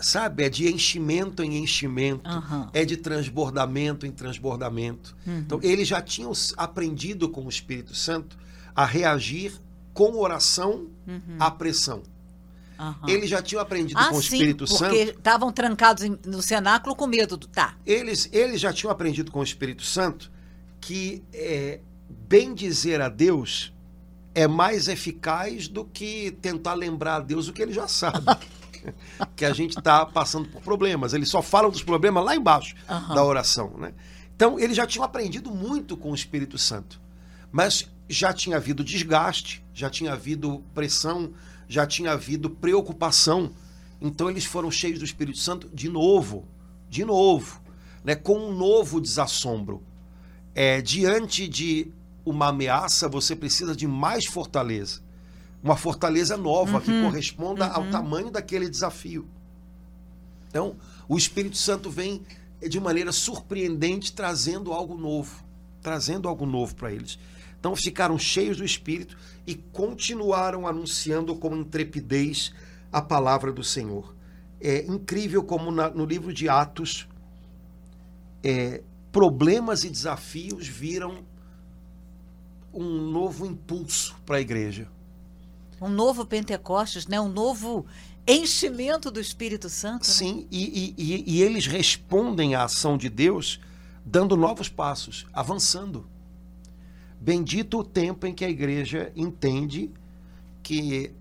sabe, 0.02 0.42
é 0.44 0.48
de 0.48 0.68
enchimento 0.68 1.42
em 1.42 1.58
enchimento, 1.62 2.28
Aham. 2.28 2.68
é 2.74 2.84
de 2.84 2.96
transbordamento 2.96 4.04
em 4.06 4.10
transbordamento. 4.10 5.16
Uhum. 5.26 5.38
Então, 5.38 5.60
eles 5.62 5.86
já 5.88 6.02
tinham 6.02 6.32
aprendido 6.56 7.28
com 7.28 7.44
o 7.44 7.48
Espírito 7.48 7.94
Santo 7.94 8.36
a 8.74 8.84
reagir 8.84 9.52
com 9.94 10.16
oração 10.18 10.88
à 11.38 11.50
pressão. 11.50 12.02
Aham. 12.78 13.08
Eles 13.08 13.30
já 13.30 13.40
tinham 13.40 13.62
aprendido 13.62 13.98
Uhum. 13.98 14.06
ah, 14.06 14.10
com 14.10 14.16
o 14.18 14.22
sim, 14.22 14.34
Espírito 14.36 14.66
porque 14.66 14.84
Santo. 14.84 14.94
estavam 15.18 15.50
trancados 15.52 16.04
no 16.26 16.42
cenáculo 16.42 16.94
com 16.94 17.06
medo 17.06 17.36
do. 17.36 17.46
Tá. 17.46 17.74
Eles, 17.86 18.28
eles 18.32 18.60
já 18.60 18.70
tinham 18.72 18.90
aprendido 18.92 19.30
com 19.32 19.38
o 19.40 19.42
Espírito 19.44 19.82
Santo 19.82 20.30
que 20.78 21.24
é, 21.32 21.80
bem 22.28 22.54
dizer 22.54 23.00
a 23.00 23.08
Deus 23.08 23.72
é 24.34 24.46
mais 24.46 24.88
eficaz 24.88 25.66
do 25.66 25.84
que 25.84 26.30
tentar 26.42 26.74
lembrar 26.74 27.16
a 27.16 27.20
Deus 27.20 27.48
o 27.48 27.52
que 27.52 27.62
ele 27.62 27.72
já 27.72 27.88
sabe. 27.88 28.26
que 29.34 29.44
a 29.44 29.52
gente 29.52 29.78
está 29.78 30.04
passando 30.04 30.48
por 30.48 30.60
problemas. 30.60 31.14
Eles 31.14 31.28
só 31.28 31.40
falam 31.40 31.70
dos 31.70 31.82
problemas 31.82 32.24
lá 32.24 32.36
embaixo 32.36 32.74
Aham. 32.88 33.14
da 33.14 33.24
oração. 33.24 33.74
Né? 33.78 33.92
Então, 34.34 34.58
eles 34.58 34.76
já 34.76 34.86
tinham 34.86 35.04
aprendido 35.04 35.50
muito 35.50 35.96
com 35.96 36.12
o 36.12 36.14
Espírito 36.14 36.58
Santo. 36.58 37.00
Mas 37.50 37.88
já 38.08 38.32
tinha 38.32 38.58
havido 38.58 38.84
desgaste, 38.84 39.64
já 39.72 39.88
tinha 39.88 40.12
havido 40.12 40.62
pressão, 40.74 41.32
já 41.66 41.86
tinha 41.86 42.12
havido 42.12 42.50
preocupação. 42.50 43.50
Então, 44.00 44.28
eles 44.28 44.44
foram 44.44 44.70
cheios 44.70 44.98
do 44.98 45.04
Espírito 45.04 45.38
Santo 45.38 45.68
de 45.72 45.88
novo, 45.88 46.46
de 46.88 47.04
novo, 47.04 47.60
né? 48.04 48.14
com 48.14 48.38
um 48.38 48.54
novo 48.54 49.00
desassombro. 49.00 49.82
É, 50.54 50.80
diante 50.80 51.48
de 51.48 51.90
uma 52.26 52.48
ameaça, 52.48 53.08
você 53.08 53.34
precisa 53.34 53.74
de 53.74 53.86
mais 53.86 54.26
fortaleza. 54.26 55.00
Uma 55.62 55.76
fortaleza 55.76 56.36
nova 56.36 56.80
que 56.80 56.90
corresponda 57.02 57.66
ao 57.66 57.88
tamanho 57.90 58.30
daquele 58.30 58.68
desafio. 58.68 59.26
Então, 60.48 60.76
o 61.08 61.16
Espírito 61.16 61.56
Santo 61.56 61.88
vem 61.88 62.22
de 62.68 62.78
maneira 62.80 63.12
surpreendente 63.12 64.12
trazendo 64.12 64.72
algo 64.72 64.96
novo, 64.96 65.42
trazendo 65.80 66.28
algo 66.28 66.44
novo 66.44 66.74
para 66.74 66.92
eles. 66.92 67.18
Então, 67.58 67.74
ficaram 67.74 68.18
cheios 68.18 68.56
do 68.58 68.64
Espírito 68.64 69.16
e 69.46 69.54
continuaram 69.54 70.66
anunciando 70.66 71.34
com 71.36 71.54
intrepidez 71.56 72.52
a 72.92 73.00
palavra 73.00 73.52
do 73.52 73.62
Senhor. 73.64 74.14
É 74.60 74.84
incrível 74.86 75.42
como 75.42 75.70
na- 75.70 75.90
no 75.90 76.04
livro 76.04 76.32
de 76.32 76.48
Atos, 76.48 77.08
é, 78.42 78.82
problemas 79.10 79.84
e 79.84 79.90
desafios 79.90 80.66
viram 80.68 81.24
um 82.76 83.10
novo 83.10 83.46
impulso 83.46 84.14
para 84.26 84.36
a 84.36 84.40
igreja. 84.40 84.88
Um 85.80 85.88
novo 85.88 86.24
Pentecostes, 86.26 87.06
né? 87.06 87.20
Um 87.20 87.28
novo 87.28 87.86
enchimento 88.26 89.10
do 89.10 89.20
Espírito 89.20 89.68
Santo. 89.68 90.06
né? 90.06 90.12
Sim, 90.12 90.46
e, 90.50 90.94
e- 90.96 91.02
e- 91.14 91.24
e 91.36 91.42
eles 91.42 91.66
respondem 91.66 92.54
à 92.54 92.64
ação 92.64 92.96
de 92.96 93.08
Deus 93.08 93.60
dando 94.04 94.36
novos 94.36 94.68
passos, 94.68 95.26
avançando. 95.32 96.06
Bendito 97.20 97.78
o 97.78 97.84
tempo 97.84 98.26
em 98.26 98.34
que 98.34 98.44
a 98.44 98.48
igreja 98.48 99.12
entende 99.16 99.90
que 100.62 101.12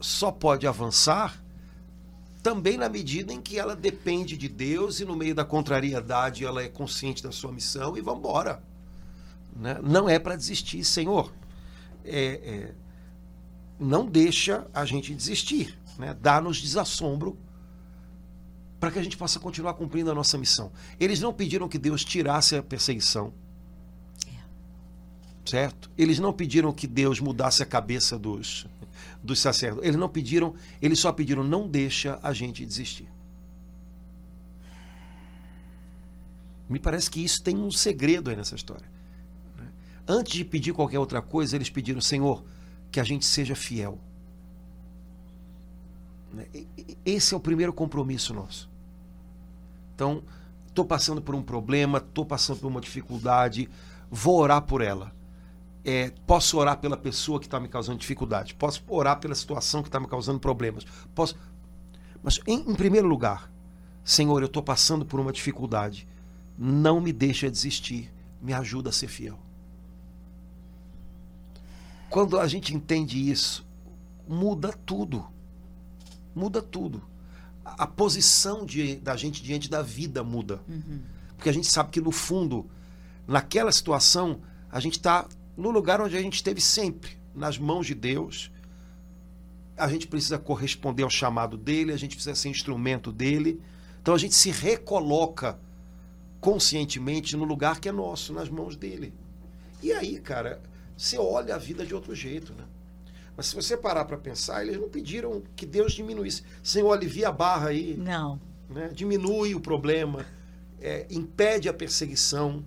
só 0.00 0.30
pode 0.32 0.66
avançar 0.66 1.42
também 2.42 2.76
na 2.76 2.88
medida 2.90 3.32
em 3.32 3.40
que 3.40 3.58
ela 3.58 3.74
depende 3.74 4.36
de 4.36 4.48
Deus 4.48 5.00
e 5.00 5.04
no 5.04 5.16
meio 5.16 5.34
da 5.34 5.44
contrariedade 5.46 6.44
ela 6.44 6.62
é 6.62 6.68
consciente 6.68 7.22
da 7.22 7.32
sua 7.32 7.50
missão 7.50 7.96
e 7.96 8.00
vamos 8.02 8.20
embora. 8.20 8.62
Né? 9.54 9.78
Não 9.82 10.08
é 10.08 10.18
para 10.18 10.36
desistir, 10.36 10.84
Senhor. 10.84 11.32
É, 12.04 12.24
é, 12.24 12.74
não 13.78 14.06
deixa 14.06 14.66
a 14.72 14.84
gente 14.84 15.14
desistir. 15.14 15.78
né? 15.98 16.16
dá-nos 16.20 16.60
desassombro 16.60 17.38
para 18.80 18.90
que 18.90 18.98
a 18.98 19.02
gente 19.02 19.16
possa 19.16 19.40
continuar 19.40 19.74
cumprindo 19.74 20.10
a 20.10 20.14
nossa 20.14 20.36
missão. 20.36 20.70
Eles 21.00 21.20
não 21.20 21.32
pediram 21.32 21.68
que 21.68 21.78
Deus 21.78 22.04
tirasse 22.04 22.56
a 22.56 22.62
perseguição. 22.62 23.32
Certo? 25.46 25.90
Eles 25.96 26.18
não 26.18 26.32
pediram 26.32 26.72
que 26.72 26.86
Deus 26.86 27.20
mudasse 27.20 27.62
a 27.62 27.66
cabeça 27.66 28.18
dos, 28.18 28.66
dos 29.22 29.40
sacerdotes. 29.40 29.86
Eles 29.86 29.98
não 29.98 30.08
pediram, 30.08 30.54
eles 30.80 30.98
só 30.98 31.12
pediram, 31.12 31.44
não 31.44 31.68
deixa 31.68 32.18
a 32.22 32.32
gente 32.32 32.64
desistir. 32.64 33.08
Me 36.68 36.78
parece 36.78 37.10
que 37.10 37.22
isso 37.22 37.42
tem 37.42 37.56
um 37.56 37.70
segredo 37.70 38.30
aí 38.30 38.36
nessa 38.36 38.54
história. 38.54 38.93
Antes 40.06 40.34
de 40.34 40.44
pedir 40.44 40.72
qualquer 40.72 40.98
outra 40.98 41.22
coisa, 41.22 41.56
eles 41.56 41.70
pediram, 41.70 42.00
Senhor, 42.00 42.44
que 42.90 43.00
a 43.00 43.04
gente 43.04 43.24
seja 43.24 43.54
fiel. 43.54 43.98
Né? 46.32 46.46
Esse 47.04 47.32
é 47.32 47.36
o 47.36 47.40
primeiro 47.40 47.72
compromisso 47.72 48.34
nosso. 48.34 48.70
Então, 49.94 50.22
estou 50.66 50.84
passando 50.84 51.22
por 51.22 51.34
um 51.34 51.42
problema, 51.42 51.98
estou 51.98 52.26
passando 52.26 52.58
por 52.58 52.66
uma 52.66 52.80
dificuldade, 52.80 53.68
vou 54.10 54.40
orar 54.40 54.62
por 54.62 54.82
ela. 54.82 55.14
É, 55.84 56.10
posso 56.26 56.58
orar 56.58 56.78
pela 56.78 56.96
pessoa 56.96 57.38
que 57.38 57.46
está 57.46 57.60
me 57.60 57.68
causando 57.68 57.98
dificuldade, 57.98 58.54
posso 58.54 58.82
orar 58.88 59.20
pela 59.20 59.34
situação 59.34 59.82
que 59.82 59.88
está 59.88 60.00
me 60.00 60.08
causando 60.08 60.40
problemas. 60.40 60.84
Posso... 61.14 61.36
Mas, 62.22 62.40
em, 62.46 62.70
em 62.70 62.74
primeiro 62.74 63.06
lugar, 63.06 63.52
Senhor, 64.02 64.42
eu 64.42 64.46
estou 64.46 64.62
passando 64.62 65.04
por 65.04 65.20
uma 65.20 65.32
dificuldade. 65.32 66.08
Não 66.58 67.00
me 67.00 67.12
deixa 67.12 67.50
desistir, 67.50 68.12
me 68.40 68.52
ajuda 68.52 68.90
a 68.90 68.92
ser 68.92 69.08
fiel. 69.08 69.38
Quando 72.14 72.38
a 72.38 72.46
gente 72.46 72.72
entende 72.72 73.28
isso, 73.28 73.66
muda 74.28 74.72
tudo. 74.86 75.26
Muda 76.32 76.62
tudo. 76.62 77.02
A 77.64 77.82
a 77.82 77.86
posição 77.88 78.64
de- 78.64 78.94
da 78.94 79.16
gente 79.16 79.42
diante 79.42 79.68
da 79.68 79.82
vida 79.82 80.22
muda. 80.22 80.62
Porque 81.36 81.48
a 81.48 81.52
gente 81.52 81.66
sabe 81.66 81.90
que, 81.90 82.00
no 82.00 82.12
fundo, 82.12 82.70
naquela 83.26 83.72
situação, 83.72 84.40
a 84.70 84.78
gente 84.78 84.92
está 84.98 85.26
no 85.56 85.72
lugar 85.72 86.00
onde 86.00 86.16
a 86.16 86.22
gente 86.22 86.34
esteve 86.36 86.60
sempre, 86.60 87.18
nas 87.34 87.58
mãos 87.58 87.84
de 87.84 87.96
Deus. 87.96 88.48
A 89.76 89.88
gente 89.88 90.06
precisa 90.06 90.38
corresponder 90.38 91.02
ao 91.02 91.10
chamado 91.10 91.56
dele, 91.56 91.92
a 91.92 91.96
gente 91.96 92.14
precisa 92.14 92.36
ser 92.36 92.48
instrumento 92.48 93.10
dele. 93.10 93.60
Então 94.00 94.14
a 94.14 94.18
gente 94.18 94.36
se 94.36 94.50
recoloca 94.52 95.58
conscientemente 96.40 97.36
no 97.36 97.42
lugar 97.42 97.80
que 97.80 97.88
é 97.88 97.92
nosso, 97.92 98.32
nas 98.32 98.48
mãos 98.48 98.76
dele. 98.76 99.12
E 99.82 99.92
aí, 99.92 100.20
cara, 100.20 100.62
você 101.04 101.18
olha 101.18 101.54
a 101.54 101.58
vida 101.58 101.84
de 101.84 101.94
outro 101.94 102.14
jeito, 102.14 102.54
né? 102.54 102.64
Mas 103.36 103.46
se 103.46 103.54
você 103.54 103.76
parar 103.76 104.06
para 104.06 104.16
pensar, 104.16 104.64
eles 104.64 104.80
não 104.80 104.88
pediram 104.88 105.42
que 105.54 105.66
Deus 105.66 105.92
diminuísse. 105.92 106.42
Senhor, 106.62 106.90
alivia 106.92 107.28
a 107.28 107.32
barra 107.32 107.68
aí 107.68 107.94
Não. 107.96 108.40
né? 108.70 108.88
diminui 108.88 109.54
o 109.54 109.60
problema, 109.60 110.24
é, 110.80 111.06
impede 111.10 111.68
a 111.68 111.74
perseguição. 111.74 112.64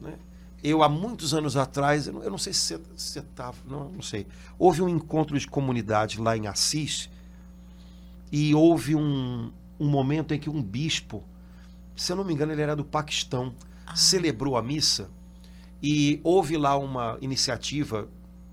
né? 0.00 0.14
Eu, 0.62 0.82
há 0.82 0.88
muitos 0.88 1.34
anos 1.34 1.56
atrás, 1.56 2.06
eu 2.06 2.12
não, 2.12 2.22
eu 2.22 2.30
não 2.30 2.38
sei 2.38 2.52
se 2.52 2.76
você 2.96 3.18
estava, 3.18 3.56
não, 3.66 3.88
não 3.88 4.02
sei. 4.02 4.26
Houve 4.56 4.80
um 4.82 4.88
encontro 4.88 5.36
de 5.38 5.46
comunidade 5.48 6.20
lá 6.20 6.36
em 6.36 6.46
Assis 6.46 7.10
e 8.30 8.54
houve 8.54 8.94
um, 8.94 9.50
um 9.80 9.88
momento 9.88 10.34
em 10.34 10.38
que 10.38 10.50
um 10.50 10.62
bispo, 10.62 11.24
se 11.96 12.12
eu 12.12 12.16
não 12.16 12.24
me 12.24 12.32
engano, 12.32 12.52
ele 12.52 12.62
era 12.62 12.76
do 12.76 12.84
Paquistão, 12.84 13.52
celebrou 13.94 14.56
a 14.56 14.62
missa 14.62 15.10
e 15.82 16.20
houve 16.24 16.56
lá 16.56 16.76
uma 16.76 17.16
iniciativa, 17.20 18.08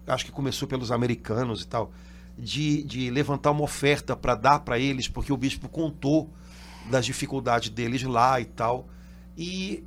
acho 0.08 0.26
que 0.26 0.32
começou 0.32 0.68
pelos 0.68 0.92
americanos 0.92 1.64
e 1.64 1.68
tal, 1.68 1.92
de, 2.38 2.84
de 2.84 3.10
levantar 3.10 3.52
uma 3.52 3.64
oferta 3.64 4.16
para 4.16 4.36
dar 4.36 4.60
para 4.60 4.78
eles, 4.78 5.08
porque 5.08 5.32
o 5.32 5.38
bispo 5.38 5.70
contou 5.70 6.30
das 6.90 7.06
dificuldades 7.06 7.70
deles 7.70 8.04
lá 8.04 8.40
e 8.40 8.46
tal. 8.46 8.88
E 9.38 9.84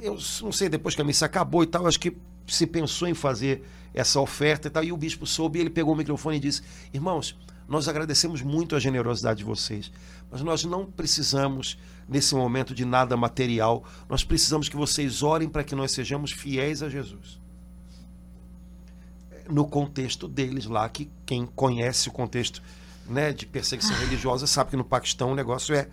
eu 0.00 0.16
não 0.42 0.52
sei, 0.52 0.68
depois 0.68 0.94
que 0.94 1.02
a 1.02 1.04
missa 1.04 1.26
acabou 1.26 1.62
e 1.62 1.66
tal, 1.66 1.86
acho 1.86 1.98
que 1.98 2.16
se 2.46 2.66
pensou 2.66 3.08
em 3.08 3.14
fazer 3.14 3.62
essa 3.92 4.20
oferta 4.20 4.68
e 4.68 4.70
tal, 4.70 4.84
e 4.84 4.92
o 4.92 4.96
bispo 4.96 5.26
soube, 5.26 5.58
ele 5.58 5.70
pegou 5.70 5.94
o 5.94 5.96
microfone 5.96 6.36
e 6.36 6.40
disse: 6.40 6.62
Irmãos, 6.92 7.36
nós 7.68 7.88
agradecemos 7.88 8.42
muito 8.42 8.76
a 8.76 8.78
generosidade 8.78 9.38
de 9.38 9.44
vocês, 9.44 9.90
mas 10.30 10.40
nós 10.42 10.64
não 10.64 10.86
precisamos, 10.86 11.78
nesse 12.08 12.34
momento, 12.34 12.74
de 12.74 12.84
nada 12.84 13.16
material, 13.16 13.84
nós 14.08 14.24
precisamos 14.24 14.68
que 14.68 14.76
vocês 14.76 15.22
orem 15.22 15.48
para 15.48 15.62
que 15.62 15.74
nós 15.74 15.92
sejamos 15.92 16.32
fiéis 16.32 16.82
a 16.82 16.88
Jesus. 16.88 17.38
No 19.48 19.66
contexto 19.66 20.26
deles 20.26 20.64
lá, 20.66 20.88
que 20.88 21.10
quem 21.26 21.46
conhece 21.46 22.08
o 22.08 22.12
contexto 22.12 22.62
né, 23.06 23.32
de 23.32 23.46
perseguição 23.46 23.96
religiosa 23.96 24.46
sabe 24.46 24.70
que 24.70 24.76
no 24.76 24.84
Paquistão 24.84 25.32
o 25.32 25.34
negócio 25.34 25.74
é, 25.74 25.88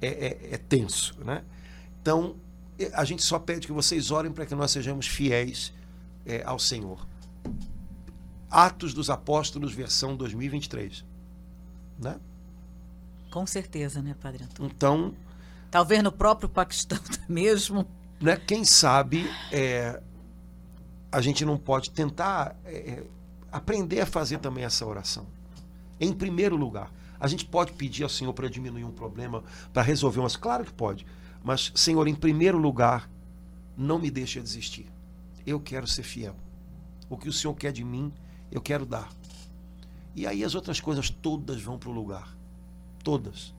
é, 0.00 0.08
é, 0.08 0.54
é 0.54 0.56
tenso. 0.56 1.16
Né? 1.24 1.44
Então, 2.02 2.36
a 2.92 3.04
gente 3.04 3.22
só 3.22 3.38
pede 3.38 3.66
que 3.66 3.72
vocês 3.72 4.10
orem 4.10 4.32
para 4.32 4.46
que 4.46 4.54
nós 4.54 4.70
sejamos 4.70 5.06
fiéis 5.06 5.72
eh, 6.24 6.42
ao 6.44 6.58
Senhor. 6.58 7.06
Atos 8.50 8.94
dos 8.94 9.10
Apóstolos, 9.10 9.72
versão 9.72 10.16
2023. 10.16 11.04
Né? 11.98 12.18
Com 13.30 13.46
certeza, 13.46 14.02
né, 14.02 14.14
Padre 14.20 14.44
Antônio? 14.44 14.72
Então, 14.74 15.14
Talvez 15.70 16.02
no 16.02 16.10
próprio 16.10 16.48
Paquistão 16.48 16.98
mesmo. 17.28 17.86
né, 18.20 18.36
quem 18.36 18.64
sabe 18.64 19.30
eh, 19.52 20.00
a 21.12 21.20
gente 21.20 21.44
não 21.44 21.56
pode 21.56 21.90
tentar 21.90 22.56
eh, 22.64 23.04
aprender 23.50 24.00
a 24.00 24.06
fazer 24.06 24.38
também 24.38 24.64
essa 24.64 24.84
oração. 24.86 25.26
Em 25.98 26.12
primeiro 26.12 26.56
lugar, 26.56 26.92
a 27.18 27.28
gente 27.28 27.44
pode 27.44 27.72
pedir 27.72 28.02
ao 28.02 28.08
Senhor 28.08 28.32
para 28.32 28.48
diminuir 28.48 28.84
um 28.84 28.92
problema, 28.92 29.44
para 29.72 29.82
resolver 29.82 30.20
umas. 30.20 30.36
Claro 30.36 30.64
que 30.64 30.72
pode. 30.72 31.06
Mas, 31.42 31.72
Senhor, 31.74 32.06
em 32.08 32.14
primeiro 32.14 32.58
lugar, 32.58 33.10
não 33.76 33.98
me 33.98 34.10
deixe 34.10 34.40
desistir. 34.40 34.86
Eu 35.46 35.60
quero 35.60 35.86
ser 35.86 36.02
fiel. 36.02 36.36
O 37.08 37.16
que 37.16 37.28
o 37.28 37.32
Senhor 37.32 37.54
quer 37.54 37.72
de 37.72 37.84
mim, 37.84 38.12
eu 38.50 38.60
quero 38.60 38.86
dar. 38.86 39.08
E 40.14 40.26
aí 40.26 40.44
as 40.44 40.54
outras 40.54 40.80
coisas 40.80 41.10
todas 41.10 41.60
vão 41.60 41.78
para 41.78 41.88
o 41.88 41.92
lugar. 41.92 42.36
Todas. 43.02 43.54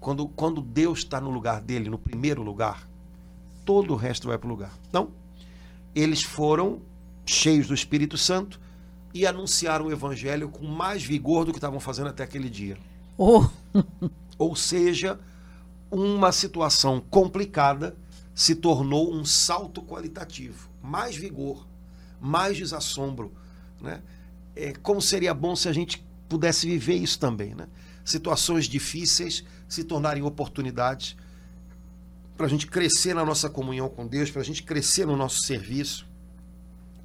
Quando, 0.00 0.28
quando 0.28 0.60
Deus 0.60 1.00
está 1.00 1.20
no 1.20 1.30
lugar 1.30 1.60
dele, 1.60 1.90
no 1.90 1.98
primeiro 1.98 2.42
lugar, 2.42 2.88
todo 3.64 3.92
o 3.92 3.96
resto 3.96 4.28
vai 4.28 4.38
para 4.38 4.46
o 4.46 4.50
lugar. 4.50 4.72
Então, 4.88 5.10
eles 5.94 6.22
foram 6.22 6.80
cheios 7.24 7.66
do 7.66 7.74
Espírito 7.74 8.16
Santo 8.16 8.60
e 9.12 9.26
anunciaram 9.26 9.86
o 9.86 9.92
evangelho 9.92 10.48
com 10.48 10.66
mais 10.66 11.02
vigor 11.02 11.44
do 11.44 11.52
que 11.52 11.58
estavam 11.58 11.80
fazendo 11.80 12.08
até 12.08 12.22
aquele 12.22 12.48
dia. 12.50 12.76
Oh, 13.16 13.46
Ou 14.38 14.54
seja, 14.54 15.18
uma 15.90 16.32
situação 16.32 17.02
complicada 17.10 17.96
se 18.34 18.54
tornou 18.54 19.14
um 19.14 19.24
salto 19.24 19.82
qualitativo, 19.82 20.68
mais 20.82 21.16
vigor, 21.16 21.66
mais 22.20 22.56
desassombro, 22.58 23.32
né? 23.80 24.02
É, 24.54 24.72
como 24.82 25.00
seria 25.00 25.32
bom 25.32 25.56
se 25.56 25.68
a 25.68 25.72
gente 25.72 26.04
pudesse 26.28 26.66
viver 26.66 26.96
isso 26.96 27.18
também, 27.18 27.54
né? 27.54 27.66
Situações 28.04 28.66
difíceis 28.66 29.44
se 29.68 29.84
tornarem 29.84 30.22
oportunidades 30.22 31.16
para 32.36 32.46
a 32.46 32.48
gente 32.48 32.66
crescer 32.66 33.14
na 33.14 33.24
nossa 33.24 33.48
comunhão 33.48 33.88
com 33.88 34.06
Deus, 34.06 34.30
para 34.30 34.42
a 34.42 34.44
gente 34.44 34.62
crescer 34.62 35.06
no 35.06 35.16
nosso 35.16 35.40
serviço, 35.40 36.06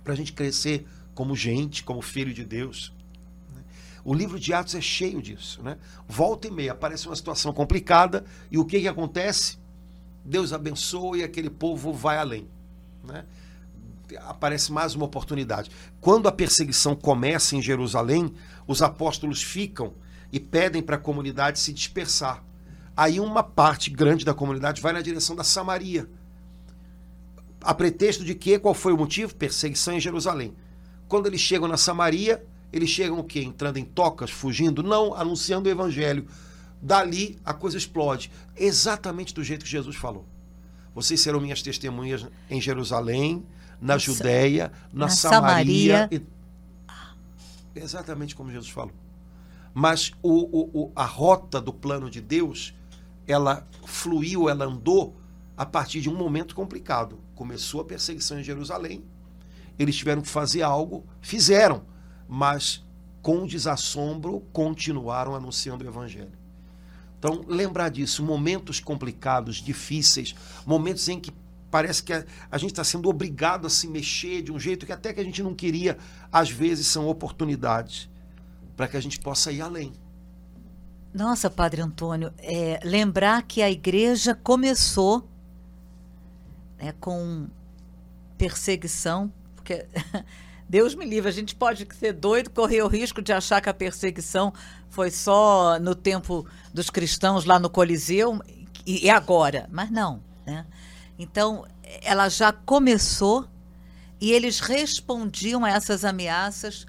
para 0.04 0.14
a 0.14 0.16
gente 0.16 0.34
crescer 0.34 0.86
como 1.16 1.36
gente, 1.36 1.84
como 1.84 2.02
filho 2.02 2.34
de 2.34 2.44
Deus. 2.44 2.94
né? 3.56 3.64
O 4.04 4.14
livro 4.14 4.40
de 4.40 4.54
Atos 4.54 4.76
é 4.76 4.82
cheio 4.82 5.22
disso. 5.22 5.62
Né? 5.64 5.78
Volta 6.08 6.48
e 6.48 6.52
meia 6.52 6.74
aparece 6.74 7.08
uma 7.08 7.16
situação 7.16 7.54
complicada 7.54 8.26
e 8.50 8.58
o 8.58 8.66
que, 8.66 8.82
que 8.82 8.88
acontece? 8.88 9.58
Deus 10.24 10.54
abençoa 10.54 11.18
e 11.18 11.24
aquele 11.24 11.50
povo 11.50 11.94
vai 11.94 12.18
além. 12.18 12.48
Né? 13.04 13.26
Aparece 14.24 14.72
mais 14.72 14.96
uma 14.96 15.06
oportunidade. 15.06 15.72
Quando 16.02 16.28
a 16.28 16.32
perseguição 16.32 16.94
começa 16.94 17.56
em 17.56 17.62
Jerusalém, 17.62 18.34
os 18.68 18.82
apóstolos 18.82 19.42
ficam 19.42 19.94
e 20.32 20.40
pedem 20.40 20.82
para 20.82 20.98
a 20.98 21.00
comunidade 21.00 21.60
se 21.60 21.72
dispersar. 21.72 22.44
Aí 22.96 23.20
uma 23.20 23.42
parte 23.44 23.90
grande 23.90 24.26
da 24.26 24.34
comunidade 24.34 24.82
vai 24.82 24.94
na 24.94 25.02
direção 25.02 25.36
da 25.36 25.44
Samaria. 25.44 26.08
A 27.62 27.74
pretexto 27.74 28.24
de 28.24 28.34
que? 28.36 28.58
Qual 28.60 28.74
foi 28.74 28.92
o 28.94 28.98
motivo? 28.98 29.36
Perseguição 29.36 29.94
em 29.94 30.00
Jerusalém. 30.00 30.54
Quando 31.08 31.28
eles 31.28 31.40
chegam 31.42 31.68
na 31.68 31.78
Samaria, 31.78 32.44
eles 32.74 32.90
chegam 32.90 33.20
o 33.20 33.24
quê? 33.24 33.42
Entrando 33.42 33.78
em 33.78 33.86
tocas, 33.86 34.30
fugindo? 34.32 34.82
Não, 34.82 35.14
anunciando 35.14 35.68
o 35.70 35.72
evangelho. 35.72 36.28
Dali 36.82 37.38
a 37.46 37.54
coisa 37.54 37.78
explode. 37.78 38.32
Exatamente 38.56 39.34
do 39.34 39.44
jeito 39.44 39.64
que 39.66 39.70
Jesus 39.72 39.96
falou. 39.96 40.26
Vocês 40.96 41.22
serão 41.22 41.40
minhas 41.40 41.62
testemunhas 41.62 42.26
em 42.50 42.60
Jerusalém, 42.60 43.46
na. 43.80 43.98
Judéia, 43.98 44.72
na, 44.92 45.06
Na 45.06 45.10
Samaria. 45.10 45.94
Samaria. 45.98 46.10
e- 46.12 47.80
Exatamente 47.80 48.36
como 48.36 48.52
Jesus 48.52 48.70
falou. 48.70 48.94
Mas 49.74 50.12
o, 50.22 50.34
o- 50.60 50.84
o- 50.86 50.92
a 50.96 51.06
rota 51.06 51.62
do 51.62 51.72
plano 51.72 52.10
de 52.10 52.20
Deus, 52.20 52.74
ela 53.28 53.68
fluiu, 53.86 54.50
ela 54.50 54.66
andou 54.66 55.16
a 55.56 55.66
partir 55.66 56.02
de 56.02 56.10
um 56.10 56.16
momento 56.16 56.56
complicado. 56.56 57.20
Começou 57.36 57.82
a 57.82 57.86
perseguição 57.86 58.40
em 58.40 58.44
Jerusalém, 58.44 59.04
eles 59.78 59.96
tiveram 59.96 60.22
que 60.22 60.30
fazer 60.30 60.62
algo, 60.62 61.06
fizeram, 61.22 61.84
mas 62.28 62.86
com 63.22 63.46
desassombro, 63.46 64.42
continuaram 64.52 65.36
anunciando 65.36 65.84
o 65.84 65.88
evangelho. 65.88 66.42
Então, 67.18 67.44
lembrar 67.48 67.90
disso, 67.90 68.24
momentos 68.24 68.80
complicados, 68.80 69.58
difíceis, 69.58 70.34
momentos 70.66 71.08
em 71.08 71.20
que 71.20 71.32
parece 71.70 72.02
que 72.04 72.14
a, 72.14 72.26
a 72.50 72.58
gente 72.58 72.72
está 72.72 72.84
sendo 72.84 73.08
obrigado 73.10 73.68
a 73.68 73.70
se 73.70 73.88
mexer 73.88 74.42
de 74.42 74.52
um 74.52 74.60
jeito 74.60 74.86
que 74.86 74.92
até 74.92 75.14
que 75.14 75.20
a 75.20 75.24
gente 75.24 75.44
não 75.44 75.54
queria, 75.54 75.98
às 76.32 76.50
vezes 76.50 76.88
são 76.88 77.08
oportunidades 77.08 78.10
para 78.76 78.88
que 78.88 78.98
a 78.98 79.02
gente 79.02 79.20
possa 79.20 79.52
ir 79.52 79.62
além. 79.62 79.94
Nossa, 81.14 81.50
Padre 81.50 81.82
Antônio, 81.82 82.34
é, 82.38 82.80
lembrar 82.84 83.44
que 83.44 83.62
a 83.62 83.70
igreja 83.70 84.34
começou 84.34 85.28
né, 86.78 86.94
com 87.00 87.48
perseguição, 88.38 89.32
porque 89.56 89.86
Deus 90.70 90.96
me 90.96 91.06
livre, 91.06 91.30
a 91.30 91.34
gente 91.34 91.54
pode 91.54 91.86
ser 91.96 92.14
doido, 92.14 92.50
correr 92.50 92.82
o 92.82 92.88
risco 92.88 93.22
de 93.22 93.34
achar 93.34 93.60
que 93.60 93.70
a 93.70 93.74
perseguição 93.74 94.54
foi 94.90 95.12
só 95.12 95.78
no 95.80 95.94
tempo 95.94 96.48
dos 96.74 96.90
cristãos 96.90 97.44
lá 97.44 97.60
no 97.60 97.70
Coliseu 97.70 98.42
e, 98.86 99.06
e 99.06 99.10
agora, 99.10 99.68
mas 99.70 99.92
não, 99.92 100.24
né? 100.46 100.66
Então, 101.20 101.68
ela 102.02 102.30
já 102.30 102.54
começou 102.54 103.48
e 104.20 104.32
eles 104.32 104.60
respondiam 104.60 105.66
a 105.66 105.70
essas 105.70 106.06
ameaças 106.06 106.86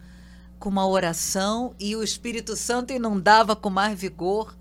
com 0.63 0.69
uma 0.69 0.87
oração 0.87 1.75
e 1.77 1.97
o 1.97 2.05
Espírito 2.05 2.57
Santo 2.57 2.93
inundava 2.93 3.57
com 3.57 3.69
mais 3.69 3.99
vigor. 3.99 4.57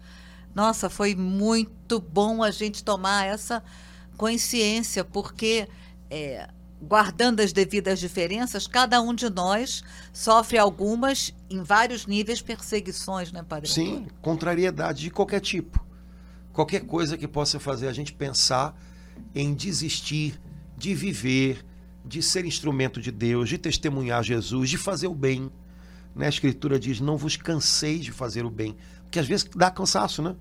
Nossa, 0.56 0.90
foi 0.90 1.14
muito 1.14 2.00
bom 2.00 2.42
a 2.42 2.50
gente 2.50 2.84
tomar 2.84 3.28
essa 3.28 3.64
consciência, 4.18 5.06
porque 5.06 5.68
é, 6.10 6.50
guardando 6.82 7.42
as 7.42 7.54
devidas 7.54 8.00
diferenças, 8.00 8.66
cada 8.66 9.00
um 9.00 9.14
de 9.14 9.30
nós 9.30 9.84
sofre 10.12 10.58
algumas, 10.58 11.36
em 11.48 11.62
vários 11.62 12.08
níveis, 12.08 12.42
perseguições, 12.42 13.32
né, 13.32 13.44
Padre? 13.48 13.70
Sim, 13.70 14.08
contrariedade 14.24 15.02
de 15.04 15.12
qualquer 15.12 15.40
tipo. 15.40 15.86
Qualquer 16.52 16.80
coisa 16.80 17.16
que 17.16 17.28
possa 17.28 17.60
fazer 17.60 17.88
a 17.88 17.94
gente 17.94 18.12
pensar 18.12 18.76
em 19.36 19.54
desistir 19.54 20.42
de 20.76 20.96
viver, 20.96 21.64
de 22.04 22.24
ser 22.24 22.44
instrumento 22.44 23.00
de 23.00 23.12
Deus, 23.12 23.48
de 23.48 23.60
testemunhar 23.60 24.24
Jesus, 24.24 24.68
de 24.68 24.80
fazer 24.80 25.06
o 25.06 25.14
bem. 25.14 25.52
Né? 26.16 26.26
A 26.26 26.30
Escritura 26.30 26.80
diz: 26.80 27.00
não 27.00 27.18
vos 27.18 27.36
canseis 27.36 28.06
de 28.06 28.12
fazer 28.12 28.46
o 28.46 28.50
bem. 28.50 28.76
Porque 29.04 29.20
às 29.20 29.28
vezes 29.28 29.50
dá 29.56 29.70
cansaço, 29.70 30.22
né? 30.22 30.36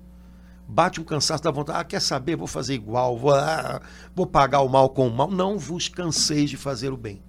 Bate 0.67 1.01
um 1.01 1.03
cansaço, 1.03 1.43
dá 1.43 1.51
vontade, 1.51 1.79
ah, 1.79 1.83
quer 1.83 1.99
saber, 1.99 2.37
vou 2.37 2.47
fazer 2.47 2.73
igual, 2.73 3.17
vou, 3.17 3.35
ah, 3.35 3.81
vou 4.15 4.25
pagar 4.25 4.61
o 4.61 4.69
mal 4.69 4.89
com 4.89 5.07
o 5.07 5.11
mal. 5.11 5.29
Não 5.29 5.59
vos 5.59 5.89
canseis 5.89 6.49
de 6.49 6.55
fazer 6.55 6.93
o 6.93 6.97
bem. 6.97 7.21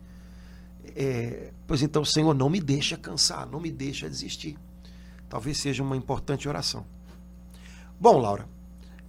É, 0.95 1.51
pois 1.67 1.83
então, 1.83 2.05
Senhor, 2.05 2.35
não 2.35 2.49
me 2.49 2.61
deixa 2.61 2.97
cansar, 2.97 3.49
não 3.49 3.59
me 3.59 3.71
deixa 3.71 4.09
desistir. 4.09 4.57
Talvez 5.29 5.59
seja 5.59 5.83
uma 5.83 5.97
importante 5.97 6.49
oração. 6.49 6.85
Bom, 7.99 8.19
Laura, 8.19 8.47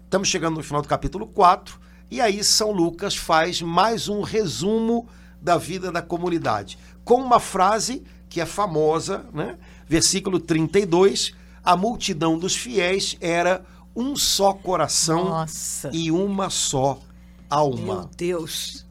estamos 0.06 0.28
chegando 0.28 0.56
no 0.56 0.64
final 0.64 0.82
do 0.82 0.88
capítulo 0.88 1.28
4. 1.28 1.80
E 2.10 2.22
aí 2.22 2.44
São 2.44 2.72
Lucas 2.72 3.16
faz 3.16 3.62
mais 3.62 4.08
um 4.08 4.22
resumo 4.22 5.08
da 5.42 5.58
vida 5.58 5.92
da 5.92 6.02
comunidade, 6.02 6.78
com 7.04 7.16
uma 7.16 7.40
frase 7.40 8.04
que 8.34 8.42
é 8.42 8.48
famosa, 8.48 9.28
né? 9.32 9.60
Versículo 9.88 10.40
32, 10.40 11.36
a 11.64 11.78
multidão 11.78 12.36
dos 12.36 12.56
fiéis 12.56 13.16
era 13.22 13.64
um 13.96 14.16
só 14.16 14.54
coração 14.54 15.26
Nossa. 15.26 15.92
e 15.94 16.10
uma 16.10 16.50
só 16.50 17.00
alma. 17.48 17.96
Meu 18.00 18.10
Deus. 18.18 18.88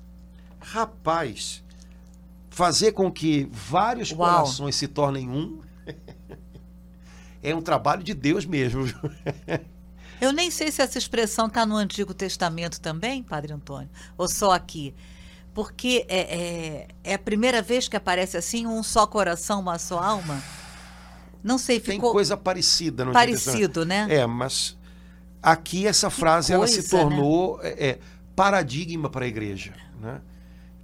Rapaz, 0.61 1.61
fazer 2.51 2.93
com 2.93 3.11
que 3.11 3.49
vários 3.51 4.13
Uau. 4.13 4.19
corações 4.19 4.77
se 4.77 4.87
tornem 4.87 5.29
um 5.29 5.59
é 7.43 7.53
um 7.53 7.61
trabalho 7.61 8.05
de 8.05 8.15
Deus 8.15 8.47
mesmo. 8.47 8.85
Eu 10.21 10.33
nem 10.33 10.53
sei 10.53 10.71
se 10.71 10.81
essa 10.81 10.99
expressão 10.99 11.49
está 11.49 11.67
no 11.67 11.75
Antigo 11.75 12.15
Testamento 12.15 12.81
também, 12.81 13.25
Padre 13.25 13.53
Antônio, 13.53 13.91
ou 14.17 14.29
só 14.29 14.53
aqui. 14.53 14.95
Porque 15.55 16.07
é, 16.09 16.21
é, 16.21 16.89
é 17.05 17.15
a 17.15 17.19
primeira 17.19 17.61
vez 17.61 17.89
que 17.89 17.97
aparece 17.97 18.37
assim, 18.37 18.67
um 18.67 18.83
só 18.83 19.07
coração, 19.07 19.61
uma 19.61 19.79
só 19.79 19.99
alma. 19.99 20.43
Não 21.43 21.59
sei, 21.59 21.81
Tem 21.81 21.97
ficou 21.97 22.13
coisa 22.13 22.37
parecida 22.37 23.05
no 23.05 23.13
parecido, 23.13 23.85
né? 23.85 24.07
É, 24.09 24.27
mas 24.27 24.77
aqui 25.43 25.87
essa 25.87 26.09
frase 26.09 26.53
ela 26.53 26.67
se 26.67 26.89
coisa, 26.89 26.97
né? 26.97 27.03
tornou 27.03 27.61
é, 27.63 27.89
é, 27.89 27.99
paradigma 28.37 29.11
para 29.11 29.25
a 29.25 29.29
igreja. 29.29 29.75
Né? 30.01 30.21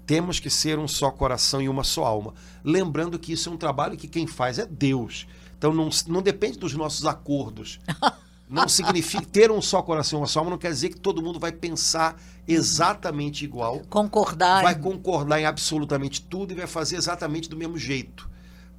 Temos 0.04 0.40
que 0.40 0.50
ser 0.50 0.78
um 0.78 0.88
só 0.88 1.10
coração 1.10 1.62
e 1.62 1.68
uma 1.68 1.84
só 1.84 2.04
alma. 2.04 2.34
Lembrando 2.64 3.18
que 3.18 3.32
isso 3.32 3.48
é 3.48 3.52
um 3.52 3.56
trabalho 3.56 3.96
que 3.96 4.08
quem 4.08 4.26
faz 4.26 4.58
é 4.58 4.66
Deus. 4.66 5.26
Então 5.56 5.72
não, 5.72 5.88
não 6.08 6.20
depende 6.20 6.58
dos 6.58 6.74
nossos 6.74 7.06
acordos. 7.06 7.80
Não 8.50 8.66
significa 8.66 9.26
ter 9.26 9.50
um 9.50 9.60
só 9.60 9.82
coração 9.82 10.18
e 10.18 10.22
uma 10.22 10.26
só 10.26 10.38
alma, 10.38 10.52
não 10.52 10.56
quer 10.56 10.70
dizer 10.70 10.88
que 10.88 10.98
todo 10.98 11.20
mundo 11.20 11.38
vai 11.38 11.52
pensar 11.52 12.18
exatamente 12.48 13.44
igual, 13.44 13.80
Concordar. 13.90 14.62
vai 14.62 14.74
concordar 14.78 15.38
em 15.40 15.44
absolutamente 15.44 16.22
tudo 16.22 16.52
e 16.52 16.56
vai 16.56 16.66
fazer 16.66 16.96
exatamente 16.96 17.48
do 17.48 17.56
mesmo 17.56 17.76
jeito. 17.76 18.28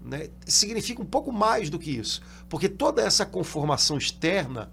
Né? 0.01 0.29
Significa 0.45 1.01
um 1.01 1.05
pouco 1.05 1.31
mais 1.31 1.69
do 1.69 1.77
que 1.77 1.91
isso, 1.91 2.21
porque 2.49 2.67
toda 2.67 3.01
essa 3.01 3.25
conformação 3.25 3.97
externa 3.97 4.71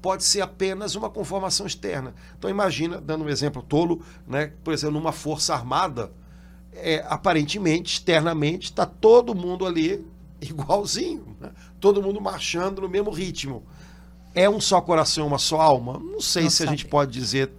pode 0.00 0.24
ser 0.24 0.40
apenas 0.40 0.96
uma 0.96 1.08
conformação 1.08 1.64
externa. 1.66 2.14
Então 2.36 2.50
imagina, 2.50 3.00
dando 3.00 3.24
um 3.24 3.28
exemplo 3.28 3.62
tolo, 3.62 4.02
né? 4.26 4.52
por 4.64 4.74
exemplo, 4.74 4.94
numa 4.98 5.12
força 5.12 5.54
armada, 5.54 6.10
é, 6.72 7.04
aparentemente, 7.08 7.94
externamente, 7.94 8.64
está 8.64 8.84
todo 8.84 9.34
mundo 9.34 9.64
ali 9.64 10.04
igualzinho, 10.40 11.36
né? 11.40 11.52
todo 11.78 12.02
mundo 12.02 12.20
marchando 12.20 12.82
no 12.82 12.88
mesmo 12.88 13.10
ritmo. 13.10 13.62
É 14.34 14.48
um 14.48 14.60
só 14.60 14.80
coração, 14.80 15.26
uma 15.26 15.38
só 15.38 15.60
alma? 15.60 15.98
Não 16.00 16.20
sei 16.20 16.44
Não 16.44 16.50
se 16.50 16.62
a 16.62 16.66
gente 16.66 16.80
sabe. 16.80 16.90
pode 16.90 17.12
dizer 17.12 17.52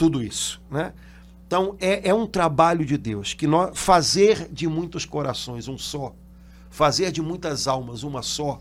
tudo 0.00 0.22
isso, 0.22 0.62
né? 0.70 0.94
Então 1.46 1.76
é, 1.78 2.08
é 2.08 2.14
um 2.14 2.26
trabalho 2.26 2.86
de 2.86 2.96
Deus 2.96 3.34
que 3.34 3.46
nós 3.46 3.78
fazer 3.78 4.48
de 4.50 4.66
muitos 4.66 5.04
corações 5.04 5.68
um 5.68 5.76
só, 5.76 6.14
fazer 6.70 7.12
de 7.12 7.20
muitas 7.20 7.68
almas 7.68 8.02
uma 8.02 8.22
só, 8.22 8.58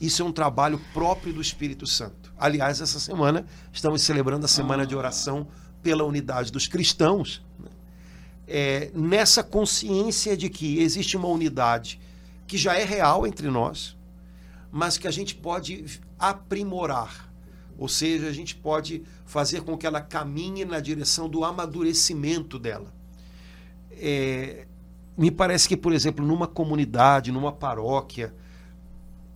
isso 0.00 0.22
é 0.22 0.24
um 0.24 0.32
trabalho 0.32 0.80
próprio 0.94 1.34
do 1.34 1.42
Espírito 1.42 1.86
Santo. 1.86 2.32
Aliás, 2.38 2.80
essa 2.80 2.98
semana 2.98 3.44
estamos 3.74 4.00
celebrando 4.00 4.46
a 4.46 4.48
semana 4.48 4.86
de 4.86 4.96
oração 4.96 5.46
pela 5.82 6.02
unidade 6.02 6.50
dos 6.50 6.66
cristãos, 6.66 7.44
né? 7.60 7.68
É, 8.48 8.90
nessa 8.94 9.42
consciência 9.42 10.34
de 10.34 10.48
que 10.48 10.78
existe 10.78 11.14
uma 11.14 11.28
unidade 11.28 12.00
que 12.46 12.56
já 12.56 12.74
é 12.74 12.84
real 12.84 13.26
entre 13.26 13.50
nós, 13.50 13.98
mas 14.72 14.96
que 14.96 15.06
a 15.06 15.10
gente 15.10 15.34
pode 15.34 16.00
aprimorar. 16.18 17.33
Ou 17.78 17.88
seja, 17.88 18.28
a 18.28 18.32
gente 18.32 18.54
pode 18.54 19.02
fazer 19.24 19.62
com 19.62 19.76
que 19.76 19.86
ela 19.86 20.00
caminhe 20.00 20.64
na 20.64 20.80
direção 20.80 21.28
do 21.28 21.44
amadurecimento 21.44 22.58
dela. 22.58 22.92
É, 23.92 24.66
me 25.16 25.30
parece 25.30 25.68
que, 25.68 25.76
por 25.76 25.92
exemplo, 25.92 26.24
numa 26.24 26.46
comunidade, 26.46 27.32
numa 27.32 27.52
paróquia, 27.52 28.34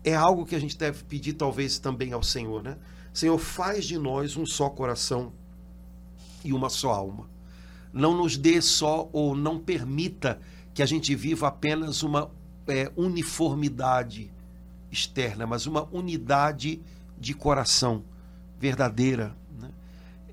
é 0.05 0.15
algo 0.15 0.45
que 0.45 0.55
a 0.55 0.61
gente 0.61 0.77
deve 0.77 1.05
pedir 1.05 1.35
talvez 1.35 1.79
também 1.79 2.13
ao 2.13 2.23
Senhor, 2.23 2.63
né? 2.63 2.77
Senhor, 3.13 3.39
faz 3.39 3.85
de 3.85 3.99
nós 3.99 4.37
um 4.37 4.47
só 4.47 4.69
coração 4.69 5.33
e 6.45 6.53
uma 6.53 6.69
só 6.69 6.91
alma. 6.91 7.29
Não 7.93 8.17
nos 8.17 8.37
dê 8.37 8.61
só 8.61 9.09
ou 9.13 9.35
não 9.35 9.59
permita 9.59 10.41
que 10.73 10.83
a 10.83 10.87
gente 10.87 11.15
viva 11.15 11.49
apenas 11.49 12.03
uma 12.03 12.31
é, 12.69 12.93
uniformidade 12.97 14.31
externa, 14.91 15.47
mas 15.47 15.67
uma 15.67 15.89
unidade 15.93 16.81
de 17.19 17.35
coração 17.35 18.05
verdadeira. 18.59 19.35
Né? 19.59 19.71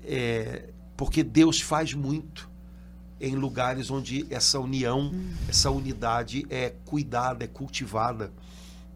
É, 0.04 0.70
porque 0.96 1.22
Deus 1.22 1.60
faz 1.60 1.94
muito 1.94 2.50
em 3.20 3.34
lugares 3.34 3.90
onde 3.90 4.26
essa 4.30 4.58
união, 4.60 5.10
essa 5.48 5.70
unidade 5.70 6.46
é 6.50 6.70
cuidada, 6.84 7.44
é 7.44 7.48
cultivada. 7.48 8.32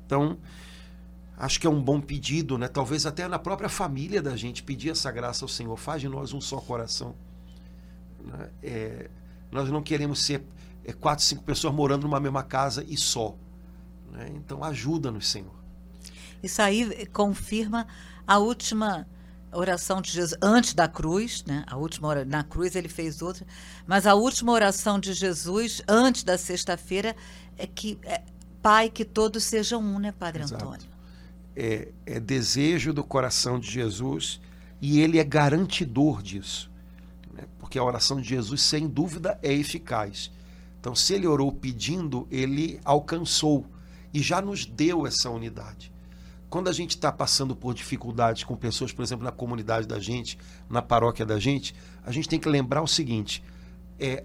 Então, 0.04 0.38
acho 1.36 1.58
que 1.58 1.66
é 1.66 1.70
um 1.70 1.82
bom 1.82 2.00
pedido, 2.00 2.58
né? 2.58 2.68
Talvez 2.68 3.06
até 3.06 3.26
na 3.26 3.38
própria 3.38 3.68
família 3.68 4.20
da 4.20 4.36
gente 4.36 4.62
pedir 4.62 4.90
essa 4.90 5.10
graça 5.10 5.44
ao 5.44 5.48
Senhor. 5.48 5.76
Faz 5.76 6.02
de 6.02 6.08
nós 6.08 6.32
um 6.34 6.40
só 6.40 6.58
coração. 6.58 7.14
né? 8.22 8.50
É, 8.62 9.10
nós 9.50 9.70
não 9.70 9.82
queremos 9.82 10.22
ser 10.22 10.44
é, 10.84 10.92
quatro, 10.92 11.24
cinco 11.24 11.42
pessoas 11.42 11.74
morando 11.74 12.02
numa 12.02 12.20
mesma 12.20 12.42
casa 12.42 12.84
e 12.86 12.96
só. 12.96 13.34
né? 14.12 14.30
Então, 14.34 14.62
ajuda-nos, 14.62 15.28
Senhor. 15.28 15.54
Isso 16.42 16.60
aí 16.60 17.06
confirma 17.06 17.86
a 18.26 18.38
última 18.38 19.06
oração 19.52 20.00
de 20.00 20.10
Jesus 20.10 20.38
antes 20.42 20.74
da 20.74 20.86
cruz, 20.88 21.44
né? 21.46 21.64
A 21.66 21.76
última 21.76 22.08
hora 22.08 22.24
na 22.24 22.44
cruz 22.44 22.76
ele 22.76 22.88
fez 22.88 23.22
outra, 23.22 23.46
mas 23.86 24.06
a 24.06 24.14
última 24.14 24.52
oração 24.52 24.98
de 24.98 25.12
Jesus 25.12 25.82
antes 25.88 26.22
da 26.22 26.38
sexta-feira 26.38 27.16
é 27.56 27.66
que 27.66 27.98
é, 28.02 28.22
Pai 28.62 28.90
que 28.90 29.04
todos 29.04 29.42
sejam 29.44 29.80
um, 29.82 29.98
né, 29.98 30.12
Padre 30.12 30.42
Exato. 30.42 30.64
Antônio? 30.64 30.90
é, 31.56 31.88
é 32.06 32.20
desejo 32.20 32.92
do 32.92 33.04
coração 33.04 33.58
de 33.58 33.70
Jesus 33.70 34.40
e 34.80 35.00
ele 35.00 35.18
é 35.18 35.24
garantidor 35.24 36.22
disso. 36.22 36.70
né? 37.32 37.44
Porque 37.58 37.78
a 37.78 37.84
oração 37.84 38.20
de 38.20 38.28
Jesus, 38.28 38.62
sem 38.62 38.88
dúvida, 38.88 39.38
é 39.42 39.52
eficaz. 39.52 40.30
Então, 40.80 40.94
se 40.94 41.12
ele 41.12 41.26
orou 41.26 41.52
pedindo, 41.52 42.26
ele 42.30 42.80
alcançou. 42.84 43.66
e 44.12 44.20
já 44.20 44.40
nos 44.40 44.64
deu 44.64 45.06
essa 45.06 45.30
unidade. 45.30 45.92
Quando 46.50 46.68
a 46.68 46.72
gente 46.72 46.90
está 46.90 47.12
passando 47.12 47.54
por 47.54 47.72
dificuldades 47.72 48.42
com 48.42 48.56
pessoas, 48.56 48.92
por 48.92 49.02
exemplo, 49.02 49.24
na 49.24 49.30
comunidade 49.30 49.86
da 49.86 50.00
gente, 50.00 50.36
na 50.68 50.82
paróquia 50.82 51.24
da 51.24 51.38
gente, 51.38 51.72
a 52.04 52.10
gente 52.10 52.28
tem 52.28 52.40
que 52.40 52.48
lembrar 52.48 52.82
o 52.82 52.88
seguinte: 52.88 53.42
é 54.00 54.24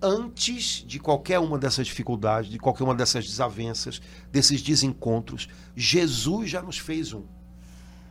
antes 0.00 0.84
de 0.86 1.00
qualquer 1.00 1.40
uma 1.40 1.58
dessas 1.58 1.88
dificuldades, 1.88 2.48
de 2.48 2.60
qualquer 2.60 2.84
uma 2.84 2.94
dessas 2.94 3.26
desavenças, 3.26 4.00
desses 4.30 4.62
desencontros, 4.62 5.48
Jesus 5.74 6.48
já 6.48 6.62
nos 6.62 6.78
fez 6.78 7.12
um. 7.12 7.24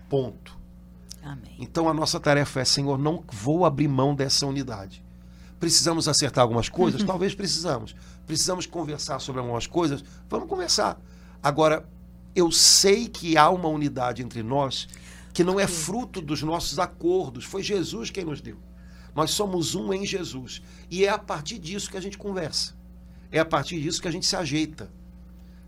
Ponto. 0.10 0.58
Amém. 1.24 1.56
Então 1.58 1.88
a 1.88 1.94
nossa 1.94 2.20
tarefa 2.20 2.60
é, 2.60 2.66
Senhor, 2.66 2.98
não 3.00 3.24
vou 3.32 3.66
abrir 3.66 3.88
mão 3.88 4.14
dessa 4.14 4.46
unidade. 4.46 5.02
Precisamos 5.58 6.10
acertar 6.10 6.42
algumas 6.42 6.68
coisas? 6.68 7.02
Talvez 7.06 7.34
precisamos. 7.34 7.96
Precisamos 8.28 8.66
conversar 8.66 9.20
sobre 9.20 9.40
algumas 9.40 9.68
coisas? 9.68 10.04
Vamos 10.30 10.50
conversar. 10.50 11.00
Agora, 11.42 11.88
eu 12.36 12.52
sei 12.52 13.08
que 13.08 13.38
há 13.38 13.50
uma 13.50 13.68
unidade 13.68 14.22
entre 14.22 14.42
nós 14.42 14.88
que 15.34 15.44
não 15.44 15.60
é 15.60 15.68
fruto 15.68 16.22
dos 16.22 16.44
nossos 16.44 16.78
acordos. 16.80 17.46
Foi 17.46 17.64
Jesus 17.64 18.10
quem 18.10 18.24
nos 18.24 18.42
deu. 18.42 18.58
Nós 19.16 19.32
somos 19.32 19.76
um 19.76 19.94
em 19.94 20.06
Jesus. 20.06 20.62
E 20.90 21.06
é 21.06 21.10
a 21.10 21.18
partir 21.18 21.60
disso 21.60 21.90
que 21.90 21.98
a 21.98 22.02
gente 22.02 22.18
conversa. 22.18 22.76
É 23.32 23.40
a 23.40 23.46
partir 23.46 23.82
disso 23.82 24.02
que 24.02 24.08
a 24.08 24.12
gente 24.12 24.26
se 24.26 24.36
ajeita. 24.36 24.92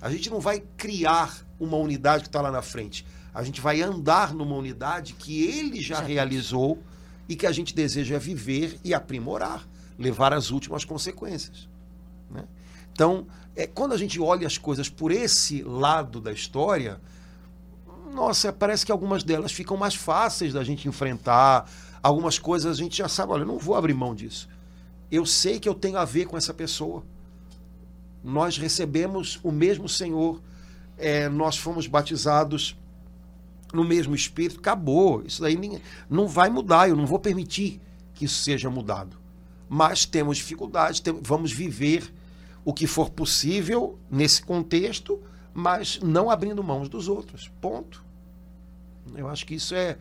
A 0.01 0.09
gente 0.09 0.30
não 0.30 0.39
vai 0.39 0.63
criar 0.78 1.45
uma 1.59 1.78
unidade 1.78 2.24
que 2.24 2.30
está 2.30 2.41
lá 2.41 2.51
na 2.51 2.61
frente. 2.61 3.05
A 3.34 3.43
gente 3.43 3.59
vai 3.59 3.82
andar 3.82 4.34
numa 4.34 4.55
unidade 4.55 5.13
que 5.13 5.43
ele 5.43 5.82
já, 5.82 5.95
já 5.95 6.01
realizou 6.01 6.82
e 7.28 7.36
que 7.36 7.47
a 7.47 7.51
gente 7.51 7.74
deseja 7.74 8.20
viver 8.20 8.80
e 8.84 8.93
aprimorar, 8.93 9.68
levar 9.97 10.34
às 10.34 10.51
últimas 10.51 10.86
consequências. 10.86 11.68
Né? 12.30 12.45
Então, 12.96 13.28
é, 13.58 13.68
quando 13.68 13.91
a 13.91 13.98
gente 13.98 14.22
olha 14.22 14.48
as 14.48 14.58
coisas 14.58 14.88
por 14.88 15.12
esse 15.12 15.62
lado 15.62 16.22
da 16.22 16.32
história, 16.32 16.98
nossa, 18.14 18.54
parece 18.54 18.86
que 18.86 18.91
algumas 18.91 19.22
delas 19.22 19.52
ficam 19.52 19.76
mais 19.76 19.96
fáceis 19.96 20.54
da 20.54 20.64
gente 20.64 20.88
enfrentar. 20.88 21.70
Algumas 22.02 22.39
coisas 22.39 22.72
a 22.72 22.82
gente 22.82 22.98
já 22.98 23.10
sabe, 23.10 23.34
olha, 23.34 23.41
eu 23.41 23.48
não 23.48 23.60
vou 23.60 23.76
abrir 23.76 23.93
mão 23.93 24.16
disso. 24.16 24.48
Eu 25.12 25.26
sei 25.26 25.60
que 25.60 25.68
eu 25.68 25.74
tenho 25.74 25.98
a 25.98 26.06
ver 26.06 26.26
com 26.26 26.38
essa 26.38 26.54
pessoa. 26.54 27.04
Nós 28.24 28.58
recebemos 28.58 29.41
o 29.43 29.52
mesmo 29.52 29.89
Senhor, 29.89 30.41
é, 30.98 31.28
nós 31.28 31.58
fomos 31.58 31.86
batizados 31.86 32.78
no 33.74 33.84
mesmo 33.84 34.16
espírito, 34.16 34.62
acabou. 34.62 35.22
Isso 35.26 35.41
daí 35.41 35.60
não 36.10 36.30
vai 36.30 36.50
mudar, 36.50 36.88
eu 36.88 36.96
não 36.96 37.06
vou 37.06 37.20
permitir 37.20 37.82
que 38.14 38.24
isso 38.24 38.41
seja 38.41 38.70
mudado. 38.70 39.18
Mas 39.68 40.06
temos 40.06 40.38
dificuldades, 40.38 41.02
tem, 41.02 41.20
vamos 41.22 41.52
viver 41.52 42.14
o 42.66 42.74
que 42.74 42.88
for 42.88 43.11
possível 43.11 43.97
nesse 44.09 44.41
contexto, 44.41 45.22
mas 45.53 45.99
não 46.01 46.30
abrindo 46.32 46.63
mãos 46.63 46.89
dos 46.89 47.07
outros. 47.07 47.49
Ponto. 47.61 48.03
Eu 49.16 49.30
acho 49.30 49.45
que 49.45 49.53
isso 49.53 49.76
é, 49.76 49.97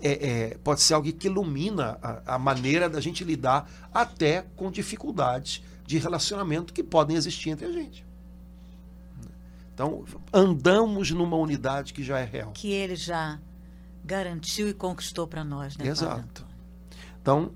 é, 0.00 0.10
é 0.28 0.58
pode 0.62 0.82
ser 0.82 0.94
algo 0.94 1.10
que 1.12 1.28
ilumina 1.28 1.98
a, 2.02 2.34
a 2.34 2.38
maneira 2.38 2.90
da 2.90 3.00
gente 3.00 3.22
lidar 3.22 3.70
até 3.94 4.44
com 4.56 4.70
dificuldades 4.70 5.62
de 5.86 5.98
relacionamento 5.98 6.74
que 6.74 6.82
podem 6.82 7.16
existir 7.16 7.50
entre 7.50 7.66
a 7.66 7.72
gente. 7.72 8.04
Então, 9.72 10.04
andamos 10.32 11.10
numa 11.10 11.36
unidade 11.36 11.94
que 11.94 12.02
já 12.02 12.18
é 12.18 12.24
real. 12.24 12.50
Que 12.52 12.70
ele 12.70 12.96
já 12.96 13.38
garantiu 14.04 14.68
e 14.68 14.74
conquistou 14.74 15.26
para 15.26 15.42
nós, 15.42 15.76
né? 15.76 15.86
Exato. 15.86 16.44
Então, 17.22 17.52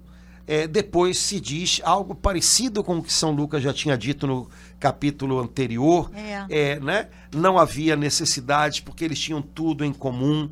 é, 0.46 0.66
depois 0.66 1.18
se 1.18 1.40
diz 1.40 1.80
algo 1.84 2.14
parecido 2.14 2.84
com 2.84 2.98
o 2.98 3.02
que 3.02 3.12
São 3.12 3.30
Lucas 3.30 3.62
já 3.62 3.72
tinha 3.72 3.96
dito 3.96 4.26
no 4.26 4.48
capítulo 4.78 5.38
anterior. 5.40 6.10
É. 6.14 6.46
É, 6.50 6.80
né? 6.80 7.08
Não 7.34 7.58
havia 7.58 7.96
necessidade, 7.96 8.82
porque 8.82 9.04
eles 9.04 9.18
tinham 9.18 9.40
tudo 9.40 9.84
em 9.84 9.92
comum. 9.92 10.50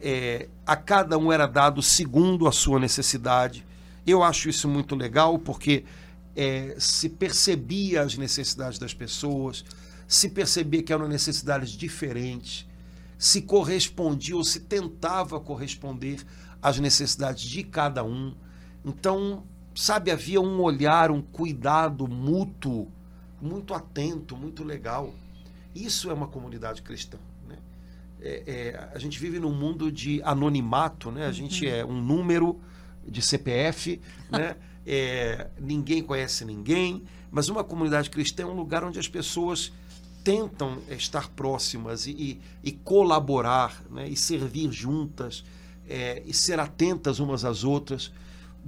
É, 0.00 0.48
a 0.66 0.76
cada 0.76 1.16
um 1.16 1.32
era 1.32 1.46
dado 1.46 1.80
segundo 1.82 2.48
a 2.48 2.52
sua 2.52 2.80
necessidade. 2.80 3.64
Eu 4.06 4.22
acho 4.22 4.48
isso 4.48 4.68
muito 4.68 4.96
legal, 4.96 5.38
porque 5.38 5.84
é, 6.34 6.74
se 6.78 7.08
percebia 7.08 8.02
as 8.02 8.16
necessidades 8.16 8.78
das 8.78 8.94
pessoas, 8.94 9.64
se 10.06 10.28
percebia 10.30 10.82
que 10.82 10.92
eram 10.92 11.06
necessidades 11.06 11.70
diferentes, 11.70 12.66
se 13.18 13.42
correspondia 13.42 14.36
ou 14.36 14.44
se 14.44 14.60
tentava 14.60 15.38
corresponder 15.38 16.24
às 16.62 16.78
necessidades 16.78 17.42
de 17.44 17.62
cada 17.62 18.02
um. 18.02 18.34
Então, 18.84 19.44
sabe, 19.74 20.10
havia 20.10 20.40
um 20.40 20.60
olhar, 20.60 21.10
um 21.10 21.22
cuidado 21.22 22.06
mútuo, 22.08 22.88
muito 23.40 23.74
atento, 23.74 24.36
muito 24.36 24.64
legal. 24.64 25.14
Isso 25.74 26.10
é 26.10 26.14
uma 26.14 26.26
comunidade 26.26 26.82
cristã. 26.82 27.18
Né? 27.46 27.58
É, 28.20 28.42
é, 28.46 28.90
a 28.94 28.98
gente 28.98 29.18
vive 29.18 29.38
num 29.38 29.54
mundo 29.54 29.92
de 29.92 30.22
anonimato, 30.22 31.10
né? 31.10 31.26
a 31.26 31.32
gente 31.32 31.66
uhum. 31.66 31.72
é 31.72 31.84
um 31.84 32.00
número 32.00 32.60
de 33.06 33.22
CPF, 33.22 34.00
né? 34.30 34.56
É, 34.90 35.48
ninguém 35.60 36.02
conhece 36.02 36.46
ninguém, 36.46 37.02
mas 37.30 37.50
uma 37.50 37.62
comunidade 37.62 38.08
cristã 38.08 38.44
é 38.44 38.46
um 38.46 38.54
lugar 38.54 38.82
onde 38.82 38.98
as 38.98 39.06
pessoas 39.06 39.70
tentam 40.24 40.78
estar 40.88 41.28
próximas 41.28 42.06
e, 42.06 42.10
e, 42.12 42.40
e 42.64 42.72
colaborar 42.72 43.82
né, 43.90 44.08
e 44.08 44.16
servir 44.16 44.72
juntas 44.72 45.44
é, 45.86 46.22
e 46.24 46.32
ser 46.32 46.58
atentas 46.58 47.18
umas 47.18 47.44
às 47.44 47.64
outras. 47.64 48.10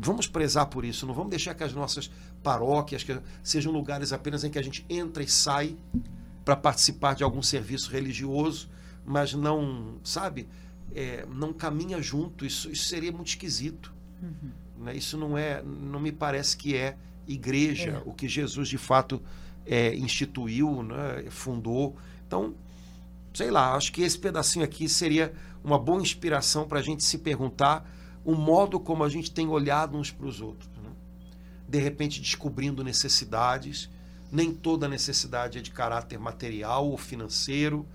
Vamos 0.02 0.26
prezar 0.26 0.66
por 0.66 0.84
isso, 0.84 1.06
não 1.06 1.12
vamos 1.12 1.30
deixar 1.30 1.54
que 1.54 1.62
as 1.62 1.74
nossas 1.74 2.10
paróquias 2.42 3.02
que 3.02 3.20
sejam 3.42 3.70
lugares 3.70 4.12
apenas 4.12 4.42
em 4.44 4.50
que 4.50 4.58
a 4.58 4.62
gente 4.62 4.84
entra 4.88 5.22
e 5.22 5.28
sai 5.28 5.76
para 6.44 6.56
participar 6.56 7.14
de 7.14 7.22
algum 7.22 7.42
serviço 7.42 7.90
religioso, 7.90 8.70
mas 9.04 9.34
não, 9.34 9.96
sabe, 10.02 10.48
é, 10.94 11.26
não 11.26 11.52
caminha 11.52 12.00
junto. 12.00 12.46
Isso, 12.46 12.70
isso 12.70 12.86
seria 12.86 13.12
muito 13.12 13.28
esquisito. 13.28 13.92
Uhum. 14.22 14.84
Né? 14.84 14.96
Isso 14.96 15.18
não 15.18 15.36
é, 15.36 15.62
não 15.62 16.00
me 16.00 16.12
parece 16.12 16.56
que 16.56 16.74
é 16.74 16.96
igreja, 17.28 17.90
é. 17.90 18.02
o 18.08 18.14
que 18.14 18.26
Jesus 18.26 18.68
de 18.68 18.78
fato 18.78 19.22
é, 19.66 19.94
instituiu, 19.94 20.82
né, 20.82 21.24
fundou. 21.28 21.96
Então, 22.26 22.54
sei 23.34 23.50
lá, 23.50 23.74
acho 23.74 23.92
que 23.92 24.02
esse 24.02 24.18
pedacinho 24.18 24.64
aqui 24.64 24.88
seria 24.88 25.32
uma 25.62 25.78
boa 25.78 26.00
inspiração 26.00 26.66
para 26.66 26.78
a 26.78 26.82
gente 26.82 27.04
se 27.04 27.18
perguntar 27.18 27.88
o 28.24 28.34
modo 28.34 28.78
como 28.78 29.04
a 29.04 29.08
gente 29.08 29.30
tem 29.30 29.48
olhado 29.48 29.96
uns 29.96 30.10
para 30.10 30.26
os 30.26 30.40
outros. 30.40 30.70
Né? 30.82 30.90
De 31.68 31.78
repente, 31.78 32.20
descobrindo 32.20 32.84
necessidades, 32.84 33.88
nem 34.30 34.52
toda 34.52 34.88
necessidade 34.88 35.58
é 35.58 35.60
de 35.60 35.70
caráter 35.70 36.18
material 36.18 36.88
ou 36.88 36.96
financeiro, 36.96 37.86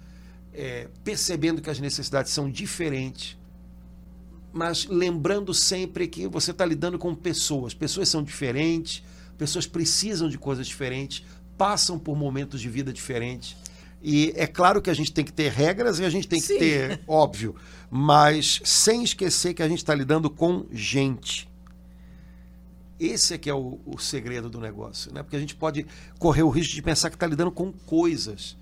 é, 0.53 0.87
percebendo 1.03 1.61
que 1.61 1.69
as 1.69 1.79
necessidades 1.79 2.31
são 2.31 2.49
diferentes, 2.49 3.37
mas 4.53 4.85
lembrando 4.85 5.53
sempre 5.53 6.07
que 6.07 6.27
você 6.27 6.51
está 6.51 6.65
lidando 6.65 6.97
com 6.97 7.13
pessoas, 7.13 7.73
pessoas 7.73 8.07
são 8.07 8.23
diferentes, 8.23 9.03
pessoas 9.37 9.67
precisam 9.67 10.29
de 10.29 10.37
coisas 10.37 10.65
diferentes, 10.65 11.25
passam 11.57 11.99
por 11.99 12.15
momentos 12.15 12.61
de 12.61 12.69
vida 12.69 12.93
diferentes. 12.93 13.55
E 14.07 14.31
é 14.35 14.45
claro 14.45 14.83
que 14.83 14.89
a 14.91 14.93
gente 14.93 15.11
tem 15.11 15.25
que 15.25 15.33
ter 15.33 15.51
regras 15.51 15.97
e 15.97 16.05
a 16.05 16.09
gente 16.11 16.27
tem 16.27 16.39
que 16.39 16.45
Sim. 16.45 16.59
ter, 16.59 17.01
óbvio, 17.09 17.55
mas 17.89 18.61
sem 18.63 19.03
esquecer 19.03 19.55
que 19.55 19.63
a 19.63 19.67
gente 19.67 19.79
está 19.79 19.95
lidando 19.95 20.29
com 20.29 20.67
gente. 20.71 21.49
Esse 22.99 23.33
é 23.33 23.37
que 23.39 23.49
é 23.49 23.53
o, 23.55 23.79
o, 23.83 23.97
segredo 23.97 24.47
do 24.47 24.61
negócio, 24.61 25.11
né? 25.11 25.23
Porque 25.23 25.35
a 25.35 25.39
gente 25.39 25.55
pode 25.55 25.87
correr 26.19 26.43
o 26.43 26.49
risco 26.49 26.75
de 26.75 26.83
pensar 26.83 27.09
que 27.09 27.15
está 27.15 27.25
lidando 27.25 27.51
com 27.51 27.71
coisas. 27.71 28.55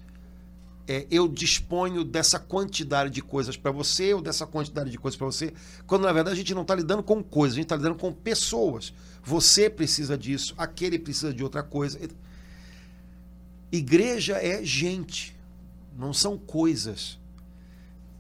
É, 0.87 1.05
eu 1.11 1.27
disponho 1.27 2.05
dessa 2.05 2.39
quantidade 2.39 3.09
de 3.09 3.21
coisas 3.21 3.57
para 3.57 3.69
você 3.69 4.13
ou 4.13 4.21
dessa 4.21 4.47
quantidade 4.47 4.89
de 4.89 4.97
coisas 4.97 5.17
para 5.17 5.27
você, 5.27 5.53
quando 5.85 6.03
na 6.03 6.13
verdade 6.13 6.35
a 6.35 6.37
gente 6.37 6.55
não 6.55 6.61
está 6.61 6.73
lidando 6.73 7.03
com 7.03 7.21
coisas, 7.21 7.55
a 7.55 7.57
gente 7.57 7.65
está 7.65 7.75
lidando 7.75 7.95
com 7.95 8.13
pessoas. 8.13 8.93
Você 9.21 9.69
precisa 9.69 10.17
disso, 10.17 10.53
aquele 10.57 10.97
precisa 10.97 11.33
de 11.33 11.43
outra 11.43 11.61
coisa. 11.61 11.99
Igreja 13.73 14.37
é 14.37 14.63
gente, 14.63 15.32
não 15.97 16.13
são 16.13 16.37
coisas. 16.37 17.19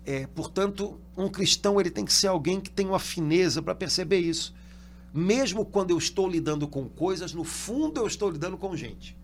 É, 0.05 0.27
portanto, 0.27 0.99
um 1.15 1.29
cristão 1.29 1.79
ele 1.79 1.89
tem 1.89 2.05
que 2.05 2.13
ser 2.13 2.27
alguém 2.27 2.59
que 2.59 2.69
tem 2.69 2.87
uma 2.87 2.99
fineza 2.99 3.61
para 3.61 3.73
perceber 3.73 4.19
isso. 4.19 4.53
Mesmo 5.13 5.65
quando 5.65 5.91
eu 5.91 5.97
estou 5.97 6.27
lidando 6.27 6.67
com 6.67 6.89
coisas, 6.89 7.33
no 7.33 7.43
fundo 7.43 8.01
eu 8.01 8.07
estou 8.07 8.29
lidando 8.29 8.57
com 8.57 8.75
gente. 8.75 9.15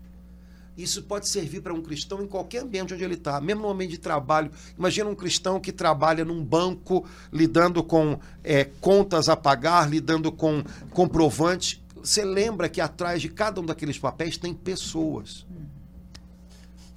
Isso 0.78 1.02
pode 1.02 1.28
servir 1.28 1.60
para 1.60 1.74
um 1.74 1.82
cristão 1.82 2.22
em 2.22 2.26
qualquer 2.26 2.62
ambiente 2.62 2.94
onde 2.94 3.04
ele 3.04 3.14
está, 3.14 3.40
mesmo 3.40 3.62
no 3.62 3.68
ambiente 3.68 3.90
de 3.90 3.98
trabalho. 3.98 4.50
Imagina 4.78 5.10
um 5.10 5.14
cristão 5.14 5.60
que 5.60 5.72
trabalha 5.72 6.24
num 6.24 6.42
banco, 6.42 7.04
lidando 7.30 7.82
com 7.82 8.18
é, 8.42 8.64
contas 8.64 9.28
a 9.28 9.36
pagar, 9.36 9.90
lidando 9.90 10.32
com 10.32 10.62
comprovantes. 10.90 11.82
Você 11.96 12.24
lembra 12.24 12.68
que 12.68 12.80
atrás 12.80 13.20
de 13.20 13.28
cada 13.28 13.60
um 13.60 13.66
daqueles 13.66 13.98
papéis 13.98 14.38
tem 14.38 14.54
pessoas 14.54 15.44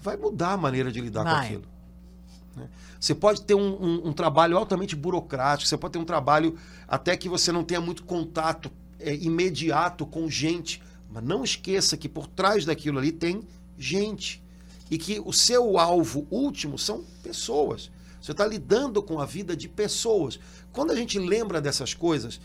vai 0.03 0.17
mudar 0.17 0.53
a 0.53 0.57
maneira 0.57 0.91
de 0.91 1.01
lidar 1.01 1.23
vai. 1.23 1.33
com 1.33 1.39
aquilo. 1.39 1.63
Né? 2.55 2.69
Você 2.99 3.15
pode 3.15 3.41
ter 3.41 3.55
um, 3.55 3.83
um, 3.83 4.07
um, 4.09 4.13
trabalho 4.13 4.57
altamente 4.57 4.95
burocrático, 4.95 5.67
você 5.67 5.77
pode 5.77 5.93
ter 5.93 5.99
um 5.99 6.05
trabalho 6.05 6.57
até 6.87 7.17
que 7.17 7.27
você 7.27 7.51
não 7.51 7.63
tenha 7.63 7.81
muito 7.81 8.03
contato 8.03 8.71
é, 8.99 9.15
imediato 9.15 10.05
com 10.05 10.29
gente, 10.29 10.81
mas 11.09 11.23
não 11.23 11.43
esqueça 11.43 11.97
que 11.97 12.07
por 12.07 12.27
trás 12.27 12.65
daquilo 12.65 12.99
ali 12.99 13.11
tem 13.11 13.41
gente. 13.77 14.43
e 14.91 14.97
que 14.97 15.19
o 15.25 15.33
seu 15.33 15.79
alvo 15.79 16.27
último 16.29 16.77
são 16.77 17.03
pessoas. 17.23 17.89
Você 18.21 18.31
está 18.31 18.45
lidando 18.45 19.01
com 19.01 19.19
a 19.19 19.25
vida 19.25 19.55
de 19.55 19.67
pessoas. 19.67 20.39
Quando 20.71 20.91
a 20.91 20.95
gente 20.95 21.17
lembra 21.17 21.59
dessas 21.59 21.93
coisas, 21.93 22.39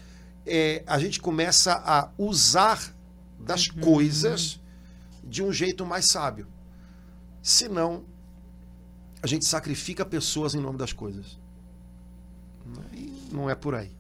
é, 0.47 0.83
a 0.87 0.99
gente 0.99 1.21
começa 1.21 1.75
a 1.85 2.11
usar 2.17 2.95
das 3.39 3.69
uhum. 3.69 3.81
coisas 3.81 4.59
de 5.23 5.43
um 5.43 5.53
jeito 5.53 5.85
mais 5.85 6.07
sábio. 6.07 6.47
Senão, 7.49 8.05
a 9.23 9.27
gente 9.27 9.47
sacrifica 9.47 10.05
pessoas 10.05 10.55
em 10.55 10.61
nome 10.61 10.77
das 10.77 10.93
coisas. 10.93 11.39
E 12.93 13.11
não 13.33 13.49
é 13.49 13.55
por 13.55 13.75
aí. 13.75 13.91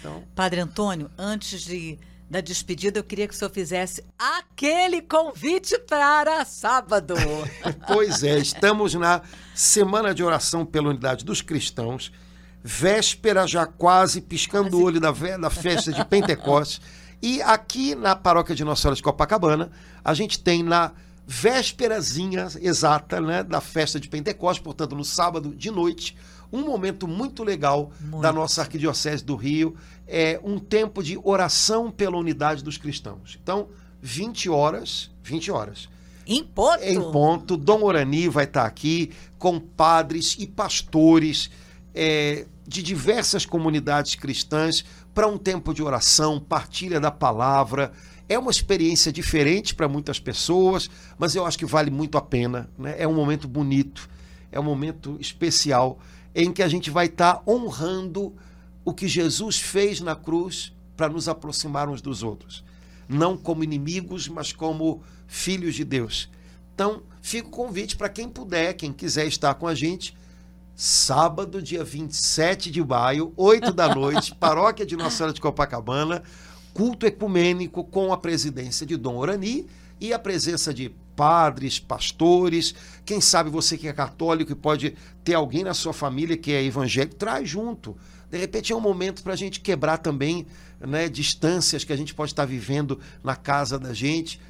Então... 0.00 0.24
Padre 0.34 0.58
Antônio, 0.58 1.08
antes 1.16 1.62
de 1.62 1.96
da 2.28 2.40
despedida, 2.40 2.98
eu 2.98 3.04
queria 3.04 3.28
que 3.28 3.34
o 3.34 3.36
senhor 3.36 3.52
fizesse 3.52 4.04
aquele 4.18 5.00
convite 5.00 5.78
para 5.78 6.44
sábado. 6.44 7.14
pois 7.86 8.24
é, 8.24 8.36
estamos 8.36 8.94
na 8.94 9.22
Semana 9.54 10.12
de 10.12 10.24
Oração 10.24 10.66
pela 10.66 10.88
Unidade 10.88 11.24
dos 11.24 11.40
Cristãos, 11.40 12.12
véspera 12.64 13.46
já 13.46 13.64
quase 13.64 14.20
piscando 14.20 14.76
o 14.76 14.82
olho 14.82 14.98
da, 14.98 15.12
da 15.12 15.50
festa 15.50 15.92
de 15.92 16.02
Pentecostes. 16.04 16.80
E 17.22 17.40
aqui 17.42 17.94
na 17.94 18.16
paróquia 18.16 18.56
de 18.56 18.64
Nossa 18.64 18.82
Senhora 18.82 18.96
de 18.96 19.02
Copacabana, 19.04 19.70
a 20.04 20.12
gente 20.14 20.40
tem 20.40 20.64
na 20.64 20.92
vésperazinha 21.30 22.48
exata 22.58 23.20
né, 23.20 23.42
da 23.42 23.60
festa 23.60 24.00
de 24.00 24.08
Pentecostes, 24.08 24.64
portanto, 24.64 24.96
no 24.96 25.04
sábado 25.04 25.54
de 25.54 25.70
noite, 25.70 26.16
um 26.50 26.62
momento 26.62 27.06
muito 27.06 27.44
legal 27.44 27.92
muito. 28.00 28.22
da 28.22 28.32
nossa 28.32 28.62
Arquidiocese 28.62 29.22
do 29.22 29.36
Rio, 29.36 29.76
é 30.06 30.40
um 30.42 30.58
tempo 30.58 31.02
de 31.02 31.20
oração 31.22 31.90
pela 31.90 32.16
unidade 32.16 32.64
dos 32.64 32.78
cristãos. 32.78 33.38
Então, 33.42 33.68
20 34.00 34.48
horas, 34.48 35.10
20 35.22 35.50
horas. 35.50 35.90
Em 36.26 36.42
ponto. 36.42 36.82
Em 36.82 36.98
ponto, 36.98 37.58
Dom 37.58 37.82
Orani 37.82 38.26
vai 38.26 38.44
estar 38.44 38.64
aqui 38.64 39.12
com 39.38 39.60
padres 39.60 40.34
e 40.38 40.46
pastores 40.46 41.50
é, 41.94 42.46
de 42.66 42.82
diversas 42.82 43.44
comunidades 43.44 44.14
cristãs 44.14 44.82
para 45.14 45.26
um 45.26 45.36
tempo 45.36 45.74
de 45.74 45.82
oração, 45.82 46.40
partilha 46.40 46.98
da 46.98 47.10
palavra. 47.10 47.92
É 48.28 48.38
uma 48.38 48.50
experiência 48.50 49.10
diferente 49.10 49.74
para 49.74 49.88
muitas 49.88 50.20
pessoas, 50.20 50.90
mas 51.18 51.34
eu 51.34 51.46
acho 51.46 51.58
que 51.58 51.64
vale 51.64 51.90
muito 51.90 52.18
a 52.18 52.20
pena. 52.20 52.68
Né? 52.78 52.94
É 52.98 53.08
um 53.08 53.14
momento 53.14 53.48
bonito, 53.48 54.08
é 54.52 54.60
um 54.60 54.64
momento 54.64 55.16
especial 55.18 55.98
em 56.34 56.52
que 56.52 56.62
a 56.62 56.68
gente 56.68 56.90
vai 56.90 57.06
estar 57.06 57.34
tá 57.34 57.42
honrando 57.50 58.34
o 58.84 58.92
que 58.92 59.08
Jesus 59.08 59.58
fez 59.58 60.00
na 60.00 60.14
cruz 60.14 60.72
para 60.96 61.08
nos 61.08 61.28
aproximar 61.28 61.88
uns 61.88 62.02
dos 62.02 62.22
outros. 62.22 62.64
Não 63.08 63.36
como 63.36 63.64
inimigos, 63.64 64.28
mas 64.28 64.52
como 64.52 65.02
filhos 65.26 65.74
de 65.74 65.84
Deus. 65.84 66.28
Então, 66.74 67.02
fica 67.22 67.48
o 67.48 67.50
convite 67.50 67.96
para 67.96 68.08
quem 68.08 68.28
puder, 68.28 68.74
quem 68.74 68.92
quiser 68.92 69.26
estar 69.26 69.54
com 69.54 69.66
a 69.66 69.74
gente, 69.74 70.16
sábado, 70.74 71.60
dia 71.60 71.82
27 71.82 72.70
de 72.70 72.84
maio, 72.84 73.32
8 73.36 73.72
da 73.72 73.94
noite, 73.94 74.34
paróquia 74.38 74.86
de 74.86 74.96
Nossa 74.96 75.16
Senhora 75.16 75.32
de 75.32 75.40
Copacabana, 75.40 76.22
culto 76.78 77.06
ecumênico 77.06 77.82
com 77.82 78.12
a 78.12 78.16
presidência 78.16 78.86
de 78.86 78.96
Dom 78.96 79.16
Orani 79.16 79.66
e 80.00 80.12
a 80.12 80.18
presença 80.18 80.72
de 80.72 80.94
padres, 81.16 81.80
pastores, 81.80 82.72
quem 83.04 83.20
sabe 83.20 83.50
você 83.50 83.76
que 83.76 83.88
é 83.88 83.92
católico 83.92 84.52
e 84.52 84.54
pode 84.54 84.94
ter 85.24 85.34
alguém 85.34 85.64
na 85.64 85.74
sua 85.74 85.92
família 85.92 86.36
que 86.36 86.52
é 86.52 86.62
evangélico, 86.62 87.16
traz 87.16 87.48
junto. 87.48 87.96
De 88.30 88.38
repente 88.38 88.72
é 88.72 88.76
um 88.76 88.80
momento 88.80 89.24
para 89.24 89.32
a 89.32 89.36
gente 89.36 89.58
quebrar 89.58 89.98
também 89.98 90.46
né, 90.78 91.08
distâncias 91.08 91.82
que 91.82 91.92
a 91.92 91.96
gente 91.96 92.14
pode 92.14 92.30
estar 92.30 92.44
vivendo 92.44 93.00
na 93.24 93.34
casa 93.34 93.76
da 93.76 93.92
gente. 93.92 94.40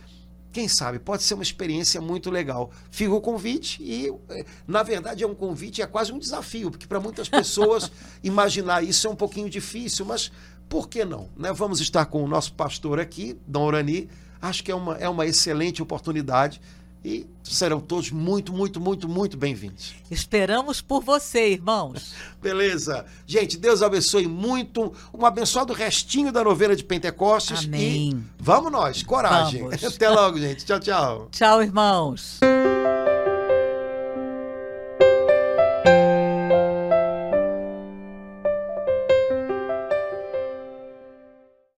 Quem 0.52 0.68
sabe, 0.68 0.98
pode 0.98 1.22
ser 1.22 1.32
uma 1.32 1.42
experiência 1.42 1.98
muito 1.98 2.30
legal. 2.30 2.70
Fica 2.90 3.14
o 3.14 3.22
convite 3.22 3.82
e, 3.82 4.12
eh, 4.28 4.44
na 4.66 4.82
verdade, 4.82 5.24
é 5.24 5.26
um 5.26 5.34
convite, 5.34 5.80
é 5.80 5.86
quase 5.86 6.12
um 6.12 6.18
desafio, 6.18 6.70
porque 6.70 6.86
para 6.86 7.00
muitas 7.00 7.28
pessoas 7.28 7.90
imaginar 8.22 8.84
isso 8.84 9.06
é 9.06 9.10
um 9.10 9.16
pouquinho 9.16 9.48
difícil, 9.48 10.04
mas 10.04 10.30
por 10.68 10.88
que 10.88 11.04
não? 11.04 11.28
Né? 11.36 11.52
Vamos 11.52 11.80
estar 11.80 12.04
com 12.06 12.22
o 12.22 12.28
nosso 12.28 12.52
pastor 12.52 13.00
aqui, 13.00 13.36
Dom 13.46 13.64
Orani, 13.64 14.08
Acho 14.40 14.62
que 14.62 14.70
é 14.70 14.74
uma, 14.74 14.96
é 14.96 15.08
uma 15.08 15.26
excelente 15.26 15.82
oportunidade 15.82 16.60
e 17.04 17.26
serão 17.42 17.80
todos 17.80 18.10
muito, 18.10 18.52
muito, 18.52 18.80
muito, 18.80 19.08
muito 19.08 19.36
bem-vindos. 19.36 19.94
Esperamos 20.10 20.80
por 20.80 21.02
você, 21.02 21.52
irmãos. 21.52 22.14
Beleza. 22.42 23.04
Gente, 23.26 23.56
Deus 23.56 23.82
abençoe 23.82 24.26
muito. 24.26 24.92
Um 25.12 25.24
abençoado 25.24 25.72
restinho 25.72 26.32
da 26.32 26.42
novena 26.42 26.74
de 26.74 26.84
Pentecostes. 26.84 27.64
Amém. 27.64 28.10
E 28.10 28.16
vamos 28.38 28.70
nós, 28.70 29.02
coragem. 29.02 29.62
Vamos. 29.62 29.82
Até 29.94 30.08
logo, 30.08 30.38
gente. 30.38 30.64
Tchau, 30.64 30.80
tchau. 30.80 31.28
Tchau, 31.30 31.62
irmãos. 31.62 32.40